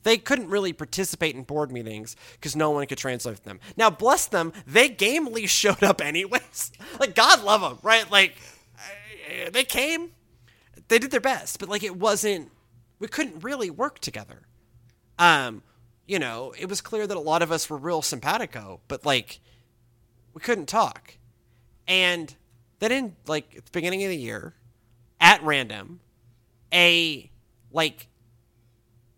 they 0.05 0.17
couldn't 0.17 0.49
really 0.49 0.73
participate 0.73 1.35
in 1.35 1.43
board 1.43 1.73
meetings 1.73 2.15
because 2.35 2.55
no 2.55 2.71
one 2.71 2.87
could 2.87 2.99
translate 2.99 3.43
them. 3.45 3.59
Now, 3.77 3.91
bless 3.91 4.27
them, 4.27 4.53
they 4.67 4.89
gamely 4.89 5.47
showed 5.49 5.83
up 5.83 6.01
anyways. 6.01 6.73
like, 7.01 7.15
God 7.15 7.43
love 7.43 7.61
them, 7.61 7.79
right? 7.83 8.09
Like, 8.11 8.37
uh, 8.77 9.51
they 9.51 9.65
came, 9.65 10.13
they 10.89 10.99
did 10.99 11.11
their 11.11 11.21
best, 11.21 11.59
but 11.59 11.69
like, 11.69 11.83
it 11.83 11.97
wasn't, 11.97 12.51
we 12.99 13.09
couldn't 13.09 13.43
really 13.43 13.71
work 13.71 13.99
together. 13.99 14.43
Um, 15.19 15.63
you 16.07 16.19
know, 16.19 16.55
it 16.59 16.69
was 16.69 16.81
clear 16.81 17.07
that 17.07 17.17
a 17.17 17.21
lot 17.21 17.43
of 17.43 17.51
us 17.51 17.69
were 17.69 17.79
real 17.79 18.03
simpatico, 18.03 18.81
but 18.89 19.05
like, 19.05 19.41
we 20.35 20.41
couldn't 20.41 20.67
talk. 20.67 21.17
And 21.87 22.35
then 22.79 22.93
in 22.93 23.17
like 23.27 23.55
at 23.57 23.65
the 23.65 23.71
beginning 23.71 24.03
of 24.05 24.11
the 24.11 24.17
year, 24.17 24.55
at 25.21 25.43
random, 25.43 26.01
a 26.73 27.31
like 27.73 28.09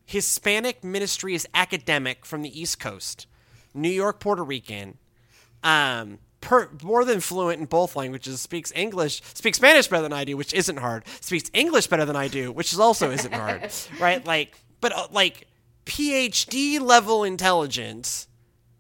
Hispanic 0.07 0.85
Ministries 0.85 1.47
academic 1.53 2.25
from 2.25 2.43
the 2.43 2.61
East 2.61 2.79
Coast, 2.79 3.27
New 3.75 3.91
York, 3.91 4.21
Puerto 4.21 4.45
Rican, 4.45 4.99
um, 5.65 6.19
per, 6.41 6.71
more 6.83 7.05
than 7.05 7.21
fluent 7.21 7.61
in 7.61 7.67
both 7.67 7.97
languages, 7.97 8.41
speaks 8.41 8.73
English, 8.75 9.21
speaks 9.35 9.59
Spanish 9.59 9.89
better 9.89 10.03
than 10.03 10.13
I 10.13 10.25
do, 10.25 10.37
which 10.37 10.55
isn't 10.55 10.79
hard, 10.79 11.05
speaks 11.21 11.51
English 11.53 11.89
better 11.89 12.05
than 12.05 12.17
I 12.17 12.29
do, 12.29 12.53
which 12.53 12.73
is 12.73 12.79
also 12.79 13.11
isn't 13.11 13.35
hard, 13.35 13.71
right? 14.01 14.25
Like, 14.25 14.57
but 14.81 14.93
uh, 14.93 15.09
like 15.11 15.49
PhD 15.87 16.81
level 16.81 17.25
intelligence 17.25 18.29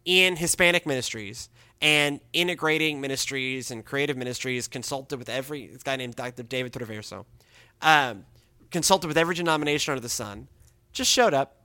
in 0.04 0.36
Hispanic 0.36 0.86
ministries 0.86 1.48
and 1.82 2.20
integrating 2.32 3.00
ministries 3.00 3.70
and 3.72 3.84
creative 3.84 4.16
ministries, 4.16 4.68
consulted 4.68 5.18
with 5.18 5.28
every 5.28 5.66
this 5.66 5.82
guy 5.82 5.96
named 5.96 6.14
Dr. 6.14 6.44
David 6.44 6.72
Traverso, 6.72 7.26
um, 7.82 8.24
consulted 8.70 9.08
with 9.08 9.18
every 9.18 9.34
denomination 9.34 9.92
under 9.92 10.00
the 10.00 10.08
sun, 10.08 10.48
just 10.96 11.10
showed 11.10 11.34
up 11.34 11.56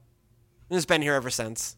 and 0.69 0.75
has 0.75 0.85
been 0.85 1.01
here 1.01 1.13
ever 1.13 1.29
since. 1.29 1.75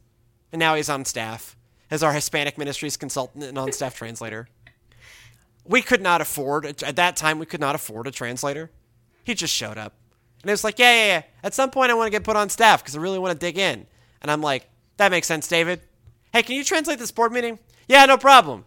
And 0.52 0.60
now 0.60 0.76
he's 0.76 0.90
on 0.90 1.06
staff 1.06 1.56
as 1.90 2.04
our 2.04 2.12
Hispanic 2.12 2.58
ministries 2.58 2.98
consultant 2.98 3.44
and 3.44 3.58
on 3.58 3.72
staff 3.72 3.96
translator. 3.96 4.48
We 5.66 5.82
could 5.82 6.02
not 6.02 6.20
afford, 6.20 6.66
at 6.84 6.96
that 6.98 7.16
time, 7.16 7.40
we 7.40 7.46
could 7.46 7.62
not 7.62 7.76
afford 7.76 8.08
a 8.08 8.12
translator. 8.12 8.72
He 9.24 9.34
just 9.34 9.54
showed 9.54 9.78
up. 9.78 9.94
And 10.42 10.50
it 10.50 10.54
was 10.54 10.64
like, 10.64 10.78
yeah, 10.78 10.94
yeah, 10.94 11.06
yeah. 11.06 11.22
At 11.42 11.54
some 11.54 11.72
point, 11.72 11.90
I 11.90 11.94
want 11.94 12.08
to 12.08 12.12
get 12.12 12.26
put 12.26 12.36
on 12.36 12.50
staff 12.50 12.84
because 12.84 12.98
I 12.98 13.00
really 13.00 13.20
want 13.20 13.40
to 13.40 13.46
dig 13.46 13.58
in. 13.58 13.86
And 14.22 14.30
I'm 14.30 14.42
like, 14.42 14.68
that 14.98 15.12
makes 15.12 15.28
sense, 15.28 15.48
David. 15.48 15.82
Hey, 16.34 16.44
can 16.44 16.56
you 16.56 16.64
translate 16.64 17.00
this 17.00 17.12
board 17.12 17.32
meeting? 17.32 17.60
Yeah, 17.88 18.06
no 18.06 18.18
problem. 18.18 18.66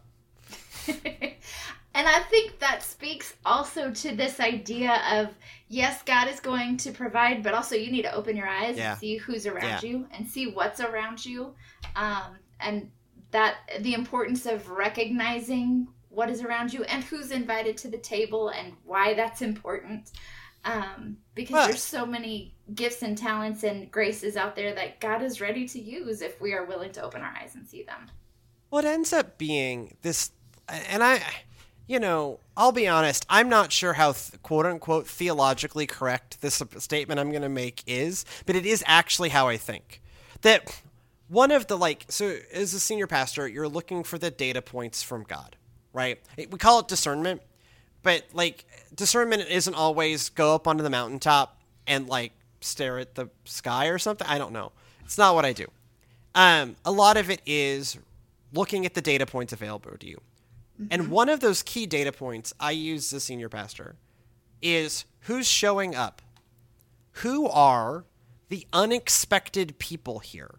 And 1.96 2.06
I 2.06 2.20
think 2.24 2.58
that 2.58 2.82
speaks 2.82 3.34
also 3.46 3.90
to 3.90 4.14
this 4.14 4.38
idea 4.38 5.00
of 5.10 5.30
yes, 5.68 6.02
God 6.02 6.28
is 6.28 6.40
going 6.40 6.76
to 6.78 6.92
provide, 6.92 7.42
but 7.42 7.54
also 7.54 7.74
you 7.74 7.90
need 7.90 8.02
to 8.02 8.14
open 8.14 8.36
your 8.36 8.46
eyes 8.46 8.76
Yeah. 8.76 8.90
and 8.92 9.00
see 9.00 9.16
who's 9.16 9.46
around 9.46 9.82
Yeah. 9.82 9.88
you 9.88 10.06
and 10.12 10.28
see 10.28 10.46
what's 10.48 10.80
around 10.80 11.24
you. 11.24 11.54
Um, 11.96 12.36
and 12.60 12.90
that 13.30 13.56
the 13.80 13.94
importance 13.94 14.44
of 14.44 14.68
recognizing 14.68 15.88
what 16.10 16.28
is 16.30 16.42
around 16.42 16.72
you 16.72 16.84
and 16.84 17.02
who's 17.04 17.30
invited 17.30 17.76
to 17.78 17.88
the 17.88 17.98
table 17.98 18.48
and 18.50 18.74
why 18.84 19.14
that's 19.14 19.40
important. 19.40 20.12
Um, 20.66 21.16
because 21.34 21.54
Well- 21.54 21.66
there's 21.68 21.82
so 21.82 22.04
many 22.04 22.54
gifts 22.74 23.00
and 23.02 23.16
talents 23.16 23.62
and 23.64 23.90
graces 23.90 24.36
out 24.36 24.54
there 24.54 24.74
that 24.74 25.00
God 25.00 25.22
is 25.22 25.40
ready 25.40 25.66
to 25.68 25.80
use 25.80 26.20
if 26.20 26.40
we 26.42 26.52
are 26.52 26.64
willing 26.66 26.92
to 26.92 27.02
open 27.02 27.22
our 27.22 27.34
eyes 27.40 27.54
and 27.54 27.66
see 27.66 27.82
them. 27.84 28.10
what 28.68 28.84
ends 28.84 29.12
up 29.12 29.38
being 29.38 29.96
this 30.02 30.32
and 30.68 31.02
i 31.04 31.22
you 31.86 32.00
know 32.00 32.40
i'll 32.56 32.72
be 32.72 32.88
honest 32.88 33.24
i'm 33.28 33.48
not 33.48 33.72
sure 33.72 33.94
how 33.94 34.12
th- 34.12 34.40
quote 34.42 34.66
unquote 34.66 35.06
theologically 35.06 35.86
correct 35.86 36.40
this 36.40 36.62
statement 36.78 37.20
i'm 37.20 37.30
going 37.30 37.42
to 37.42 37.48
make 37.48 37.82
is 37.86 38.24
but 38.44 38.56
it 38.56 38.66
is 38.66 38.82
actually 38.86 39.28
how 39.28 39.48
i 39.48 39.56
think. 39.56 40.00
That 40.42 40.82
one 41.28 41.50
of 41.50 41.66
the 41.66 41.76
like 41.76 42.04
so 42.08 42.36
as 42.52 42.74
a 42.74 42.80
senior 42.80 43.06
pastor 43.06 43.48
you're 43.48 43.68
looking 43.68 44.04
for 44.04 44.18
the 44.18 44.30
data 44.30 44.62
points 44.62 45.02
from 45.02 45.24
god 45.24 45.56
right? 45.92 46.20
We 46.36 46.58
call 46.58 46.80
it 46.80 46.88
discernment 46.88 47.40
but 48.02 48.24
like 48.34 48.66
discernment 48.94 49.48
isn't 49.48 49.74
always 49.74 50.28
go 50.28 50.54
up 50.54 50.68
onto 50.68 50.82
the 50.82 50.90
mountaintop 50.90 51.58
and 51.86 52.06
like 52.06 52.32
stare 52.60 52.98
at 52.98 53.14
the 53.14 53.28
sky 53.44 53.86
or 53.86 53.98
something 53.98 54.26
i 54.28 54.38
don't 54.38 54.52
know. 54.52 54.72
It's 55.04 55.18
not 55.18 55.34
what 55.34 55.44
i 55.44 55.52
do. 55.52 55.66
Um, 56.34 56.76
a 56.84 56.92
lot 56.92 57.16
of 57.16 57.30
it 57.30 57.40
is 57.46 57.98
looking 58.52 58.84
at 58.84 58.94
the 58.94 59.00
data 59.00 59.24
points 59.24 59.52
available 59.54 59.96
to 59.98 60.06
you. 60.06 60.20
And 60.78 61.02
mm-hmm. 61.02 61.10
one 61.10 61.28
of 61.28 61.40
those 61.40 61.62
key 61.62 61.86
data 61.86 62.12
points 62.12 62.52
I 62.60 62.72
use 62.72 63.12
as 63.12 63.18
a 63.18 63.20
senior 63.20 63.48
pastor 63.48 63.96
is 64.60 65.04
who's 65.20 65.46
showing 65.46 65.94
up. 65.94 66.22
Who 67.22 67.48
are 67.48 68.04
the 68.48 68.66
unexpected 68.72 69.78
people 69.78 70.18
here? 70.18 70.56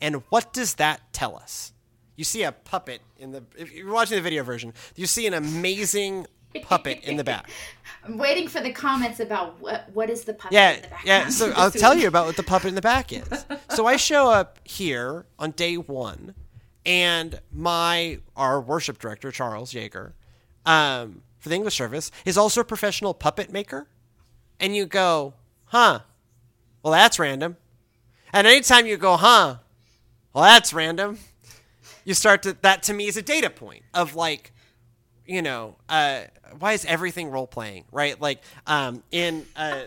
And 0.00 0.22
what 0.28 0.52
does 0.52 0.74
that 0.74 1.12
tell 1.12 1.36
us? 1.36 1.72
You 2.16 2.24
see 2.24 2.42
a 2.42 2.52
puppet 2.52 3.02
in 3.18 3.32
the 3.32 3.44
if 3.56 3.72
you're 3.72 3.92
watching 3.92 4.16
the 4.16 4.22
video 4.22 4.42
version, 4.42 4.72
you 4.94 5.06
see 5.06 5.26
an 5.26 5.34
amazing 5.34 6.26
puppet 6.62 7.04
in 7.04 7.16
the 7.16 7.24
back. 7.24 7.50
I'm 8.04 8.16
waiting 8.18 8.48
for 8.48 8.60
the 8.60 8.72
comments 8.72 9.20
about 9.20 9.60
what 9.60 9.90
what 9.92 10.08
is 10.08 10.24
the 10.24 10.32
puppet 10.32 10.54
Yeah, 10.54 10.72
in 10.72 10.82
the 10.82 10.88
yeah. 11.04 11.28
So 11.28 11.52
I'll 11.56 11.70
tell 11.70 11.94
you 11.96 12.08
about 12.08 12.26
what 12.26 12.36
the 12.36 12.42
puppet 12.42 12.68
in 12.68 12.74
the 12.74 12.80
back 12.80 13.12
is. 13.12 13.28
So 13.70 13.86
I 13.86 13.96
show 13.96 14.30
up 14.30 14.58
here 14.64 15.26
on 15.38 15.50
day 15.52 15.76
one, 15.76 16.34
and 16.86 17.40
my 17.52 18.20
our 18.36 18.60
worship 18.60 18.98
director 18.98 19.30
Charles 19.30 19.72
Yeager, 19.72 20.12
um, 20.64 21.22
for 21.38 21.48
the 21.48 21.54
English 21.54 21.74
service, 21.74 22.10
is 22.24 22.38
also 22.38 22.62
a 22.62 22.64
professional 22.64 23.12
puppet 23.12 23.52
maker. 23.52 23.88
And 24.58 24.74
you 24.74 24.86
go, 24.86 25.34
huh? 25.66 26.00
Well, 26.82 26.92
that's 26.92 27.18
random. 27.18 27.56
And 28.32 28.46
anytime 28.46 28.86
you 28.86 28.96
go, 28.96 29.16
huh? 29.16 29.56
Well, 30.32 30.44
that's 30.44 30.72
random. 30.72 31.18
You 32.04 32.14
start 32.14 32.42
to 32.44 32.56
that 32.62 32.84
to 32.84 32.94
me 32.94 33.08
is 33.08 33.16
a 33.16 33.22
data 33.22 33.50
point 33.50 33.82
of 33.92 34.14
like 34.14 34.52
you 35.26 35.42
know, 35.42 35.76
uh, 35.88 36.22
why 36.58 36.72
is 36.72 36.84
everything 36.84 37.30
role 37.30 37.46
playing, 37.46 37.84
right? 37.90 38.20
Like, 38.20 38.40
um, 38.66 39.02
in, 39.10 39.44
uh, 39.56 39.82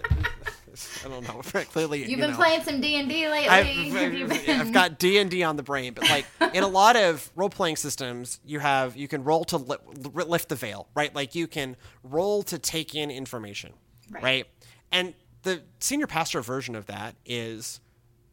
I 1.05 1.09
don't 1.09 1.23
know, 1.27 1.41
clearly, 1.71 1.99
You've 1.99 2.09
you 2.09 2.17
been 2.17 2.31
know, 2.31 2.35
playing 2.37 2.63
some 2.63 2.81
D 2.81 2.95
and 2.95 3.07
D 3.09 3.27
lately. 3.27 3.47
I've, 3.49 3.65
I've, 3.95 4.29
been- 4.29 4.59
I've 4.61 4.71
got 4.73 4.99
D 4.99 5.17
and 5.19 5.29
D 5.29 5.43
on 5.43 5.55
the 5.55 5.63
brain, 5.63 5.93
but 5.93 6.09
like 6.09 6.25
in 6.53 6.63
a 6.63 6.67
lot 6.81 6.95
of 6.95 7.29
role 7.35 7.49
playing 7.49 7.75
systems, 7.77 8.39
you 8.45 8.59
have 8.59 8.95
you 8.95 9.07
can 9.07 9.23
roll 9.23 9.43
to 9.45 9.57
li- 9.57 9.77
lift 10.13 10.49
the 10.49 10.55
veil, 10.55 10.87
right? 10.95 11.13
Like 11.13 11.35
you 11.35 11.47
can 11.47 11.75
roll 12.03 12.43
to 12.43 12.57
take 12.59 12.95
in 12.95 13.09
information, 13.11 13.73
Right. 14.11 14.23
right? 14.23 14.45
And 14.91 15.13
the 15.43 15.61
senior 15.79 16.07
pastor 16.07 16.41
version 16.41 16.75
of 16.75 16.85
that 16.87 17.15
is 17.25 17.79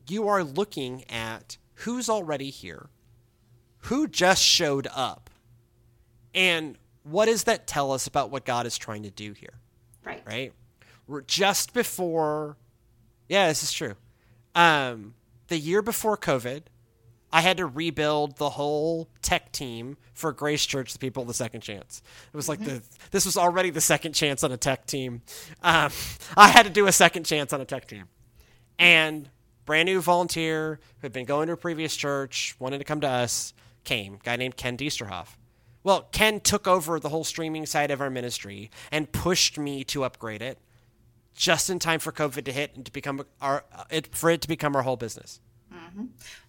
you 0.09 0.27
are 0.29 0.43
looking 0.43 1.05
at 1.11 1.57
who's 1.81 2.09
already 2.09 2.51
here, 2.51 2.87
who 3.79 4.09
just 4.09 4.43
showed 4.43 4.89
up, 4.95 5.31
and 6.35 6.77
what 7.05 7.27
does 7.27 7.45
that 7.45 7.67
tell 7.67 7.93
us 7.93 8.07
about 8.07 8.31
what 8.31 8.45
God 8.45 8.67
is 8.67 8.77
trying 8.79 9.03
to 9.05 9.11
do 9.11 9.33
here? 9.33 9.55
right. 10.05 10.23
right? 10.27 10.53
Just 11.27 11.73
before, 11.73 12.57
yeah, 13.29 13.49
this 13.49 13.63
is 13.63 13.73
true. 13.73 13.95
Um, 14.55 15.15
the 15.49 15.59
year 15.59 15.83
before 15.83 16.17
COVID, 16.17 16.63
I 17.33 17.41
had 17.41 17.59
to 17.59 17.67
rebuild 17.67 18.39
the 18.39 18.51
whole 18.51 19.09
tech 19.21 19.53
team 19.53 19.97
for 20.15 20.33
Grace 20.33 20.65
Church, 20.65 20.93
the 20.93 20.99
people 20.99 21.23
of 21.23 21.29
the 21.29 21.35
second 21.35 21.61
chance. 21.61 22.03
It 22.33 22.37
was 22.37 22.49
like 22.49 22.61
the 22.61 22.83
this 23.11 23.27
was 23.27 23.37
already 23.37 23.71
the 23.71 23.81
second 23.81 24.15
chance 24.15 24.43
on 24.43 24.53
a 24.53 24.57
tech 24.57 24.87
team. 24.87 25.23
Um, 25.63 25.91
I 26.37 26.49
had 26.49 26.65
to 26.65 26.71
do 26.71 26.87
a 26.87 26.93
second 26.93 27.25
chance 27.25 27.53
on 27.53 27.61
a 27.61 27.65
tech 27.65 27.87
team, 27.87 28.05
and 28.79 29.29
brand 29.67 29.87
new 29.87 30.01
volunteer 30.01 30.81
who 30.99 31.05
had 31.05 31.13
been 31.13 31.27
going 31.27 31.49
to 31.49 31.53
a 31.53 31.57
previous 31.57 31.97
church, 31.97 32.57
wanted 32.59 32.79
to 32.79 32.85
come 32.85 33.01
to 33.01 33.09
us, 33.09 33.53
came. 33.85 34.19
Guy 34.23 34.37
named 34.37 34.57
Ken 34.57 34.77
Diesterhoff. 34.77 35.37
Well, 35.83 36.09
Ken 36.13 36.41
took 36.41 36.67
over 36.67 36.99
the 36.99 37.11
whole 37.11 37.25
streaming 37.25 37.67
side 37.67 37.91
of 37.91 38.01
our 38.01 38.11
ministry 38.11 38.71
and 38.91 39.11
pushed 39.13 39.59
me 39.59 39.85
to 39.85 40.05
upgrade 40.05 40.43
it 40.43 40.59
just 41.37 41.71
in 41.71 41.79
time 41.79 42.01
for 42.01 42.11
COVID 42.11 42.45
to 42.45 42.53
hit 42.53 42.75
and 42.75 42.85
to 42.85 42.93
become 42.93 43.25
our 43.41 43.65
uh, 43.73 43.85
it 43.91 44.15
for 44.15 44.31
it 44.31 44.41
to 44.41 44.49
become 44.49 44.75
our 44.75 44.83
whole 44.83 44.97
business. 44.97 45.41
Mm-hmm. 45.73 46.07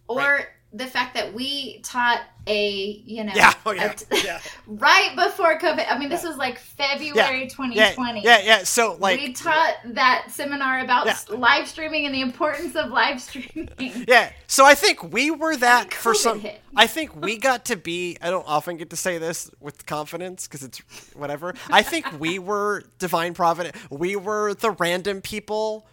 Or 0.08 0.18
Right. 0.18 0.48
The 0.74 0.86
fact 0.86 1.16
that 1.16 1.34
we 1.34 1.80
taught 1.82 2.22
a 2.46 3.02
you 3.06 3.24
know 3.24 3.32
Yeah, 3.36 3.54
oh, 3.66 3.72
yeah, 3.72 3.94
a 4.12 4.24
yeah. 4.24 4.40
right 4.68 5.16
before 5.16 5.58
COVID. 5.60 5.86
I 5.90 5.98
mean, 5.98 6.10
this 6.10 6.24
was 6.24 6.38
like 6.38 6.60
February 6.60 7.42
Yeah, 7.42 7.48
2020. 7.50 8.22
yeah, 8.24 8.40
yeah. 8.42 8.64
So 8.64 8.98
like, 9.00 9.20
we 9.20 9.34
taught 9.34 9.76
that 9.86 10.28
seminar 10.30 10.80
about 10.80 11.06
Yeah. 11.06 11.18
live 11.30 11.68
streaming 11.68 12.06
and 12.06 12.14
the 12.14 12.22
importance 12.22 12.76
of 12.76 12.92
live 12.92 13.22
streaming. 13.22 13.70
yeah. 14.08 14.32
So 14.48 14.66
I 14.66 14.76
think 14.76 15.12
we 15.14 15.32
were 15.32 15.56
that 15.58 15.94
for 15.94 16.14
some. 16.14 16.42
hit. 16.42 16.62
I 16.76 16.86
think 16.88 17.16
we 17.16 17.38
got 17.38 17.66
to 17.66 17.76
be. 17.76 18.18
I 18.22 18.30
don't 18.30 18.48
often 18.48 18.78
get 18.78 18.90
to 18.92 18.96
say 18.98 19.18
this 19.18 19.50
with 19.60 19.86
confidence 19.86 20.48
because 20.48 20.64
it's 20.64 20.80
whatever. 21.16 21.54
I 21.70 21.82
think 21.82 22.20
we 22.20 22.40
were 22.40 22.84
divine 23.00 23.34
providence. 23.34 23.78
We 23.90 24.16
were 24.16 24.54
the 24.54 24.72
random 24.72 25.22
people 25.22 25.88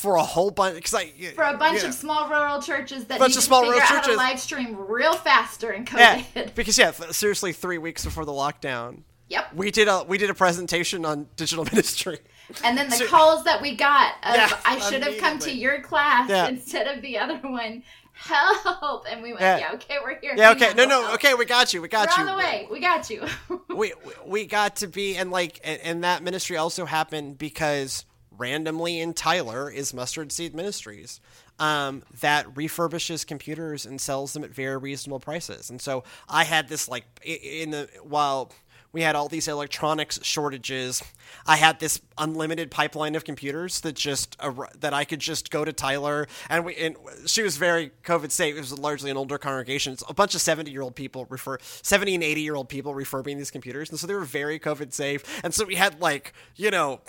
for 0.00 0.16
a 0.16 0.22
whole 0.22 0.50
bunch. 0.50 0.76
Because 0.76 0.94
I 0.94 1.06
For 1.34 1.44
a 1.44 1.56
bunch 1.56 1.82
know. 1.82 1.88
of 1.88 1.94
small 1.94 2.28
rural 2.28 2.60
churches 2.62 3.04
that 3.06 3.18
Bunch 3.18 3.36
of 3.36 3.42
small 3.42 3.62
rural 3.62 3.80
churches. 3.80 4.16
live 4.16 4.40
stream 4.40 4.74
real 4.76 5.14
fast 5.14 5.60
during 5.60 5.86
Yeah, 5.94 6.20
COVID. 6.34 6.54
because 6.54 6.78
yeah, 6.78 6.90
seriously, 6.90 7.52
three 7.52 7.78
weeks 7.78 8.04
before 8.04 8.24
the 8.24 8.32
lockdown, 8.32 9.02
Yep. 9.28 9.54
we 9.54 9.70
did 9.70 9.88
a 9.88 10.02
we 10.04 10.18
did 10.18 10.30
a 10.30 10.34
presentation 10.34 11.04
on 11.04 11.26
digital 11.36 11.64
ministry. 11.72 12.18
And 12.64 12.76
then 12.76 12.88
the 12.90 12.96
So- 12.96 13.06
calls 13.06 13.44
that 13.44 13.62
we 13.62 13.76
got 13.76 14.14
of 14.24 14.34
Yeah, 14.34 14.58
I 14.64 14.78
should 14.80 15.04
have 15.04 15.18
come 15.18 15.38
to 15.40 15.52
your 15.54 15.80
class 15.82 16.28
Yeah. 16.28 16.48
instead 16.48 16.86
of 16.88 17.00
the 17.02 17.18
other 17.18 17.36
one. 17.38 17.82
Help! 18.12 19.06
And 19.10 19.22
we 19.22 19.30
went, 19.30 19.40
Yeah. 19.40 19.58
yeah, 19.58 19.72
okay, 19.74 19.96
we're 20.04 20.18
here. 20.20 20.34
Yeah, 20.36 20.50
okay, 20.50 20.74
no, 20.74 20.84
no, 20.84 21.00
help. 21.02 21.14
okay, 21.14 21.32
we 21.34 21.46
got 21.46 21.72
you, 21.72 21.80
we 21.80 21.88
got 21.88 22.08
We're 22.18 22.24
you. 22.24 22.28
on 22.30 22.36
the 22.36 22.42
way. 22.44 22.68
We 22.70 22.80
got 22.80 23.08
you. 23.08 23.24
we 23.74 23.92
we 24.26 24.44
got 24.46 24.76
to 24.76 24.88
be 24.88 25.16
and 25.16 25.30
like 25.30 25.60
and, 25.64 25.80
and 25.82 26.04
that 26.04 26.22
ministry 26.22 26.56
also 26.58 26.84
happened 26.84 27.38
because 27.38 28.04
randomly 28.40 28.98
in 28.98 29.12
Tyler 29.12 29.70
is 29.70 29.94
Mustard 29.94 30.32
Seed 30.32 30.54
Ministries 30.54 31.20
um, 31.58 32.02
that 32.20 32.52
refurbishes 32.54 33.24
computers 33.24 33.84
and 33.86 34.00
sells 34.00 34.32
them 34.32 34.42
at 34.42 34.50
very 34.50 34.78
reasonable 34.78 35.20
prices. 35.20 35.70
And 35.70 35.80
so 35.80 36.02
I 36.28 36.44
had 36.44 36.68
this 36.68 36.88
like 36.88 37.04
in 37.22 37.70
the 37.70 37.88
while 38.02 38.50
we 38.92 39.02
had 39.02 39.14
all 39.14 39.28
these 39.28 39.46
electronics 39.46 40.18
shortages. 40.24 41.02
I 41.46 41.56
had 41.56 41.78
this 41.78 42.00
unlimited 42.18 42.72
pipeline 42.72 43.14
of 43.14 43.24
computers 43.24 43.80
that 43.82 43.94
just 43.94 44.36
that 44.80 44.92
I 44.92 45.04
could 45.04 45.20
just 45.20 45.50
go 45.50 45.64
to 45.64 45.72
Tyler 45.72 46.26
and 46.48 46.64
we 46.64 46.74
and 46.76 46.96
she 47.26 47.42
was 47.42 47.56
very 47.56 47.92
COVID 48.04 48.32
safe. 48.32 48.56
It 48.56 48.60
was 48.60 48.76
largely 48.76 49.10
an 49.10 49.16
older 49.16 49.38
congregation. 49.38 49.92
It's 49.92 50.02
a 50.08 50.14
bunch 50.14 50.34
of 50.34 50.40
seventy 50.40 50.72
year 50.72 50.82
old 50.82 50.96
people 50.96 51.26
refer 51.28 51.58
seventy 51.82 52.14
and 52.14 52.24
eighty 52.24 52.40
year 52.40 52.56
old 52.56 52.68
people 52.68 52.94
refurbing 52.94 53.36
these 53.36 53.50
computers, 53.50 53.90
and 53.90 53.98
so 53.98 54.06
they 54.06 54.14
were 54.14 54.24
very 54.24 54.58
COVID 54.58 54.92
safe. 54.92 55.40
And 55.44 55.54
so 55.54 55.66
we 55.66 55.76
had 55.76 56.00
like 56.00 56.32
you 56.56 56.70
know 56.70 57.00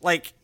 like 0.00 0.34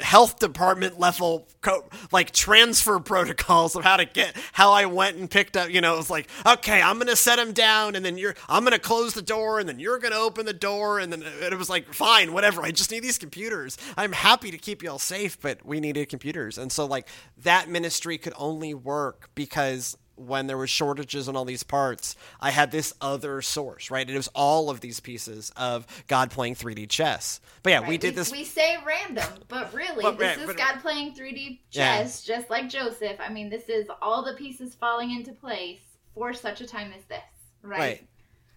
health 0.00 0.38
department 0.38 0.98
level 0.98 1.46
co- 1.60 1.88
like 2.12 2.30
transfer 2.32 2.98
protocols 2.98 3.76
of 3.76 3.84
how 3.84 3.96
to 3.96 4.04
get 4.04 4.36
how 4.52 4.72
I 4.72 4.86
went 4.86 5.16
and 5.16 5.30
picked 5.30 5.56
up 5.56 5.70
you 5.70 5.80
know 5.80 5.94
it 5.94 5.98
was 5.98 6.10
like 6.10 6.28
okay 6.46 6.82
I'm 6.82 6.98
gonna 6.98 7.16
set 7.16 7.38
him 7.38 7.52
down 7.52 7.94
and 7.94 8.04
then 8.04 8.18
you're 8.18 8.34
I'm 8.48 8.64
gonna 8.64 8.78
close 8.78 9.14
the 9.14 9.22
door 9.22 9.60
and 9.60 9.68
then 9.68 9.78
you're 9.78 9.98
gonna 9.98 10.16
open 10.16 10.46
the 10.46 10.52
door 10.52 10.98
and 10.98 11.12
then 11.12 11.22
it 11.22 11.56
was 11.56 11.70
like 11.70 11.92
fine 11.94 12.32
whatever 12.32 12.62
I 12.62 12.70
just 12.70 12.90
need 12.90 13.02
these 13.02 13.18
computers. 13.18 13.78
I'm 13.96 14.12
happy 14.12 14.50
to 14.50 14.58
keep 14.58 14.82
y'all 14.82 14.98
safe 14.98 15.40
but 15.40 15.64
we 15.64 15.80
needed 15.80 16.08
computers. 16.08 16.58
And 16.58 16.72
so 16.72 16.86
like 16.86 17.08
that 17.38 17.68
ministry 17.68 18.18
could 18.18 18.34
only 18.36 18.74
work 18.74 19.30
because 19.34 19.96
when 20.16 20.46
there 20.46 20.56
was 20.58 20.70
shortages 20.70 21.28
on 21.28 21.36
all 21.36 21.44
these 21.44 21.62
parts, 21.62 22.16
I 22.40 22.50
had 22.50 22.70
this 22.70 22.94
other 23.00 23.42
source, 23.42 23.90
right? 23.90 24.08
It 24.08 24.14
was 24.16 24.28
all 24.34 24.70
of 24.70 24.80
these 24.80 25.00
pieces 25.00 25.52
of 25.56 25.86
God 26.06 26.30
playing 26.30 26.54
3D 26.54 26.88
chess. 26.88 27.40
But 27.62 27.70
yeah, 27.70 27.80
we 27.80 27.86
Right, 27.88 28.00
did 28.00 28.14
this. 28.14 28.30
We 28.30 28.44
say 28.44 28.76
random, 28.86 29.26
but 29.48 29.72
really, 29.74 30.02
But, 30.02 30.18
this 30.18 30.36
right, 30.36 30.38
is 30.38 30.46
but- 30.46 30.56
God 30.56 30.80
playing 30.80 31.14
3D 31.14 31.60
Yeah. 31.72 31.98
chess, 31.98 32.22
just 32.22 32.50
like 32.50 32.68
Joseph. 32.68 33.16
I 33.18 33.28
mean, 33.28 33.50
this 33.50 33.68
is 33.68 33.88
all 34.00 34.24
the 34.24 34.34
pieces 34.34 34.74
falling 34.74 35.10
into 35.10 35.32
place 35.32 35.80
for 36.14 36.32
such 36.32 36.60
a 36.60 36.66
time 36.66 36.92
as 36.96 37.04
this, 37.04 37.18
right? 37.62 37.78
Right. 37.78 38.08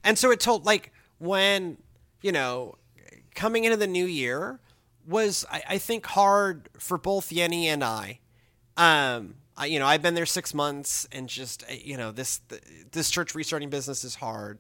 And 0.04 0.18
so 0.18 0.30
it 0.32 0.40
told 0.40 0.66
like 0.66 0.92
when 1.18 1.78
you 2.22 2.32
know, 2.32 2.76
coming 3.36 3.64
into 3.64 3.78
the 3.78 3.88
new 3.88 4.06
year 4.06 4.60
was, 5.08 5.46
I, 5.52 5.64
I 5.70 5.78
think, 5.78 6.06
hard 6.08 6.68
for 6.80 6.98
both 6.98 7.30
Yenny 7.30 7.66
and 7.66 7.84
I. 7.84 8.20
Um, 8.76 9.36
I, 9.58 9.66
you 9.66 9.80
know, 9.80 9.88
I've 9.88 10.04
been 10.04 10.14
there 10.14 10.28
six 10.28 10.54
months, 10.54 11.08
and 11.12 11.28
just 11.28 11.64
uh, 11.64 11.74
you 11.74 11.98
know, 11.98 12.12
this 12.12 12.42
this 12.92 13.10
church 13.10 13.34
restarting 13.34 13.70
business 13.70 14.04
is 14.04 14.16
hard. 14.16 14.60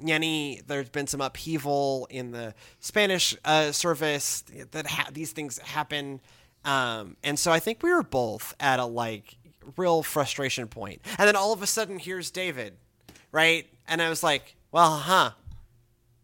Yenny, 0.00 0.64
there's 0.66 0.90
been 0.90 1.06
some 1.06 1.22
upheaval 1.22 2.06
in 2.10 2.32
the 2.32 2.54
Spanish 2.78 3.34
uh, 3.44 3.72
service 3.72 4.44
that 4.72 4.86
ha- 4.86 5.08
these 5.10 5.32
things 5.32 5.58
happen, 5.58 6.20
um, 6.64 7.16
and 7.24 7.38
so 7.38 7.50
I 7.50 7.58
think 7.58 7.82
we 7.82 7.92
were 7.92 8.02
both 8.02 8.54
at 8.60 8.78
a 8.78 8.84
like 8.84 9.36
real 9.76 10.02
frustration 10.02 10.68
point. 10.68 11.00
And 11.18 11.26
then 11.26 11.34
all 11.34 11.52
of 11.52 11.62
a 11.62 11.66
sudden, 11.66 11.98
here's 11.98 12.30
David, 12.30 12.76
right? 13.32 13.66
And 13.88 14.02
I 14.02 14.10
was 14.10 14.22
like, 14.22 14.54
well, 14.70 14.98
huh. 14.98 15.30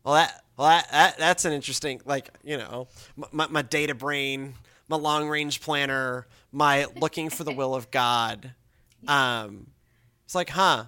Well, 0.04 0.14
that 0.14 0.44
well 0.56 0.68
that, 0.68 0.90
that 0.90 1.18
that's 1.18 1.44
an 1.44 1.52
interesting 1.52 2.02
like 2.04 2.28
you 2.42 2.58
know 2.58 2.88
my, 3.30 3.46
my 3.46 3.62
data 3.62 3.94
brain 3.94 4.54
my 4.92 4.98
long 4.98 5.26
range 5.28 5.62
planner, 5.62 6.26
my 6.52 6.86
looking 6.96 7.30
for 7.30 7.44
the 7.44 7.52
will 7.52 7.74
of 7.74 7.90
God. 7.90 8.54
Um, 9.08 9.66
it's 10.24 10.34
like, 10.36 10.50
huh? 10.50 10.84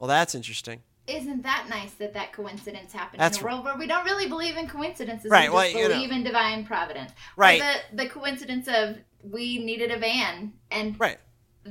Well, 0.00 0.08
that's 0.08 0.34
interesting. 0.34 0.82
Isn't 1.06 1.44
that 1.44 1.66
nice 1.70 1.92
that 1.94 2.14
that 2.14 2.32
coincidence 2.32 2.92
happened 2.92 3.20
That's 3.20 3.38
in 3.38 3.44
a 3.44 3.46
world 3.46 3.64
where 3.64 3.76
we 3.76 3.86
don't 3.86 4.04
really 4.04 4.26
believe 4.28 4.56
in 4.56 4.66
coincidences? 4.66 5.30
Right, 5.30 5.48
We 5.48 5.54
well, 5.54 5.64
just 5.66 5.76
you 5.76 5.82
know. 5.88 5.94
believe 5.94 6.10
in 6.10 6.24
divine 6.24 6.66
providence. 6.66 7.12
Or 7.12 7.42
Right. 7.42 7.62
the 7.92 8.02
the 8.02 8.08
coincidence 8.08 8.66
of 8.66 8.96
we 9.22 9.58
needed 9.64 9.92
a 9.92 9.98
van 10.00 10.52
and 10.72 10.98
Right. 10.98 11.18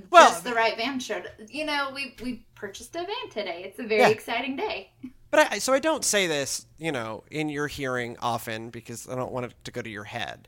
Well- 0.09 0.29
just 0.29 0.45
the 0.45 0.53
right 0.53 0.77
van 0.77 1.01
showed. 1.01 1.29
You 1.49 1.65
know, 1.65 1.91
we 1.93 2.15
we 2.23 2.45
purchased 2.55 2.95
a 2.95 2.99
van 2.99 3.29
today. 3.29 3.63
It's 3.65 3.77
a 3.79 3.83
very 3.83 4.01
Yeah. 4.03 4.07
exciting 4.09 4.55
day. 4.55 4.91
But 5.29 5.51
I, 5.51 5.59
so 5.59 5.73
I 5.73 5.79
don't 5.79 6.05
say 6.05 6.25
this, 6.27 6.65
you 6.77 6.93
know, 6.93 7.25
in 7.29 7.49
your 7.49 7.67
hearing 7.67 8.15
often 8.21 8.69
because 8.69 9.09
I 9.09 9.15
don't 9.15 9.33
want 9.33 9.47
it 9.47 9.53
to 9.65 9.71
go 9.71 9.81
to 9.81 9.89
your 9.89 10.05
head, 10.05 10.47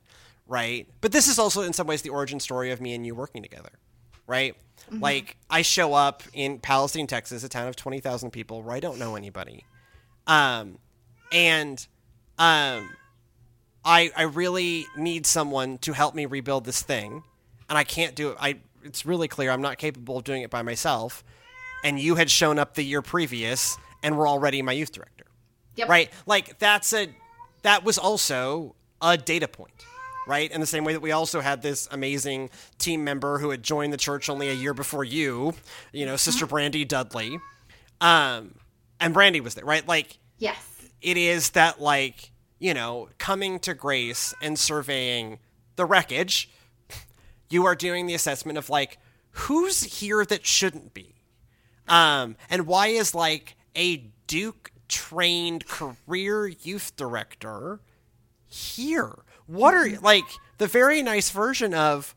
right? 0.49 0.85
But 0.99 1.13
this 1.13 1.27
is 1.29 1.39
also 1.39 1.61
in 1.61 1.71
some 1.71 1.87
ways 1.87 2.01
the 2.01 2.09
origin 2.09 2.41
story 2.41 2.71
of 2.71 2.81
me 2.81 2.93
and 2.93 3.05
you 3.05 3.15
working 3.15 3.41
together, 3.41 3.71
right? 4.27 4.55
Like 4.91 5.37
I 5.49 5.61
show 5.61 5.93
up 5.93 6.23
in 6.33 6.57
Palestine, 6.59 7.05
Texas, 7.07 7.43
a 7.43 7.49
town 7.49 7.67
of 7.67 7.75
twenty 7.77 7.99
thousand 7.99 8.31
people 8.31 8.63
where 8.63 8.75
I 8.75 8.79
don't 8.79 8.97
know 8.97 9.15
anybody, 9.15 9.63
um, 10.25 10.79
and 11.31 11.85
um, 12.39 12.89
I 13.85 14.09
I 14.17 14.23
really 14.23 14.85
need 14.97 15.25
someone 15.27 15.77
to 15.79 15.93
help 15.93 16.15
me 16.15 16.25
rebuild 16.25 16.65
this 16.65 16.81
thing, 16.81 17.21
and 17.69 17.77
I 17.77 17.83
can't 17.83 18.15
do 18.15 18.31
it. 18.31 18.37
I 18.39 18.57
it's 18.83 19.05
really 19.05 19.27
clear 19.27 19.51
I'm 19.51 19.61
not 19.61 19.77
capable 19.77 20.17
of 20.17 20.23
doing 20.23 20.41
it 20.41 20.49
by 20.49 20.63
myself. 20.63 21.23
And 21.83 21.97
you 21.99 22.15
had 22.15 22.29
shown 22.29 22.59
up 22.59 22.73
the 22.73 22.83
year 22.83 23.01
previous 23.01 23.77
and 24.03 24.17
were 24.17 24.27
already 24.27 24.61
my 24.61 24.71
youth 24.73 24.91
director, 24.91 25.25
Yep. 25.75 25.87
right? 25.87 26.09
Like 26.25 26.57
that's 26.59 26.91
a 26.93 27.09
that 27.61 27.83
was 27.85 27.97
also 27.97 28.75
a 29.01 29.17
data 29.17 29.47
point, 29.47 29.85
right? 30.29 30.49
In 30.51 30.61
the 30.61 30.67
same 30.67 30.85
way 30.85 30.93
that 30.93 31.01
we 31.01 31.11
also 31.11 31.41
had 31.41 31.61
this 31.61 31.87
amazing 31.91 32.49
team 32.77 33.03
member 33.03 33.39
who 33.39 33.49
had 33.49 33.63
joined 33.63 33.91
the 33.91 33.97
church 33.97 34.29
only 34.29 34.47
a 34.47 34.53
year 34.53 34.73
before 34.73 35.03
you, 35.03 35.55
you 35.91 36.05
know, 36.05 36.15
Sister 36.15 36.45
Brandy 36.45 36.85
Dudley, 36.85 37.39
um, 37.99 38.55
and 38.99 39.13
Brandy 39.13 39.41
was 39.41 39.55
there, 39.55 39.65
right? 39.65 39.85
Like 39.87 40.19
Yes. 40.37 40.63
it 41.01 41.17
is 41.17 41.49
that 41.51 41.81
like 41.81 42.31
you 42.59 42.73
know 42.73 43.09
coming 43.17 43.59
to 43.59 43.73
grace 43.73 44.33
and 44.41 44.57
surveying 44.59 45.39
the 45.75 45.85
wreckage 45.85 46.49
you 47.49 47.65
are 47.65 47.75
doing 47.75 48.05
the 48.05 48.13
assessment 48.13 48.57
of 48.57 48.69
like 48.69 48.97
who's 49.31 49.83
here 49.99 50.25
that 50.25 50.45
shouldn't 50.45 50.93
be 50.93 51.15
um 51.87 52.35
and 52.49 52.67
why 52.67 52.87
is 52.87 53.15
like 53.15 53.55
a 53.75 53.97
duke 54.27 54.71
trained 54.89 55.65
career 55.67 56.47
youth 56.47 56.95
director 56.97 57.79
here 58.45 59.19
what 59.49 59.73
are 59.73 59.89
like 60.01 60.25
the 60.59 60.67
very 60.67 61.01
nice 61.01 61.29
version 61.31 61.73
of 61.73 62.15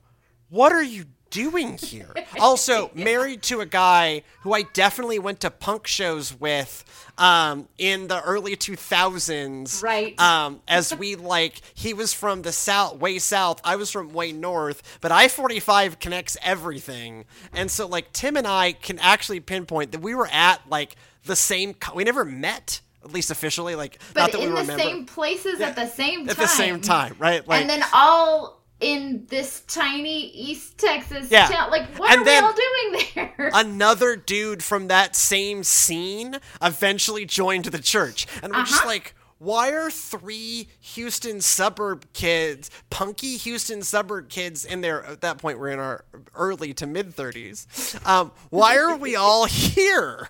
what 0.50 0.70
are 0.72 0.82
you 0.82 1.04
doing 1.30 1.78
here? 1.78 2.12
Also 2.38 2.90
married 2.94 3.42
to 3.44 3.60
a 3.60 3.66
guy 3.66 4.22
who 4.40 4.52
i 4.52 4.62
definitely 4.74 5.18
went 5.18 5.40
to 5.40 5.50
punk 5.50 5.86
shows 5.86 6.38
with 6.38 6.84
um, 7.18 7.68
in 7.78 8.08
the 8.08 8.20
early 8.22 8.56
2000s 8.56 9.82
Right. 9.82 10.18
um, 10.20 10.60
as 10.66 10.94
we 10.94 11.14
like 11.34 11.60
he 11.74 11.94
was 11.94 12.12
from 12.12 12.42
the 12.42 12.52
south 12.52 12.96
way 12.98 13.18
south 13.18 13.60
i 13.64 13.76
was 13.76 13.90
from 13.90 14.12
way 14.12 14.32
north 14.32 14.98
but 15.00 15.12
i-45 15.12 15.98
connects 16.00 16.36
everything. 16.42 17.24
And 17.52 17.70
so 17.70 17.86
like 17.86 18.12
tim 18.12 18.36
and 18.36 18.46
i 18.46 18.72
can 18.72 18.98
actually 18.98 19.40
pinpoint 19.40 19.92
that 19.92 20.00
we 20.02 20.14
were 20.14 20.28
at 20.32 20.60
like 20.68 20.96
the 21.24 21.36
same 21.36 21.74
co- 21.74 21.94
we 21.94 22.04
never 22.04 22.24
met 22.24 22.80
at 23.04 23.12
least 23.12 23.30
officially 23.30 23.74
like 23.74 23.98
not 24.14 24.30
But 24.30 24.32
that 24.32 24.38
we 24.40 24.46
in 24.46 24.54
the 24.54 24.60
remember 24.62 24.82
same 24.82 25.06
places 25.06 25.60
at 25.60 25.74
the 25.76 25.86
same 25.86 26.20
time. 26.20 26.30
at 26.30 26.36
the 26.36 26.46
same 26.46 26.80
time 26.80 27.16
right 27.18 27.46
like 27.46 27.60
and 27.62 27.70
then 27.70 27.82
all 27.92 28.62
in 28.80 29.26
this 29.28 29.60
tiny 29.68 30.30
East 30.30 30.76
Texas 30.76 31.30
Yeah. 31.30 31.46
town. 31.46 31.70
Like, 31.70 31.86
what 31.98 32.10
And 32.10 32.22
are 32.22 32.24
then- 32.24 32.42
we 32.42 32.48
all 32.48 32.52
doing 32.92 33.04
there? 33.14 33.50
another 33.54 34.16
dude 34.16 34.64
from 34.64 34.88
that 34.88 35.14
same 35.14 35.62
scene 35.62 36.38
eventually 36.60 37.24
joined 37.24 37.66
the 37.66 37.78
church. 37.78 38.26
And 38.42 38.52
we're 38.52 38.64
just 38.64 38.78
Uh-huh. 38.80 38.88
like, 38.88 39.14
why 39.38 39.68
are 39.70 39.88
three 39.88 40.68
Houston 40.80 41.40
suburb 41.40 42.12
kids, 42.12 42.70
punky 42.90 43.36
Houston 43.36 43.82
suburb 43.82 44.28
kids 44.28 44.64
in 44.64 44.80
there? 44.80 45.04
At 45.06 45.20
that 45.20 45.38
point, 45.38 45.60
we're 45.60 45.68
in 45.70 45.78
our 45.78 46.04
early 46.34 46.74
to 46.74 46.86
mid 46.88 47.14
30s. 47.14 48.04
Um, 48.04 48.32
why 48.50 48.76
are 48.78 48.96
we 48.96 49.14
all 49.14 49.44
here? 49.46 50.28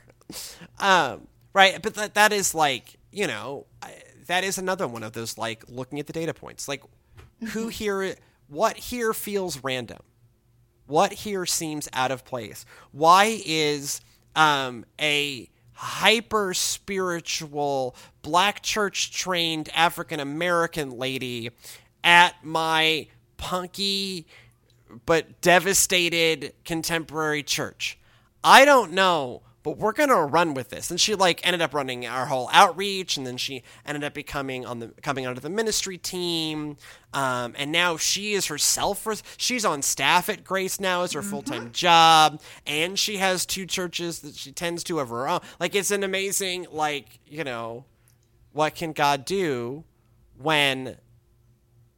Um, 0.78 1.26
right. 1.52 1.80
But 1.82 1.94
that, 1.94 2.14
that 2.14 2.32
is 2.32 2.54
like, 2.54 2.98
you 3.10 3.26
know, 3.26 3.66
that 4.26 4.44
is 4.44 4.58
another 4.58 4.86
one 4.86 5.02
of 5.02 5.12
those, 5.12 5.36
like, 5.36 5.64
looking 5.68 5.98
at 5.98 6.06
the 6.06 6.12
data 6.12 6.34
points. 6.34 6.68
Like, 6.68 6.82
who 7.52 7.68
here, 7.68 8.14
what 8.48 8.76
here 8.76 9.12
feels 9.12 9.62
random? 9.62 10.00
what 10.86 11.12
here 11.12 11.46
seems 11.46 11.88
out 11.92 12.10
of 12.10 12.24
place? 12.24 12.64
Why 12.90 13.40
is 13.46 14.00
um, 14.36 14.84
a 15.00 15.48
hyper 15.72 16.54
spiritual 16.54 17.96
black 18.20 18.62
church 18.62 19.12
trained 19.12 19.70
African 19.74 20.20
American 20.20 20.90
lady 20.90 21.50
at 22.04 22.44
my 22.44 23.08
punky 23.36 24.26
but 25.06 25.40
devastated 25.40 26.52
contemporary 26.64 27.42
church? 27.42 27.98
I 28.44 28.64
don't 28.64 28.92
know, 28.92 29.42
but 29.62 29.78
we're 29.78 29.92
gonna 29.92 30.24
run 30.24 30.54
with 30.54 30.70
this. 30.70 30.90
And 30.90 31.00
she 31.00 31.14
like 31.14 31.44
ended 31.46 31.62
up 31.62 31.74
running 31.74 32.06
our 32.06 32.26
whole 32.26 32.48
outreach, 32.52 33.16
and 33.16 33.26
then 33.26 33.36
she 33.36 33.62
ended 33.86 34.04
up 34.04 34.14
becoming 34.14 34.66
on 34.66 34.80
the 34.80 34.88
coming 35.02 35.26
onto 35.26 35.40
the 35.40 35.50
ministry 35.50 35.98
team. 35.98 36.76
Um, 37.14 37.54
and 37.58 37.70
now 37.70 37.96
she 37.96 38.32
is 38.32 38.46
herself. 38.46 39.06
She's 39.36 39.64
on 39.64 39.82
staff 39.82 40.28
at 40.28 40.44
Grace 40.44 40.80
now 40.80 41.02
as 41.02 41.12
her 41.12 41.22
full 41.22 41.42
time 41.42 41.70
job, 41.72 42.40
and 42.66 42.98
she 42.98 43.18
has 43.18 43.46
two 43.46 43.66
churches 43.66 44.20
that 44.20 44.34
she 44.34 44.52
tends 44.52 44.82
to 44.84 44.98
of 44.98 45.10
her 45.10 45.28
own. 45.28 45.40
Like 45.60 45.74
it's 45.74 45.90
an 45.90 46.02
amazing 46.04 46.66
like 46.70 47.20
you 47.26 47.44
know, 47.44 47.84
what 48.52 48.74
can 48.74 48.92
God 48.92 49.24
do 49.24 49.84
when 50.38 50.96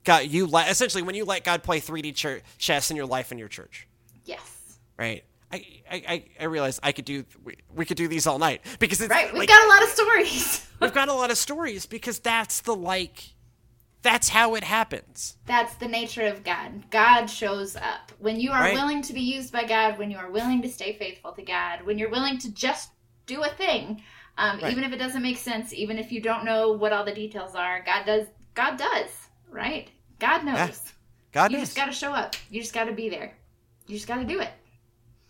God 0.04 0.26
you 0.26 0.46
let 0.46 0.70
essentially 0.70 1.02
when 1.02 1.14
you 1.14 1.24
let 1.24 1.44
God 1.44 1.62
play 1.62 1.80
3D 1.80 2.14
church, 2.14 2.42
chess 2.58 2.90
in 2.90 2.96
your 2.96 3.06
life 3.06 3.30
and 3.30 3.40
your 3.40 3.48
church 3.48 3.88
yes. 4.24 4.78
right? 4.98 5.24
I, 5.52 5.64
I, 5.90 6.02
I- 6.08 6.24
I 6.40 6.44
realized 6.44 6.80
I 6.82 6.92
could 6.92 7.04
do 7.04 7.24
we, 7.44 7.56
we 7.74 7.84
could 7.84 7.96
do 7.96 8.08
these 8.08 8.26
all 8.26 8.38
night 8.38 8.62
because 8.78 9.00
it's 9.00 9.10
Right. 9.10 9.26
We've 9.32 9.40
like, 9.40 9.48
got 9.48 9.64
a 9.64 9.68
lot 9.68 9.82
of 9.82 9.88
stories. 9.90 10.66
we've 10.80 10.92
got 10.94 11.08
a 11.08 11.12
lot 11.14 11.30
of 11.30 11.38
stories 11.38 11.86
because 11.86 12.18
that's 12.18 12.60
the 12.62 12.74
like 12.74 13.34
that's 14.02 14.28
how 14.28 14.54
it 14.54 14.64
happens. 14.64 15.38
That's 15.46 15.74
the 15.76 15.88
nature 15.88 16.26
of 16.26 16.44
God. 16.44 16.90
God 16.90 17.26
shows 17.26 17.74
up. 17.74 18.12
When 18.18 18.38
you 18.38 18.50
are 18.52 18.60
Right. 18.60 18.74
willing 18.74 19.00
to 19.02 19.14
be 19.14 19.22
used 19.22 19.50
by 19.52 19.64
God, 19.64 19.98
when 19.98 20.10
you 20.10 20.18
are 20.18 20.30
willing 20.30 20.60
to 20.62 20.68
stay 20.68 20.92
faithful 20.98 21.32
to 21.32 21.42
God, 21.42 21.86
when 21.86 21.96
you're 21.98 22.10
willing 22.10 22.36
to 22.40 22.52
just 22.52 22.90
do 23.24 23.42
a 23.42 23.48
thing, 23.48 24.02
um, 24.36 24.58
Right. 24.60 24.72
even 24.72 24.84
if 24.84 24.92
it 24.92 24.98
doesn't 24.98 25.22
make 25.22 25.38
sense, 25.38 25.72
even 25.72 25.98
if 25.98 26.12
you 26.12 26.20
don't 26.20 26.44
know 26.44 26.72
what 26.72 26.92
all 26.92 27.04
the 27.04 27.14
details 27.14 27.54
are, 27.54 27.82
God 27.86 28.04
does. 28.04 28.26
God 28.52 28.76
does. 28.76 29.08
Right? 29.50 29.88
God 30.18 30.44
knows. 30.44 30.56
Yeah. 30.56 30.70
God 31.32 31.50
You 31.52 31.58
knows 31.58 31.68
just 31.68 31.76
got 31.76 31.86
to 31.86 31.92
show 31.92 32.12
up. 32.12 32.34
You 32.50 32.60
just 32.60 32.74
got 32.74 32.84
to 32.84 32.92
be 32.92 33.08
there. 33.08 33.32
You 33.86 33.94
just 33.96 34.06
got 34.06 34.16
to 34.16 34.24
do 34.24 34.40
it. 34.40 34.50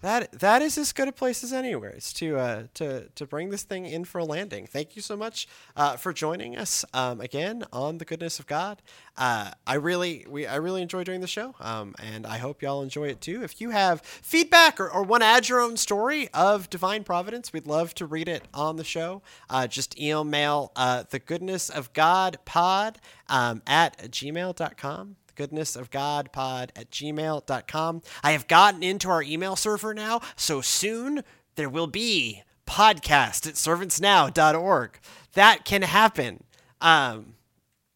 That 0.05 0.32
that 0.32 0.61
is 0.61 0.76
as 0.76 0.92
good 0.92 1.09
a 1.09 1.12
place 1.12 1.42
as 1.42 1.52
anywhere 1.52 1.94
is 1.96 2.12
to 2.12 2.36
uh, 2.36 2.62
to 2.74 3.09
to 3.14 3.26
bring 3.26 3.48
this 3.48 3.62
thing 3.62 3.86
in 3.86 4.05
for 4.05 4.18
a 4.18 4.24
landing. 4.24 4.66
Thank 4.66 4.96
you 4.96 5.02
so 5.02 5.16
much 5.16 5.48
uh, 5.76 5.96
for 5.96 6.12
joining 6.12 6.59
us 6.59 6.84
um, 6.92 7.22
again 7.22 7.64
on 7.72 7.96
the 7.96 8.05
goodness 8.05 8.38
of 8.38 8.46
God. 8.46 8.82
Uh, 9.16 9.52
I 9.66 9.74
really 9.76 10.26
we 10.28 10.46
I 10.46 10.57
really 10.57 10.82
enjoy 10.82 11.05
doing 11.05 11.22
the 11.22 11.26
show, 11.26 11.55
um, 11.59 11.94
and 12.02 12.26
I 12.26 12.36
hope 12.36 12.61
y'all 12.61 12.82
enjoy 12.82 13.09
it 13.09 13.22
too. 13.22 13.42
If 13.42 13.62
you 13.62 13.70
have 13.70 14.02
feedback 14.02 14.78
or, 14.78 14.90
or 14.90 15.02
want 15.02 15.22
to 15.22 15.26
add 15.26 15.48
your 15.48 15.61
own 15.61 15.78
story 15.78 16.28
of 16.34 16.68
divine 16.68 17.02
providence, 17.02 17.52
we'd 17.52 17.66
love 17.66 17.94
to 17.94 18.05
read 18.05 18.28
it 18.28 18.44
on 18.52 18.76
the 18.76 18.84
show. 18.84 19.22
Uh, 19.48 19.66
just 19.66 19.98
email 19.98 20.70
uh, 20.76 21.05
the 21.09 21.18
goodness 21.18 21.70
of 21.70 21.92
God 21.94 22.36
pod 22.44 22.98
um, 23.30 23.62
at 23.66 23.96
gmail.com 24.11 25.16
goodness 25.35 25.76
of 25.76 25.91
god 25.91 26.32
pod 26.32 26.72
at 26.76 26.91
gmail.com 26.91 28.03
i 28.22 28.32
have 28.32 28.49
gotten 28.49 28.82
into 28.82 29.09
our 29.09 29.22
email 29.22 29.57
server 29.57 29.95
now 29.95 30.20
so 30.37 30.61
soon 30.61 31.22
there 31.57 31.68
will 31.68 31.87
be 31.87 32.43
podcast 32.66 33.47
at 33.47 33.55
servantsnow.org 33.55 34.99
that 35.35 35.64
can 35.64 35.82
happen. 35.82 36.43
Um, 36.80 37.35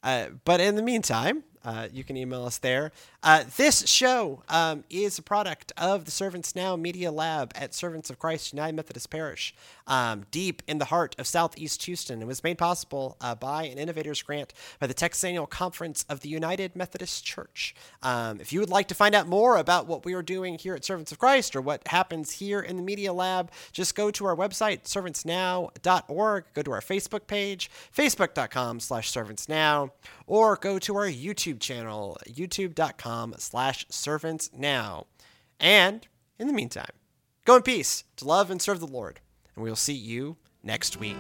uh, 0.03 0.26
but 0.45 0.61
in 0.61 0.76
the 0.76 0.82
meantime, 0.82 1.45
uh, 1.64 1.89
you 1.93 2.05
can 2.05 2.16
email 2.16 2.45
us 2.45 2.59
there. 2.59 2.93
Uh, 3.21 3.43
this 3.57 3.85
show 3.89 4.45
um, 4.49 4.85
is 4.89 5.19
a 5.19 5.23
product 5.23 5.73
of 5.77 6.05
the 6.05 6.11
Servants 6.11 6.55
Now 6.55 6.77
Media 6.77 7.11
Lab 7.11 7.51
at 7.57 7.75
Servants 7.75 8.11
of 8.11 8.21
Christ 8.21 8.53
United 8.53 8.77
Methodist 8.77 9.11
Parish, 9.11 9.53
um, 9.89 10.25
deep 10.31 10.62
in 10.69 10.79
the 10.79 10.85
heart 10.85 11.16
of 11.19 11.27
Southeast 11.27 11.83
Houston. 11.87 12.23
It 12.23 12.29
was 12.29 12.45
made 12.45 12.59
possible 12.59 13.16
uh, 13.21 13.35
by 13.35 13.64
an 13.64 13.77
Innovators 13.77 14.23
Grant 14.23 14.55
by 14.79 14.87
the 14.87 14.95
Texas 14.95 15.25
Annual 15.25 15.49
Conference 15.49 16.05
of 16.09 16.21
the 16.21 16.29
United 16.29 16.77
Methodist 16.77 17.25
Church. 17.25 17.75
Um, 18.05 18.41
if 18.41 18.53
you 18.53 18.61
would 18.61 18.71
like 18.71 18.87
to 18.87 18.95
find 18.95 19.16
out 19.16 19.27
more 19.27 19.57
about 19.57 19.89
what 19.89 20.05
we 20.05 20.14
are 20.14 20.23
doing 20.23 20.57
here 20.57 20.77
at 20.77 20.85
Servants 20.85 21.11
of 21.11 21.19
Christ 21.19 21.57
or 21.57 21.61
what 21.61 21.89
happens 21.89 22.31
here 22.31 22.61
in 22.61 22.77
the 22.77 22.85
Media 22.85 23.12
Lab, 23.12 23.51
just 23.73 23.97
go 23.97 24.12
to 24.12 24.27
our 24.27 24.37
website, 24.37 24.85
servantsnow.org, 24.85 26.45
go 26.55 26.62
to 26.62 26.71
our 26.71 26.81
Facebook 26.81 27.27
page, 27.27 27.69
facebook.com 27.95 28.79
slash 28.79 29.11
servantsnow, 29.11 29.91
or 30.29 30.55
go 30.55 30.79
to 30.79 30.95
our 30.95 31.09
YouTube 31.09 31.59
channel, 31.59 32.16
youtube.com 32.29 33.07
slash 33.38 33.86
servants 33.88 34.50
now. 34.52 35.06
And 35.61 36.06
in 36.38 36.46
the 36.46 36.52
meantime, 36.52 36.92
go 37.44 37.56
in 37.56 37.62
peace 37.62 38.04
to 38.16 38.24
love 38.24 38.50
and 38.50 38.61
serve 38.61 38.80
the 38.80 38.86
Lord. 38.86 39.20
And 39.54 39.64
we'll 39.64 39.76
see 39.76 39.94
you 39.94 40.36
next 40.62 40.98
week. 40.98 41.16